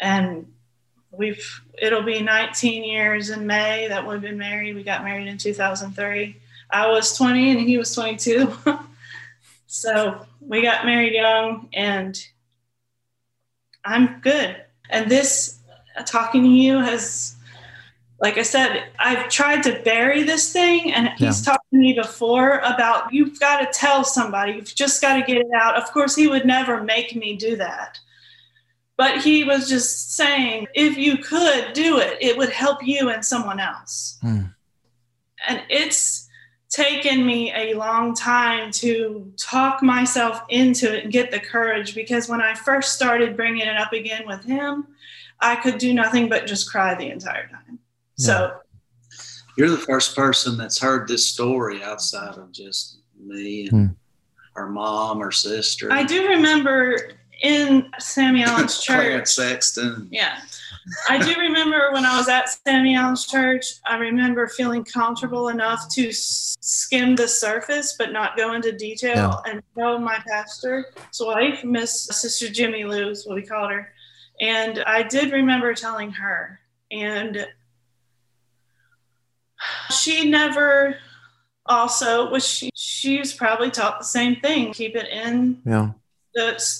[0.00, 0.46] And
[1.12, 4.74] we've it'll be 19 years in May that we've been married.
[4.74, 6.36] We got married in 2003.
[6.70, 8.52] I was 20 and he was 22.
[9.66, 12.18] so we got married young and
[13.84, 14.56] I'm good.
[14.90, 15.60] And this
[15.96, 17.36] uh, talking to you has
[18.22, 22.58] like I said, I've tried to bury this thing, and he's talked to me before
[22.58, 25.74] about you've got to tell somebody, you've just got to get it out.
[25.74, 27.98] Of course, he would never make me do that.
[29.02, 33.24] But he was just saying, if you could do it, it would help you and
[33.24, 34.16] someone else.
[34.22, 34.54] Mm.
[35.48, 36.28] And it's
[36.70, 42.28] taken me a long time to talk myself into it and get the courage because
[42.28, 44.86] when I first started bringing it up again with him,
[45.40, 47.80] I could do nothing but just cry the entire time.
[48.18, 48.26] Yeah.
[48.26, 48.56] So
[49.58, 53.96] you're the first person that's heard this story outside of just me and mm.
[54.54, 55.92] our mom or sister.
[55.92, 58.96] I do remember in Sammy Allen's church.
[58.96, 60.08] Clarence Sexton.
[60.10, 60.38] Yeah.
[61.08, 65.88] I do remember when I was at Sammy Allen's church, I remember feeling comfortable enough
[65.94, 69.52] to skim the surface but not go into detail yeah.
[69.52, 70.86] and tell my pastor's
[71.20, 73.92] wife, Miss Sister Jimmy Lou is what we called her.
[74.40, 76.58] And I did remember telling her.
[76.90, 77.46] And
[79.90, 80.96] she never
[81.66, 84.72] also was she she was probably taught the same thing.
[84.72, 85.92] Keep it in yeah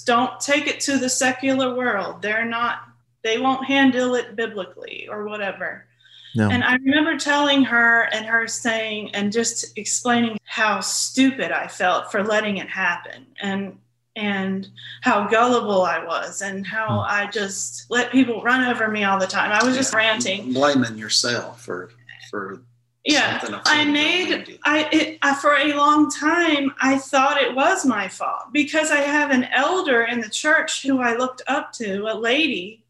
[0.04, 2.22] don't take it to the secular world.
[2.22, 2.88] They're not,
[3.22, 5.86] they won't handle it biblically or whatever.
[6.34, 6.48] No.
[6.48, 12.10] And I remember telling her and her saying and just explaining how stupid I felt
[12.10, 13.78] for letting it happen and
[14.14, 14.68] and
[15.00, 17.06] how gullible I was and how mm.
[17.08, 19.52] I just let people run over me all the time.
[19.52, 20.52] I was just ranting.
[20.52, 21.90] Blaming yourself for
[22.30, 22.62] for
[23.04, 28.06] yeah i made I, it, I for a long time i thought it was my
[28.06, 32.14] fault because i have an elder in the church who i looked up to a
[32.14, 32.84] lady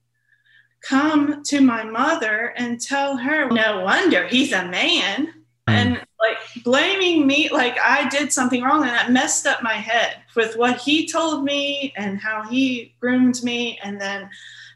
[0.83, 5.33] come to my mother and tell her no wonder he's a man mm.
[5.69, 10.17] and like blaming me like i did something wrong and that messed up my head
[10.37, 14.29] with what he told me and how he groomed me and then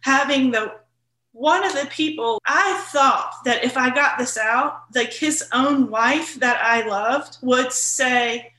[0.03, 0.73] having the
[1.37, 5.91] one of the people I thought that if I got this out, like his own
[5.91, 8.53] wife that I loved would say,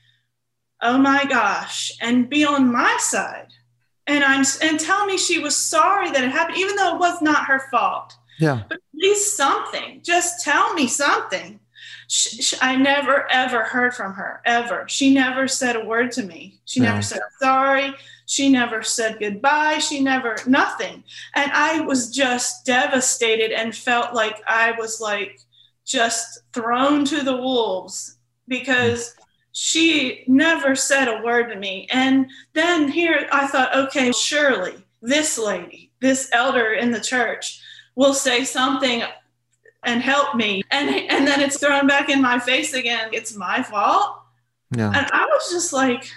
[0.80, 3.48] "Oh my gosh," and be on my side,
[4.06, 7.20] and I'm and tell me she was sorry that it happened, even though it was
[7.20, 8.14] not her fault.
[8.38, 11.58] Yeah, but please something, just tell me something.
[12.06, 14.86] She, she, I never ever heard from her ever.
[14.88, 16.60] She never said a word to me.
[16.64, 17.92] She never said sorry.
[18.28, 19.78] She never said goodbye.
[19.78, 21.02] She never, nothing.
[21.34, 25.40] And I was just devastated and felt like I was like
[25.86, 29.16] just thrown to the wolves because
[29.52, 31.88] she never said a word to me.
[31.90, 37.62] And then here I thought, okay, surely this lady, this elder in the church,
[37.94, 39.04] will say something
[39.84, 40.62] and help me.
[40.70, 43.08] And and then it's thrown back in my face again.
[43.12, 44.20] It's my fault.
[44.76, 44.92] Yeah.
[44.94, 46.10] And I was just like,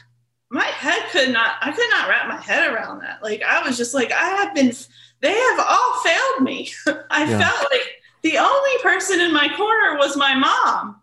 [0.51, 3.23] my head could not i could not wrap my head around that.
[3.23, 4.73] Like i was just like i have been
[5.21, 6.71] they have all failed me.
[7.09, 7.39] I yeah.
[7.39, 10.97] felt like the only person in my corner was my mom.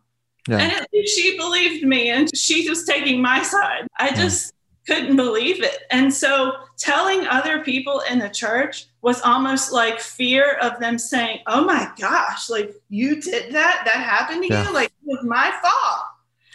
[0.48, 0.58] Yeah.
[0.60, 3.86] and at least she believed me and she was taking my side.
[3.98, 4.54] I just
[4.88, 4.94] yeah.
[4.94, 5.82] couldn't believe it.
[5.90, 11.40] And so telling other people in the church was almost like fear of them saying
[11.46, 13.82] oh my gosh like you did that?
[13.84, 14.72] That happened to you?
[14.72, 16.04] Like it was my fault.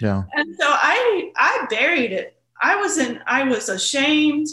[0.01, 0.23] Yeah.
[0.33, 4.47] And so i i buried it I was in, I was ashamed.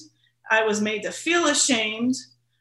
[0.50, 2.16] I was made to feel ashamed.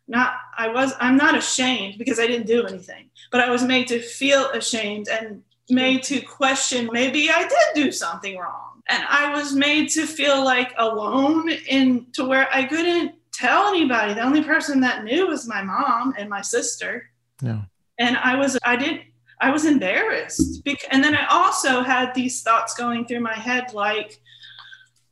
[0.08, 3.88] Not, I was, I'm not ashamed because I didn't do anything, but I was made
[3.88, 8.82] to feel ashamed and made to question maybe I did do something wrong.
[8.90, 14.14] And I was made to feel like alone in to where I couldn't tell anybody.
[14.14, 17.10] The only person that knew was my mom and my sister.
[17.42, 17.62] Yeah.
[18.00, 19.02] And I was, I didn't,
[19.42, 20.62] I was embarrassed.
[20.92, 24.20] And then I also had these thoughts going through my head like,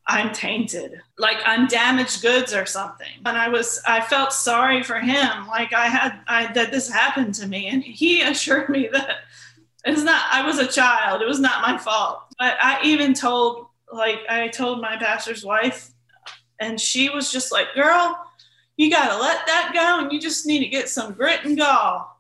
[0.10, 3.12] I'm tainted, like I'm damaged goods or something.
[3.26, 7.36] And I was, I felt sorry for him, like I had, I that this happened
[7.36, 9.18] to me, and he assured me that
[9.86, 10.26] it's not.
[10.32, 12.24] I was a child; it was not my fault.
[12.40, 15.92] But I even told, like, I told my pastor's wife,
[16.60, 18.18] and she was just like, "Girl,
[18.76, 21.58] you got to let that go, and you just need to get some grit and
[21.58, 22.20] gall."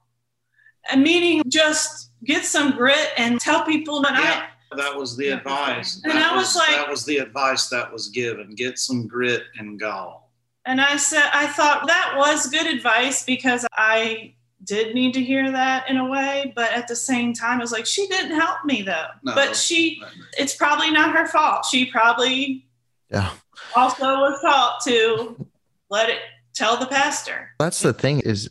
[0.89, 4.45] And meaning, just get some grit and tell people that yeah.
[4.45, 6.01] I that was the advice.
[6.03, 8.55] And that I was, was like, that was the advice that was given.
[8.55, 10.31] Get some grit and gall.
[10.65, 14.33] And I said, I thought that was good advice because I
[14.63, 17.71] did need to hear that in a way, but at the same time, it was
[17.71, 19.05] like she didn't help me though.
[19.23, 20.01] No, but she,
[20.37, 21.65] it's probably not her fault.
[21.65, 22.67] She probably,
[23.09, 23.31] yeah,
[23.75, 25.47] also was taught to
[25.89, 26.19] let it
[26.53, 27.51] tell the pastor.
[27.59, 28.49] That's the thing is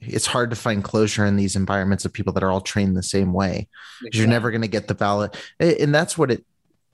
[0.00, 3.02] it's hard to find closure in these environments of people that are all trained the
[3.02, 3.68] same way
[4.00, 4.18] exactly.
[4.18, 6.44] you're never going to get the valid and that's what it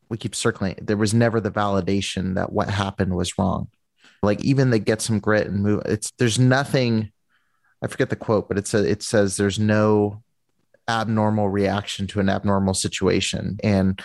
[0.09, 3.69] we keep circling there was never the validation that what happened was wrong
[4.23, 7.11] like even the get some grit and move it's there's nothing
[7.83, 10.23] i forget the quote but it says it says there's no
[10.89, 14.03] abnormal reaction to an abnormal situation and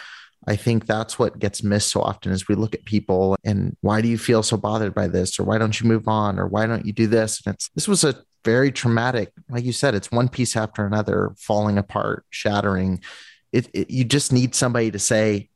[0.48, 4.02] I think that's what gets missed so often is we look at people and why
[4.02, 5.40] do you feel so bothered by this?
[5.40, 6.40] Or why don't you move on?
[6.40, 7.42] Or why don't you do this?
[7.46, 8.16] And it's this was a
[8.46, 9.34] very traumatic.
[9.50, 13.02] Like you said, it's one piece after another falling apart, shattering.
[13.52, 15.50] It, it you just need somebody to say,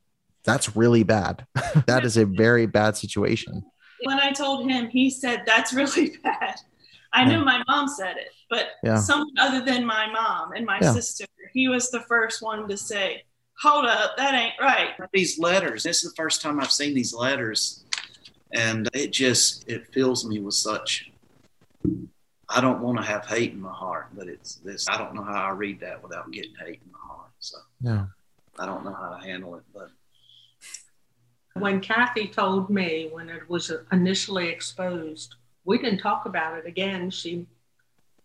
[0.44, 1.46] that's really bad.
[1.88, 3.64] that is a very bad situation.
[4.04, 6.56] When I told him, he said, that's really bad.
[7.14, 7.28] I yeah.
[7.30, 8.98] knew my mom said it, but yeah.
[8.98, 10.94] someone other than my mom and my yeah.
[10.94, 13.24] sister, he was the first one to say,
[13.62, 14.92] hold up, that ain't right.
[15.12, 17.84] These letters, this is the first time I've seen these letters.
[18.54, 21.12] And it just, it fills me with such
[22.50, 24.88] I don't want to have hate in my heart, but it's this.
[24.90, 27.32] I don't know how I read that without getting hate in my heart.
[27.40, 28.06] So yeah,
[28.58, 29.64] I don't know how to handle it.
[29.74, 29.92] But
[31.54, 37.12] when Kathy told me when it was initially exposed, we didn't talk about it again.
[37.12, 37.46] She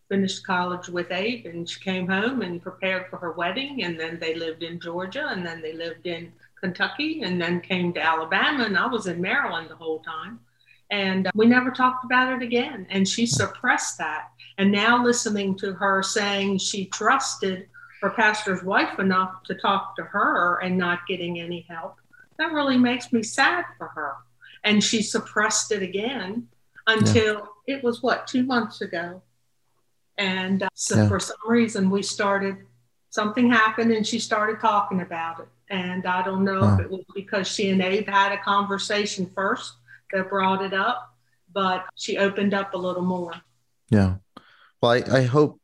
[0.08, 3.82] finished college with Abe and she came home and prepared for her wedding.
[3.84, 7.92] And then they lived in Georgia and then they lived in Kentucky and then came
[7.94, 8.64] to Alabama.
[8.64, 10.40] And I was in Maryland the whole time.
[10.94, 12.86] And we never talked about it again.
[12.88, 14.30] And she suppressed that.
[14.58, 17.66] And now listening to her saying she trusted
[18.00, 21.96] her pastor's wife enough to talk to her and not getting any help,
[22.38, 24.14] that really makes me sad for her.
[24.62, 26.46] And she suppressed it again
[26.86, 27.76] until yeah.
[27.76, 29.20] it was what, two months ago.
[30.16, 31.08] And uh, so yeah.
[31.08, 32.58] for some reason, we started,
[33.10, 35.48] something happened and she started talking about it.
[35.70, 36.74] And I don't know huh.
[36.74, 39.72] if it was because she and Abe had a conversation first
[40.12, 41.14] that brought it up,
[41.52, 43.32] but she opened up a little more.
[43.90, 44.16] Yeah.
[44.80, 45.60] Well, I, I hope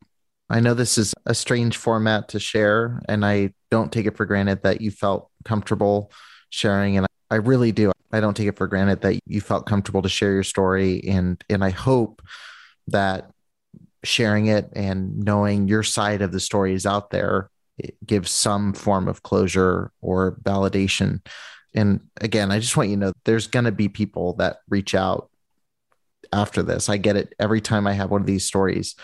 [0.49, 4.27] I know this is a strange format to share, and I don't take it for
[4.27, 6.11] granted that you felt comfortable
[6.51, 6.97] sharing.
[6.97, 7.93] And I really do.
[8.13, 11.03] I don't take it for granted that you felt comfortable to share your story.
[11.07, 12.23] And and I hope
[12.89, 13.31] that
[14.03, 17.51] sharing it and knowing your side of the story is out there
[18.05, 21.25] gives some form of closure or validation
[21.75, 24.95] and again, I just want you to know there's going to be people that reach
[24.95, 25.31] out
[26.33, 26.89] after this.
[26.89, 28.97] I get it every time I have one of these stories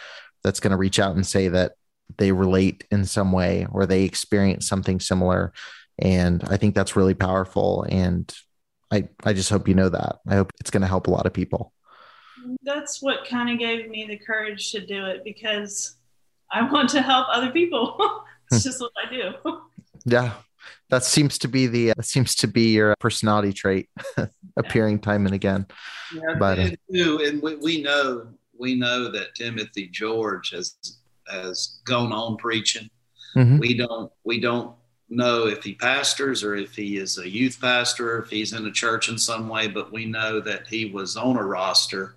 [0.43, 1.73] that's going to reach out and say that
[2.19, 5.53] they relate in some way or they experience something similar.
[5.99, 7.85] And I think that's really powerful.
[7.89, 8.33] And
[8.91, 10.17] I, I just hope you know that.
[10.29, 11.73] I hope it's going to help a lot of people.
[12.63, 15.97] That's what kind of gave me the courage to do it because
[16.51, 17.97] I want to help other people.
[18.51, 18.69] it's hmm.
[18.69, 19.61] just what I do.
[20.05, 20.35] Yeah,
[20.91, 23.89] that seems to be the uh, seems to be your personality trait
[24.57, 25.67] appearing time and again.
[26.15, 28.29] Yeah, but uh, and we, we know
[28.59, 30.77] we know that timothy george has
[31.29, 32.89] has gone on preaching.
[33.37, 33.59] Mm-hmm.
[33.59, 34.75] we don't we don't
[35.11, 38.73] know if he pastors or if he is a youth pastor if he's in a
[38.73, 42.17] church in some way but we know that he was on a roster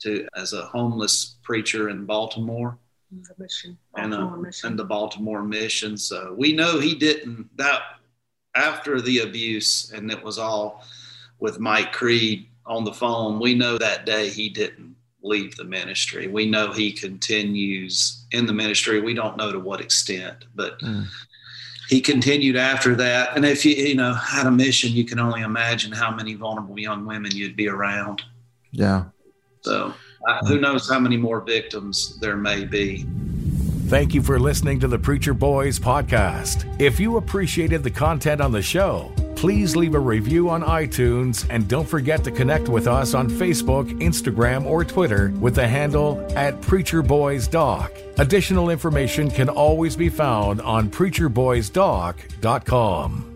[0.00, 2.78] to as a homeless preacher in baltimore
[3.10, 4.70] the mission, and, uh, mission.
[4.70, 5.96] and the Baltimore mission.
[5.96, 7.82] So we know he didn't that
[8.54, 10.84] after the abuse, and it was all
[11.38, 13.38] with Mike Creed on the phone.
[13.38, 16.26] We know that day he didn't leave the ministry.
[16.28, 19.00] We know he continues in the ministry.
[19.00, 20.78] We don't know to what extent, but.
[20.80, 21.06] Mm.
[21.88, 25.42] He continued after that, and if you you know had a mission, you can only
[25.42, 28.22] imagine how many vulnerable young women you'd be around.
[28.72, 29.04] Yeah.
[29.60, 29.94] So
[30.26, 33.06] Uh, who knows how many more victims there may be.
[33.86, 36.64] Thank you for listening to the Preacher Boys podcast.
[36.80, 41.68] If you appreciated the content on the show, please leave a review on iTunes and
[41.68, 46.60] don't forget to connect with us on Facebook, Instagram, or Twitter with the handle at
[46.62, 47.92] Preacher Boys Doc.
[48.18, 53.35] Additional information can always be found on preacherboysdoc.com.